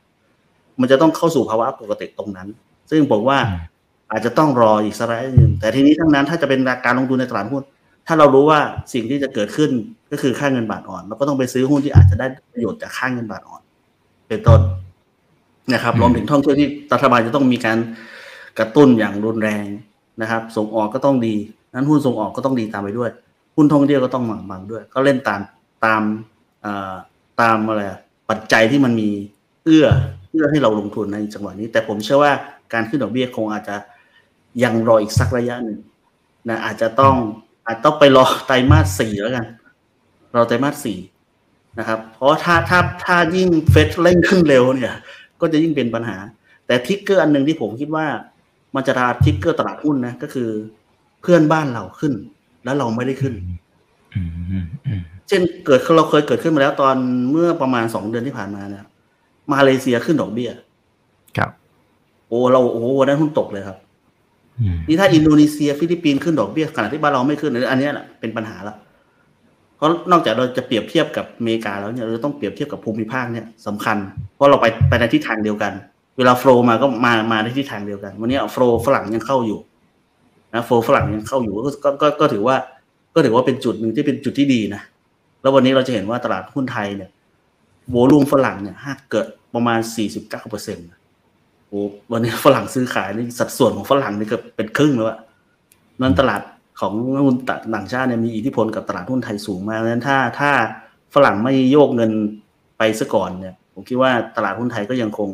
[0.81, 2.49] มันจะต้องเข้าสู่ภาวะปกติตรงนั้น
[2.91, 3.39] ซึ่งผมว่า
[4.11, 8.61] อาจจะต้องรออีกสักระยะหนึ่งแต่ทีนี้ทั้งนั้นถ้าจะเป็นการลงทุนในตลาดหุ้นถ้าเรารู้ว่า
[8.93, 9.71] สิ่งที่จะเกิดขึ้น
[10.13, 13.63] ก็คือค่าเงินบาทอ่อนเราก็ต้องไปซื้อหุ้นที่อาจจะได้ประโยชน์จากค่าเงินบาทอ่อน
[14.29, 14.61] เป็นต้น
[15.75, 17.79] นะครับรวมถึงท่องเที่ยวที่รัฐบาลจะต้องมีการ
[18.59, 19.67] กระตุ้นอย่างรุนแรง
[20.21, 21.35] นะครับ ส่งออกก็ต้องดี
[21.75, 23.11] นั้นหุ้นส่งออกก็ต้องดีตามไปด้วย
[23.57, 25.41] หุ้นท่องเที่ยวก็ต้องหมั่งบังด้วย ก็เล่นตาม
[25.85, 26.03] ตาม
[27.41, 27.83] ตามอะไร
[28.31, 29.11] ปัจจัยที่มันมี
[29.65, 29.87] เอื้อ
[30.31, 32.33] เอื้อให้เราลงทุนในจังหวะนี้ แต่ผมเชื่อว่า
[32.73, 33.77] การขึ้นดอกเบี้ยคงอาจจะ
[34.63, 35.79] ยังรออีกสักระยะหนึ่ง
[36.49, 37.15] นะอาจจะต้อง
[37.73, 39.47] อาจต้องไปรอไตรมาสสี่แล้วกัน
[40.35, 40.99] รอไตรมาสสี่
[41.79, 44.95] นะครับ เพราะถ้าถ้าถ้ายิ่งเฟดเร่งขึ้นเร็วเนี่ย
[45.41, 46.17] ก็จะยิ่งเป็นปัญหา
[46.67, 48.07] แต่ทิกเกอร์อันหนึ่งที่ผมคิดว่า
[48.75, 50.49] มันจะ trigger ตลาดหุ้นนะก็คือ
[51.23, 52.13] เพื่อนบ้านเราขึ้น
[52.65, 53.35] แล้วเราไม่ได้ขึ้น
[55.29, 56.97] เช่นเกิดเราเคยเกิดขึ้นมาแล้วตอน
[57.31, 58.85] เมื่อประมาณสองเดือนที่ผ่านมาเนี่ย
[59.53, 60.51] มาเลเซียขึ้นดอกเบี้ย
[61.37, 61.51] ครับ
[62.29, 63.79] โอ้เราโอ้วันนั้นหุ้นตกเลยครับ
[64.89, 68.77] นี่ถ้าอินโดนีเซียฟิลิปปินส์ขึ้นดอกเบี้ยขณะที่บ้านเราไม่ขึ้น อันนี้แหละเป็นปัญหาแล้ว
[69.77, 73.97] เพราะนอกจากเราจะเปรียบเทียบกับอเมริกาแล้วเนี่ยเราต้องเปรียบเทียบกับภูมิภาคเนี่ยสำคัญ
[74.35, 75.73] เพราะเราไปไปในทิศทางเดียวกัน
[76.19, 79.59] เวลาโฟล์มาก็มามาในทิศทางเดียวกัน วันนี้โฟล์ฝรั่งยังเข้าอยู่
[80.55, 82.57] นะโฟล์ฝรั่งยังเข้าอยู่ก็ก็ก็ถือว่า
[83.15, 84.83] ก็ถือว่าเป็นจุดหนึ่งที่เป็นจุดที่ดีนะ
[85.43, 87.11] แล้ววันนี้เราจะเห็นว่าตลาดหุ้นไทยเนี่ย
[87.91, 88.77] โวลูมฝรั่งเนี่ย
[89.11, 90.87] เกิดประมาณสี่สิบเก้าเปอร์เซ็นต์
[91.73, 95.19] โอ้วันนี้ฝรั่งซื้อขายนี่สัดส่วนของฝรั่งนี่ก็เป็นครึ่งแล้วอะ
[96.03, 96.43] นั้นตลาด
[96.81, 96.93] ของ
[97.27, 97.37] หุ้น
[97.75, 100.51] ต่างชาติเนี่ยมีอิทธิพลกับตลาดหุ้นไทยสูงมากดังนั้นถ้าถ้า
[101.15, 102.11] ฝรั่งไม่โยกเงิน
[102.79, 105.29] ไปซะก่อนเนี่ยผมคิดว่าตลาดหุ้นไทยก็ยังคง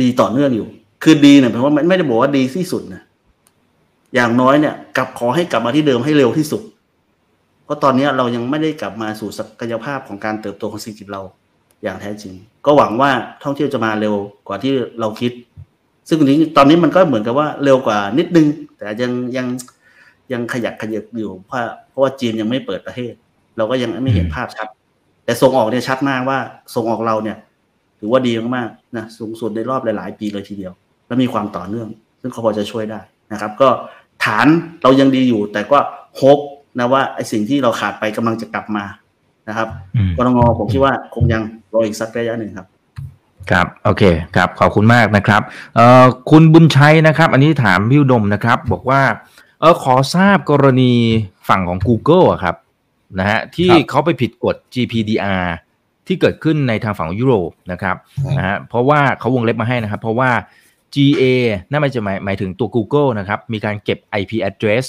[0.00, 0.68] ดีต่อเนื่องอยู่
[1.02, 3.02] คือดีเนี่ยแปลว่าไม่ได้บอกว่าดีที่สุดนะ
[4.14, 6.62] อย่างน้อยเนี่ยกลับขอให้กลับมาที่เดิมให้เร็วที่สุด
[7.64, 11.22] เพราะตอนนี้เรายังไม่ได้กลับมาสู่ศักยภาพของการเติบโตของเศรษฐกิจเรา
[11.82, 12.34] อย่างแท้จริง
[12.66, 13.10] ก็หวังว่า
[13.42, 14.14] ท่องเที่ยวจะมาเร็ว
[14.48, 15.32] กว่าที่เราคิด
[16.08, 19.46] ซึ่งตรงนี้ตอนนี้มันก็เหมือนกับว่าเร็วกว่านิดนึง แต่ยังยัง
[20.32, 21.60] ยังขยักขยับอยู่เพราะ
[21.90, 23.12] เพราะว่าจีนยังไม่เปิดประเทศ
[23.56, 24.68] เราก็ยังไม่เห็นภาพชัด
[25.24, 26.38] แต่ส่งออกเนี่ยชัดมากว่า
[26.74, 27.36] ส่งออกเราเนี่ย
[27.98, 30.72] ถือว่าดีมากๆนะสูงสุดในรอบหลาย ๆ ปีเลยทีเดียว
[31.06, 31.88] และมีความต่อเนื่อง
[32.20, 33.00] ซึ่งเขาพอจะช่วยได้
[33.32, 33.68] นะครับ ก็
[34.24, 34.46] ฐาน
[34.82, 35.78] เรายังดีอยู่ แต่ก็
[36.16, 36.38] โฮป
[36.78, 38.84] นะว่าไอ้สิ่งที่เราขาดไปกำลังจะกลับมา
[39.48, 39.68] นะครับ
[40.16, 42.66] กรงงผมคิดว่าคงยังรออีกสักระยะหนึ่งครับ
[43.50, 44.02] ครับโอเค
[44.36, 45.42] ครับขอบคุณมากนะครับ
[45.76, 49.02] เอ่อคุณบุญชัยนะครับ อันนี้ถามพี่อุดมนะครับ บอกว่า
[49.60, 50.92] เออขอทราบกรณี
[51.48, 52.56] ฝั่งของ Google อะครับ
[53.18, 55.44] นะฮะที่เขาไปผิดกฎ GPDR
[56.06, 57.96] ที่เกิดขึ้นในทางฝั่งยุโรปนะครับ
[58.38, 60.30] นะฮะเพราะว่าเขาวงเล็บมาให้นะครับ เพราะว่า
[60.94, 61.22] GA
[61.70, 64.84] นั่นหมายจะหมายหมายถึงตัว Google นะครับ มีการเก็บ IP address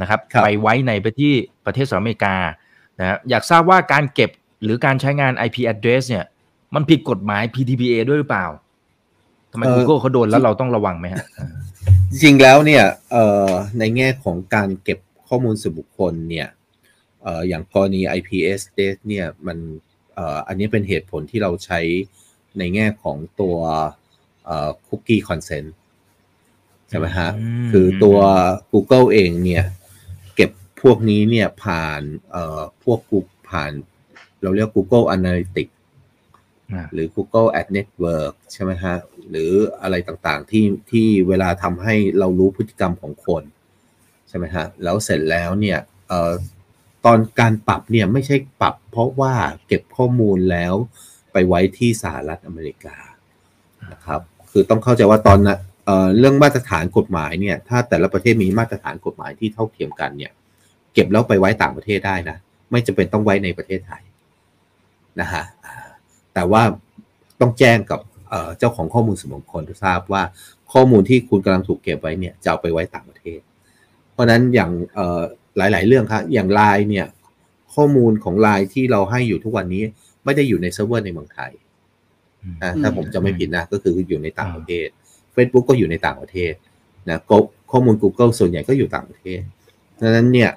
[0.00, 2.36] นะครับครับไปไว้ในประเทศประเทศสหรัฐอเมริกา
[2.98, 4.30] นะฮะอยากทราบว่าการเก็บ
[4.62, 6.26] หรือการใช้งาน IP address เนี่ย
[6.74, 8.46] มันผิดกฎหมาย PDPA ด้วยหรือเปล่า
[9.52, 11.24] ทำไม Google เขาโดนแล้วเราต้องระวังไหมฮะ
[12.10, 16.48] จริงๆแล้วเนี่ยเอ่อในแง่ของการเก็บข้อมูลส่วนบุคคลเนี่ย
[17.22, 19.58] เอ่ออย่างกรณี IPS date เนี่ยมัน
[20.14, 21.80] เอ่ออันนี้เป็นเหตุผลที่เราใช้
[22.58, 23.56] ในแง่ของตัว
[24.44, 25.68] เอ่อ cookie consent
[26.88, 28.18] ใช่ไหมฮะอืมคือตัว
[28.72, 29.81] Google เองเนี่ยเก็บ
[30.82, 32.00] พวกนี้เนี่ยผ่าน
[32.32, 33.18] เอ่อพวกกู
[33.50, 33.72] ผ่าน
[34.42, 35.74] เราเรียก Google Analytics
[36.72, 38.96] อ่าหรือ Google Ad Network ใช่ไหมฮะ
[39.30, 39.50] หรือ
[39.82, 43.42] อะไรต่างๆที่ที่เวลาทำให้เรารู้พฤติกรรมของคน
[44.28, 45.78] ใช่ไหมฮะ แล้วเสร็จแล้วเนี่ย
[46.08, 46.32] เอ่อ
[47.04, 49.34] ตอนการปรับเนี่ยไม่ใช่ปรับเพราะว่า
[49.66, 50.74] เก็บข้อมูลแล้ว
[51.32, 52.96] ไปไว้ที่สหรัฐอเมริกา
[53.92, 54.20] นะครับ
[54.50, 60.32] คือต้องเข้าใจว่าตอนนะเอ่อเรื่องมาตรฐานกฎหมายเนี่ย ถ้าแต่ละประเทศมีมาตรฐานกฎหมายที่เท่าเทียมกันเนี่ย
[60.94, 62.36] เก็บแล้วไปไว้ต่างประเทศได้นะ
[62.70, 64.02] ไม่จำเป็นต้องไว้ในประเทศไทย
[65.20, 65.74] นะฮะอ่า
[66.34, 66.62] แต่ว่า
[67.40, 70.22] ต้องแจ้งกับเอ่อเจ้าของข้อมูลส่วนบุคคลทราบว่า
[70.72, 73.40] ข้อมูลที่คุณกำลังถูกเก็บไว้เนี่ยจะเอาไปไว้ต่างประเทศ
[74.12, 75.22] เพราะฉะนั้นอย่างเอ่อ
[75.56, 77.06] หลาย ๆ เรื่องครับอย่างไลน์เนี่ย
[77.74, 79.82] ข้อมูลของไลน์ที่เราให้อยู่ทุกวันนี้
[80.24, 81.52] ไม่ได้อยู่ในเซิร์ฟเวอร์ในเมืองไทย
[82.62, 84.88] อ่าถ้าผมจำไม่ผิดนะก็คืออยู่ในต่างประเทศ
[85.34, 86.52] Facebook ก็อยู่ในต่างประเทศ
[87.10, 87.36] นะก็
[87.70, 89.40] ข้อมูล Google ส่วนใหญ่ก็อยู่ต่างประเทศ
[90.00, 90.50] ดังนั้นเนี่ย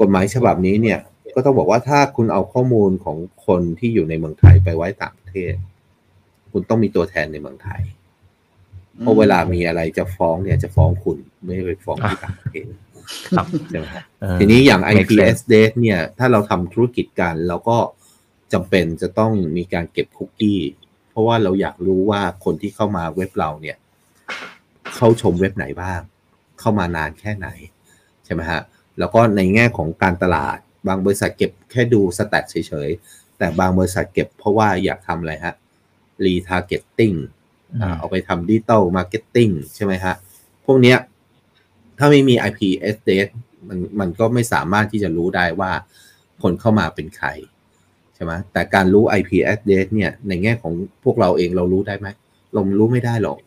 [0.00, 0.98] กฎหมายฉบับนี้เนี่ย
[1.34, 3.16] ก็ต้องบอกว่าถ้าคุณเอาข้อมูลของ
[3.46, 5.54] คนที่อยู่ในเมืองไทยไปไว้ต่างประเทศ
[6.52, 7.82] คุณต้องมีตัวแทนในเมืองไทย
[9.00, 12.66] เพราะเวลามีอะไรจะฟ้องเนี่ยจะฟ้องคุณไม่ได้ไปฟ้องที่ต่างประเทศ
[13.36, 17.78] ครับใช่ไหมฮะเออทีนี้อย่าง make IPS date เนี่ย ถ้าเราทำธุรกิจกันเราก็
[18.52, 20.60] จำเป็นจะต้องมีการเก็บคุกกี้
[21.10, 23.76] เพราะว่าเราอยากรู้ว่าคนที่เข้ามาเว็บเราเนี่ย
[24.96, 26.00] เข้าชมเว็บไหนบ้าง
[26.60, 27.48] เข้ามานานแค่ไหน
[28.24, 28.60] ใช่ไหมฮะ
[28.98, 35.54] แล้วก็ในแง่ของการตลาด บางบริษัทเก็บแค่ดู stat เฉยๆ แต่บางบริษัทเก็บเพราะว่าอยากทำอะไรฮะ
[36.24, 37.16] retargeting
[37.82, 40.14] อ่าเอาไปทำ digital marketing ใช่ไหมฮะ
[40.64, 40.98] พวกเนี้ย
[41.98, 43.28] ถ้าไม่มี IP address
[43.68, 45.72] มันมันก็ไม่สามารถที่จะรู้ได้ว่า
[46.42, 47.28] คนเข้ามาเป็นใคร
[48.14, 50.72] ใช่ไหมแต่การรู้ IP address เนี่ยในแง่ของ
[51.04, 52.08] พวกเราเองเรารู้ได้ไหม
[52.52, 53.38] เรารู้ไม่ได้หรอก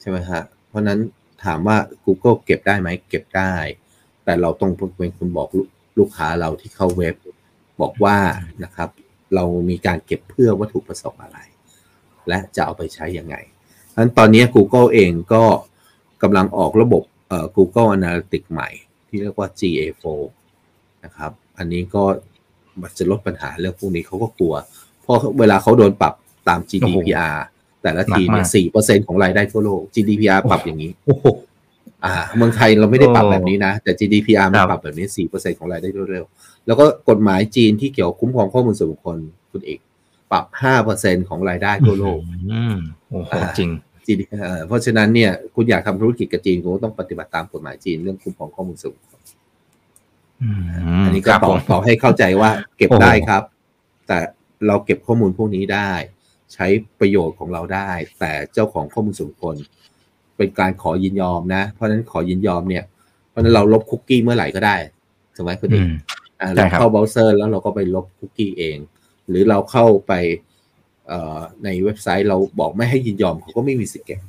[0.00, 0.98] ใช่ไหมฮะ เพราะฉะนั้น
[1.44, 3.54] ถามว่า Google เก็บได้ไหม เก็บได้
[4.30, 5.68] แต่เราต้องเป็นคนบอกลูก
[5.98, 7.14] ลูกค้าเราที่เข้าเว็บ
[7.80, 8.16] บอกว่า
[8.64, 8.88] นะครับ
[9.34, 11.38] เรามีการเก็บเพื่อวัตถุประสงค์อะไร
[12.28, 13.36] และจะเอาไปใช้ยังไง
[13.90, 15.44] เพราะฉะนั้นตอนนี้ Google เองก็
[16.22, 18.68] กำลังออกระบบเอ่อ Google Analytics ใหม่
[19.08, 20.04] ที่เรียกว่า GA4
[21.04, 22.04] นะครับ อันนี้ก็
[22.98, 24.54] จะลดปัญหาเรื่องพวกนี้เขาก็กลัว
[25.02, 26.14] เพราะเวลาเขาโดนปรับ
[26.48, 27.36] ตาม GDPR
[27.82, 39.18] แต่ละทีเนี่ยสี่เปอร์เซ็นของรายได้ทั่วโลก GDPR ปรับอย่างนี้โอ้โหอ่า เมืองไทยเราไม่ได้ปรับโอ้แบบนี้นะ แต่ GDPR มันครับปรับแบบนี้สี่เปอร์เซ็นของรายได้เร็วๆแล้วก็กฎหมายจีนที่เกี่ยวกับคุ้มครองข้อมูลส่วนบุคคล
[39.52, 39.80] คุณเอก
[40.32, 42.18] ปรับห้าเปอร์เซ็นของรายได้ทั่วโลก
[42.50, 42.76] อืม
[43.08, 43.70] โอ้โหอ่าจริง
[44.06, 49.20] จีนเอ่อเพราะฉะนั้นเนี่ยคุณอยากทำธุรกิจกับจีนคุณก็ต้องปฏิบัติตามกฎหมายจีนเรื่องคุ้มครองข้อมูลส่วนบุคคล
[50.42, 53.42] อืมอันนี้ก็ครับตผอบมตอบให้เข้าใจว่าเก็บโอ้โหได้ครับ
[54.06, 54.18] แต่
[54.66, 55.90] เราเก็บข้อมูลพวกนี้ได้
[56.54, 56.66] ใช้
[57.00, 59.56] ประโยชน์ของเราได้ แต่เจ้าของข้อมูลส่วนบุคคล
[60.40, 62.84] เป็นการขอยินยอมนะ เพราะฉะนั้นขอยินยอมเนี่ย
[63.28, 64.76] เพราะฉะนั้นเราลบคุกกี้เมื่อไหร่ก็ได้
[65.36, 65.92] ถูกไหมคุณเออืกม
[66.40, 68.78] อ่าใช่เราครับเข้าเบราว์เซอร์แล้วเราก็ไปลบคุกกี้เอง
[69.28, 70.12] หรือเราเข้าไป
[71.08, 74.20] เอ่อในเว็บไซต์เราบอกไม่ให้ยินยอมเขาก็ไม่มีสิทธิ์เก็บ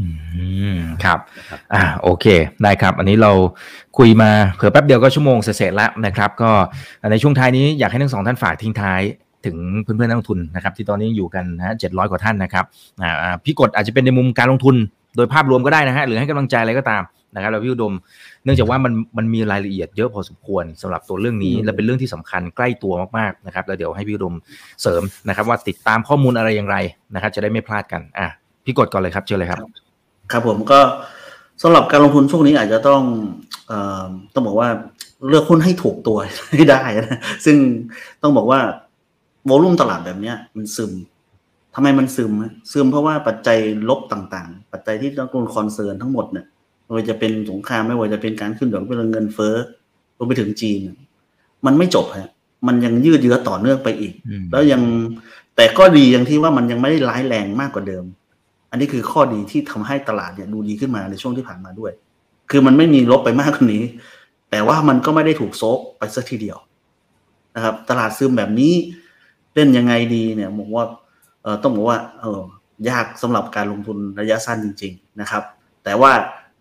[0.00, 0.08] อื
[0.74, 2.26] มครับนะครับ อ่า โอเค
[2.62, 3.32] ได้ครับ อันนี้เรา
[3.98, 6.50] คุยมาเผื่อแป๊บเดียวก็ชั่วโมงเสร็จๆแล้วนะครับ ก็
[7.10, 9.02] ในช่วงท้ายนี้อยากให้ทั้งสองท่านฝากทิ้งท้าย
[9.46, 12.64] ถึงเพื่อนๆนักลงทุนนะครับ ที่ตอนนี้อยู่กันนะเจ็ดร้อยกว่าท่านนะครับ
[13.02, 14.76] อ่าอ่าพี่กดอาจจะเป็นในมุมการลงทุน
[15.16, 17.02] โดยภาพรวมก็ได้นะฮะหรือให้กำลังใจอะไรก็ตาม
[17.34, 17.94] นะครับแล้วพี่อุดม
[18.44, 24.34] เนื่องจากว่ามันมันมีรายละเอียดเยอะพอสมควรสำหรับตัวเรื่องนี้อืมและเป็นเรื่องที่สำคัญใกล้ตัวมากๆนะครับแล้วเดี๋ยวให้พี่อุดม
[24.82, 26.76] เสริมนะครับ ว่าติดตามข้อมูลอะไรอย่างไร
[27.14, 28.26] นะครับจะได้ไม่พลาดกันอะ
[28.64, 29.60] พี่กดก่อนเลยครับเชิญเลยครับ
[30.32, 30.80] ครับผมก็
[31.62, 33.02] สำหรับการลงทุนช่วงนี้อาจจะต้อง
[33.68, 34.04] เออ
[34.34, 34.68] ต้องบอกว่า
[35.28, 36.18] เลือกหุ้นให้ถูกตัว
[36.54, 37.56] ให้ได้นะซึ่ง
[38.22, 38.60] ต้องบอกว่า
[39.46, 40.92] โวลุ่มตลาดแบบเนี้ยมันซึม
[41.74, 43.58] ทำไมมันซึมฮะซึมเพราะว่าปัจจัย
[43.88, 46.46] ลบต่างๆ ปัจจัยที่นักลงทุนคอนเซิร์นทั้งหมดเนี่ย
[46.84, 49.54] ไม่ว่าจะเป็นสงครามไม่ว่าจะเป็นการขึ้นดอกเบี้ยเงินเฟ้อ
[50.16, 50.96] รวมไปถึงจีนเนี่ย
[51.66, 52.30] มันไม่จบฮะ
[52.66, 54.82] มันยังยืดเยื้อต่อเนื่องไปอีกอืมแล้วยัง
[55.56, 58.04] แต่ก็ดีอย่างที่ว่ามันยังไม่ได้ร้ายแรงมากกว่าเดิม
[58.70, 61.92] อันนี้คือข้อดีที่ทำให้ตลาดเนี่ยดูดีขึ้นมาในช่วงที่ผ่านมาด้วย
[62.50, 63.84] คือมันไม่มีลบไปมากกว่านี้
[64.50, 66.58] แต่ว่ามันก็ไม่ได้ถูกโซกไปสักทีเดียว
[67.56, 68.72] นะครับ ตลาดซึมแบบนี้
[69.54, 70.99] เล่นยังไงดีเนี่ยบอกว่าเออ
[71.62, 72.24] ต้องบอกว่าเอ
[72.86, 75.42] อยากสำหรับการลงทุนระยะสั้นจริง ๆนะครับ
[75.84, 76.12] แต่ว่า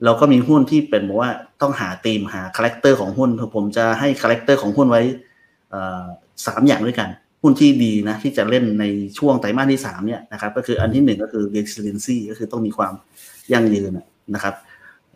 [0.03, 5.01] เราก็มีหุ้นที่เป็นบอกว่าต้องหาธีมหา character ของหุ้นผมจะให้ character ของหุ้นไว้
[6.45, 7.09] สามอย่างด้วยกัน
[7.41, 8.85] หุ้นที่ดีนะที่จะเล่นใน
[9.17, 12.93] ช่วงไตรมาสที่3เนี่ยนะครับก็คืออันที่1ก็คือ resiliency ก็คือต้องมีความ
[13.53, 13.91] ยั่งยืน
[14.35, 14.55] นะครับ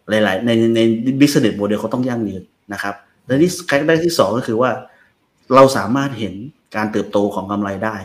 [0.10, 0.80] หลายๆในใน
[1.22, 2.44] business model เขาต้องยั่งยืน
[2.74, 2.96] นะครับ
[3.26, 4.72] และที่ character ที่ 2 ก็คือว่า
[5.56, 6.34] เราสามารถเห็น
[6.76, 7.96] การเติบโตของกำไรได้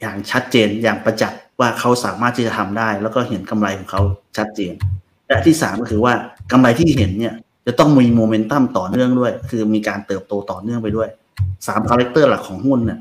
[0.00, 4.02] อย่างชัดเจนอย่างประจักษ์ว่าเขาสามารถที่จะทำได้ แล้วก็เห็นกำไรของเขา
[4.36, 4.74] ชัดเจน
[5.26, 6.12] และที่สามก็คือว่า
[6.52, 7.34] กำไรที่เห็นเนี่ย
[7.66, 11.08] จะต้องมีโมเมนตัมต่อเนื่องด้วย คือมีการเติบโตต่อเนื่องไปด้วย
[11.66, 12.98] สาม character หลักของหุ้นเนี่ย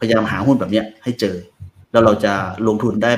[0.00, 1.36] พยายามหาหุ้นแบบเนี้ยให้เจอ
[1.92, 2.32] แล้วเราจะ
[2.68, 3.10] ลงทุนได้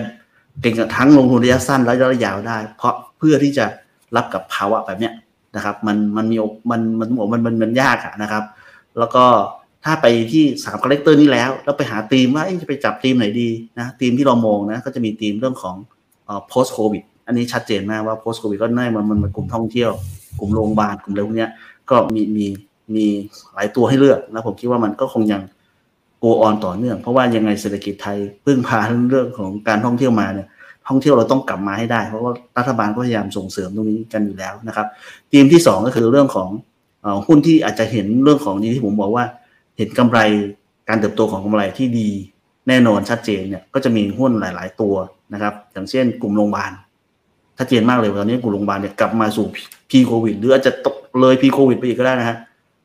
[0.60, 3.66] เก่งทั้งลงทุนระยะสั้นและระยะยาวได้ เพราะเพื่อที่จะ
[4.16, 5.12] รับกับภาวะแบบเนี้ย
[5.56, 6.36] นะครับ มันมันมี
[6.70, 8.44] มันมันมันมันมันยากอะนะครับ
[8.98, 9.24] แล้วก็
[9.84, 15.76] ถ้าไปที่สาม character นี้แล้ว แล้วไปหาธีมว่าจะไปจับธีมไหนดีนะธีมที่เรามองนะก็จะมีธีมเรื่องของ
[16.28, 19.90] อ post covid อันนี้ชัดเจนมากว่า post covid ก็น่ามันมันกลุ่มท่องเที่ยว
[20.40, 21.48] กลุ่มโรงพยาบาลกลุ่มอะไรพวกนี้
[21.90, 22.46] ก็มีมี
[22.94, 23.06] มี
[23.54, 25.42] หลายตัวให้เลือกนะผมคิดว่ามันก็คงยัง
[26.18, 28.78] go on ต่อเนื่อง เพราะว่ายังไงเศรษฐกิจไทยพึ่งพา
[29.10, 30.48] เรื่องของการท่องเที่ยวมาเนี่ย
[30.88, 34.86] ท่องเที่ยวเราต้องกลับมาให้ได้ เพราะว่ารัฐบาลก็พยายามส่งเสริมตรงนี้กันอยู่แล้วนะครับ
[35.32, 36.48] ทีมที่ 2 ก็คือเรื่องของ
[37.26, 39.24] หุ้นที่อาจจะเห็นเรื่องของนี้ที่ผมบอกว่า
[39.76, 40.18] เห็นกำไร
[40.88, 42.10] การเติบโตของกำไรที่ดี
[42.68, 44.94] แน่นอนชัดเจนเนี่ยก็จะมีหุ้นหลาย ๆ ตัว
[45.34, 46.72] นะครับ อย่างเช่นกลุ่มโรงพยาบาล
[47.58, 49.46] ชัดเจนมากเลยตอนนี้กลุ่มโรงพยาบาลเนี่ยกลับมาสู่
[49.90, 52.36] พีโควิดหรืออาจจะตกเลยพีโควิดไปอีกก็ได้นะฮะ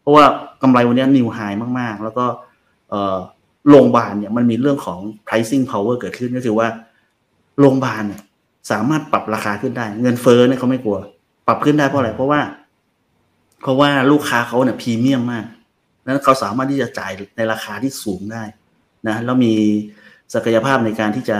[0.01, 0.23] เพราะว่า
[0.61, 1.39] กำไรวันนี้นิวไฮ
[1.79, 2.25] มาก ๆ แล้วก็
[3.69, 6.67] โรงพยาบาลเนี่ยมันมีเรื่องของ pricing power เกิดขึ้นก็คือว่า
[7.59, 8.21] โรงพยาบาลเนี่ย
[8.71, 10.97] สามารถปรับราคาขึ้นได้ เงินเฟ้อเนี่ยเขาไม่กลัว
[11.47, 12.41] ปรับขึ้นได้เพราะอะไรเพราะว่า
[13.61, 15.45] เพราะว่าลูกค้าเขาเนี่ยพรีเมียมมาก
[16.05, 18.43] นั้นเขาสามารถที่จะจ่ายในราคาที่สูงได้
[19.07, 19.53] นะแล้วมี
[20.33, 21.37] ศักยภาพในการที่จะ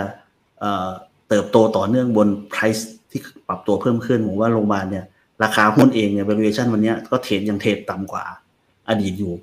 [1.29, 5.05] เติบโตต่อเนื่องบน price ที่ปรับตัวเพิ่มขึ้นผมว่าโรงพยาบาลเนี่ย
[5.43, 8.23] ราคาหุ้นเองเนี่ย valuation วันนี้ก็เทรดยังเทรดต่ำกว่า
[8.89, 9.33] อดีตอยู่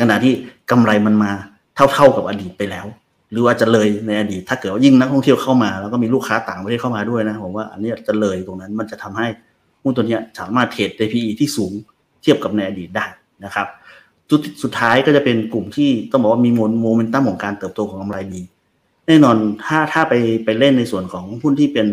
[0.00, 0.32] ขณะที่
[0.70, 1.32] กำไรมันมา
[1.74, 2.86] เท่าๆกับอดีตไปแล้ว
[3.30, 9.26] หรือว่าจะเลยในอดีต ถ้าเกิดว่ายิ่งนักท่องเที่ยวเข้ามา แล้วก็มีลูกค้าต่างประเทศเข้ามาด้วยนะผมว่าอันนี้จะเลยตรงนั้นมันจะทำให้
[9.82, 11.72] หุ้นตัวนี้สามารถเทรดใน PE ที่สูง
[12.22, 13.06] เทียบกับในอดีตได้
[13.44, 13.66] นะครับ
[14.30, 16.50] จุดสุดท้ายก็จะเป็นกลุ่มที่ต้องบอกว่ามี
[16.82, 18.42] โมเมนตัมของการเติบโตของกำไรดี
[19.06, 20.14] แน่นอนถ้าถ้าไป
[20.44, 21.86] ไปเล่นในส่วนของหุ้นที่เป็น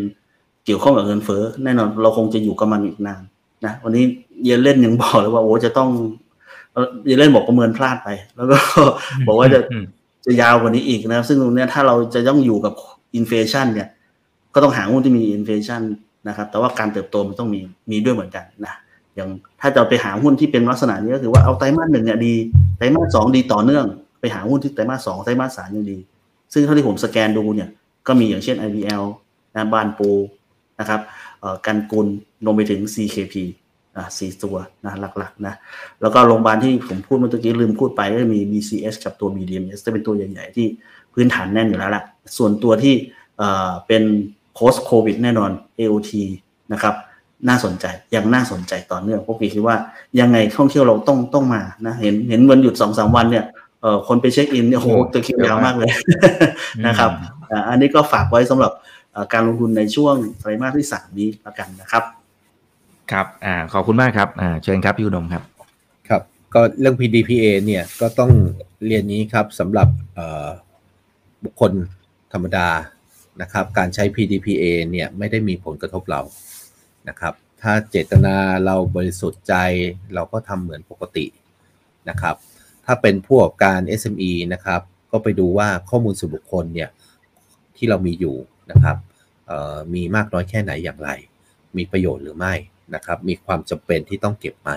[0.66, 3.22] เกี่ยวข้องกับเงินเฟ้อแน่นอนเราคงจะอยู่กับมันอีกนาน
[3.66, 4.04] นะวันนี้
[4.44, 5.90] Yellen ยังบอกเลยว่าโอ้จะต้อง
[7.06, 8.58] Yellen บอกประเมินพลาดไป แล้วก็
[9.28, 9.60] บอกว่าจะ
[10.26, 12.74] จะยาวกว่านี้อีกนะ ซึ่งตรงนี้ถ้าเราจะต้องอยู่กับ
[13.16, 13.88] inflation เนี่ย
[14.54, 15.82] ก็ต้องหาหุ้นที่มี inflation
[16.28, 17.60] นะครับ แต่ว่าการเติบโตมันต้องมี
[17.92, 18.74] มีด้วยเหมือนกันนะ
[19.16, 19.30] อย่าง
[19.62, 22.34] ถ้าจะไปหาหุ้นที่เป็นลักษณะนี้ก็คือว่าเอาไตรมาสหนึ่งเนี่ยดี
[22.78, 23.86] ไตรมาสสองดีต่อเนื่อง
[24.20, 25.98] ไปหาหุ้นที่ไตรมาสสองไตรมาสสามยังดี
[26.54, 27.70] ซึ่งเท่าที่ผมสแกนดูเนี่ย
[28.08, 29.04] ก็มีอย่างเช่น IVL
[29.56, 30.10] นะบานปู
[30.80, 31.02] นะครับ
[31.66, 32.08] กันกุล
[32.46, 33.36] ลงไปถึง CKP
[33.98, 34.56] อะสี่ตัว
[34.86, 35.54] นะหลักๆนะ
[36.02, 40.68] แล้วก็โรงพยาบาลที่ผมพูดเมื่อกี้ลืมพูดไปก็มี BCS กับตัว BDMS จะเป็นตัวใหญ่ๆที่
[41.14, 42.04] พื้นฐานแน่นอยู่แล้วล่ะ
[42.38, 42.94] ส่วนตัวที่
[43.88, 44.04] เป็น
[44.58, 46.12] post covid แน่นอน AOT
[46.74, 46.96] นะครับ
[47.48, 47.86] น่าสนใจ
[48.16, 49.78] ยังน่าสนใจต่อเนื่องพวกพี่คิดว่า
[50.20, 53.46] ยังไงท่องเที่ยวเราต้องต้องมานะเห็นเห็นวันหยุดสองสามวันเนี่ย
[53.82, 55.92] เอ่อคนไปเช็คอินเนี่ยโหตัวคิวยาวมากเลย
[56.88, 57.12] นะครับ
[57.70, 58.72] อันนี้ก็ฝากไว้สำหรับ
[59.34, 62.04] การลงทุนในช่วงไตรมาสที่สามนี้แล้วกันนะครับ
[63.12, 65.44] ครับอ่าขอบคุณมากครับอ่าเชิญครับพี่อุดมครับ
[66.10, 66.22] ครับ
[66.54, 68.32] ก็เรื่อง PDPA เนี่ยก็ต้อง
[68.88, 69.88] เรียนนี้ครับสำหรับ
[71.44, 71.72] บุคคล
[72.34, 72.68] ธรรมดา
[73.42, 76.22] นะครับ การใช้ PDPA เนี่ยไม่ได้มีผลกระทบเรา
[77.10, 78.36] นะครับ ถ้าเจตนา
[78.66, 79.56] เราบริสุทธิ์ใจ
[80.14, 81.26] เราก็ทำเหมือนปกติ
[82.10, 82.36] นะครับ
[82.86, 86.90] ถ้าเป็นพวกอบการ SME นะครับ ก็ไปดูว่าข้อมูลส่วนบุคคลเนี่ย
[87.76, 88.36] ที่เรามีอยู่
[88.72, 88.98] นะครับ
[89.94, 91.10] มีมากน้อยแค่ไหนอย่างไร
[91.78, 92.54] มีประโยชน์หรือไม่
[92.96, 94.72] นะครับ มีความจำเป็นที่ต้องเก็บไหม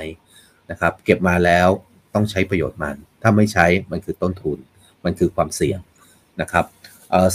[0.71, 1.69] นะครับ เก็บมาแล้ว
[2.15, 4.59] ต้องใช้ประโยชน์มัน ถ้าไม่ใช้มันคือต้นทุน
[5.05, 5.79] มันคือความเสี่ยง
[6.41, 6.65] นะครับ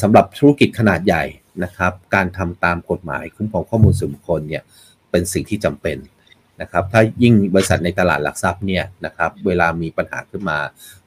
[0.01, 1.23] สำหรับธุรกิจขนาดใหญ่
[1.63, 4.63] นะครับการทำตามกฎหมายคุ้มครองข้อมูลส่วนบุคคลเนี่ย
[5.11, 5.97] เป็นสิ่งที่จำเป็น
[6.61, 10.59] นะครับถ้ายิ่งบริษัทในตลาดหลักทรัพย์เนี่ยนะครับเวลามีปัญหาขึ้นมา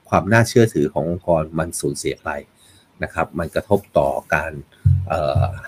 [0.09, 2.31] ความน่าเชื่อถือขององค์กรมันสูญเสียไป
[3.02, 4.52] นะครับมันกระทบต่อการ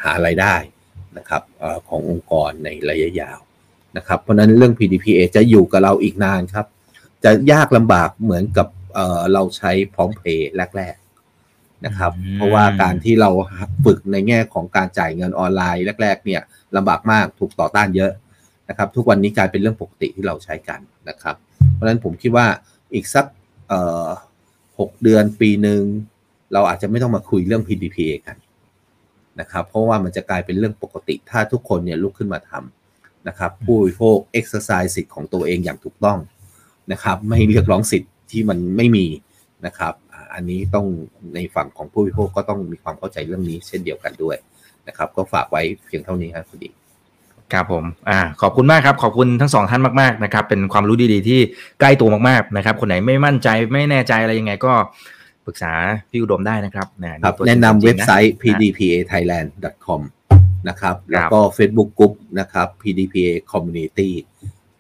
[0.03, 0.57] หาไรายได้
[1.19, 1.43] นะครับ
[1.89, 3.39] ขององค์กรในระยะยาว
[3.97, 6.67] นะครับเพราะนั้นเรื่อง PDPA จะอยู่กับเราอีกนานครับ
[7.25, 8.69] จะยากลำบากเหมือนกับ
[9.33, 10.97] เราใช้พร้อมเพย์แรก
[11.87, 13.31] นะครับ เพราะว่าการที่เรา
[13.85, 16.43] ฝึกในแง่ของการจ่ายเงินออนไลน์แรก ๆ เนี่ย
[16.77, 18.13] ลำบากมากถูกต่อต้านเยอะ
[18.69, 21.37] นะครับ ทุกวันนี้กลายเป็นเรื่องปกติที่เราใช้กันนะครับ
[21.73, 22.47] เพราะฉะนั้นผมคิดว่า
[22.95, 23.25] อีกสัก
[24.79, 25.83] หกเดือนปีหนึ่ง
[26.53, 28.37] เราอาจจะไม่ต้องมาคุยเรื่อง PDPA กัน
[29.41, 36.19] นะครับ เพราะว่ามันจะกลายเป็นเรื่องปกติ ถ้าทุกคนเนี่ยลุกขึ้นมาทำนะครับ ผู้บริโภค exercise สิทธิ์ของตัวเองอย่างถูกต้อง
[36.93, 39.07] นะครับ ไม่เรียกร้องสิทธิ์ที่มันไม่มี
[39.67, 39.95] นะครับ
[40.35, 40.87] อ่าอันนี้ต้อง
[41.35, 44.37] ในฝั่งของผู้บริโภคก็ต้องมีความเข้าใจเรื่องนี้เช่นเดียวกันด้วย
[44.89, 46.71] นะครับ ก็ฝากไว้เพียงเท่านี้ครับคุณดี
[47.53, 51.41] ครับผมอ่าขอบคุณมากครับขอบคุณทั้งสองท่านมากๆนะครับเป็นความรู้ดีๆ ที่
[51.81, 54.73] ใกล้ตัวมากๆนะครับ คนไหนไม่มั่นใจไม่แน่ใจอะไรยังไงก็
[55.47, 55.73] ปรึกษา
[56.11, 60.01] พี่อุดมได้นะครับนะครับตัวจริงแนะนำเว็บไซต์นะ pdpathailand.com
[60.69, 64.11] นะครับแล้วก็ Facebook Group นะครับ pdpa community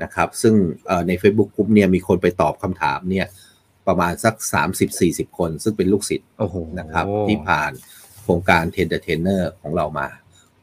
[0.03, 0.55] นะครับซึ่ง
[0.87, 3.27] เอ่อใน Facebook Group เนี่ยมีคนไปตอบคำถามเนี่ย
[3.89, 4.35] ประมาณสัก
[4.87, 7.73] 30-40 คน ซึ่งเป็นลูกศิษย์โอ้โหนะครับที่ผ่าน
[8.23, 10.09] โครงการ Train the Trainer ของเรามา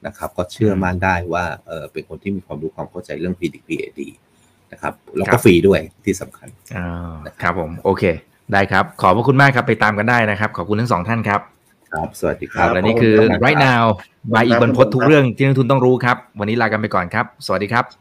[0.06, 4.10] นะครับ ก็เชื่อมั่นได้ว่าเออเป็นคนที่มีความรู้ความเข้าใจเรื่อง PDPA ดี
[4.72, 6.88] นะครับแล้วก็ฟรีด้วยที่สำคัญอ่า
[7.42, 8.04] ครับผม โอเค
[8.54, 11.42] ได้ครับ ขอบพระคุณมากครับไปตามกันได้นะครับ ขอบคุณทั้งสองท่านครับ
[11.92, 13.84] ครับ สวัสดีคครัรับบและนี่คือขอบคุณครับ right now
[14.34, 18.01] บายอีกบรรพททุกเรื่องที่นักลงทุนต้องรู้ครับ วันนี้ลากันไปก่อนครับ สวัสดีครับ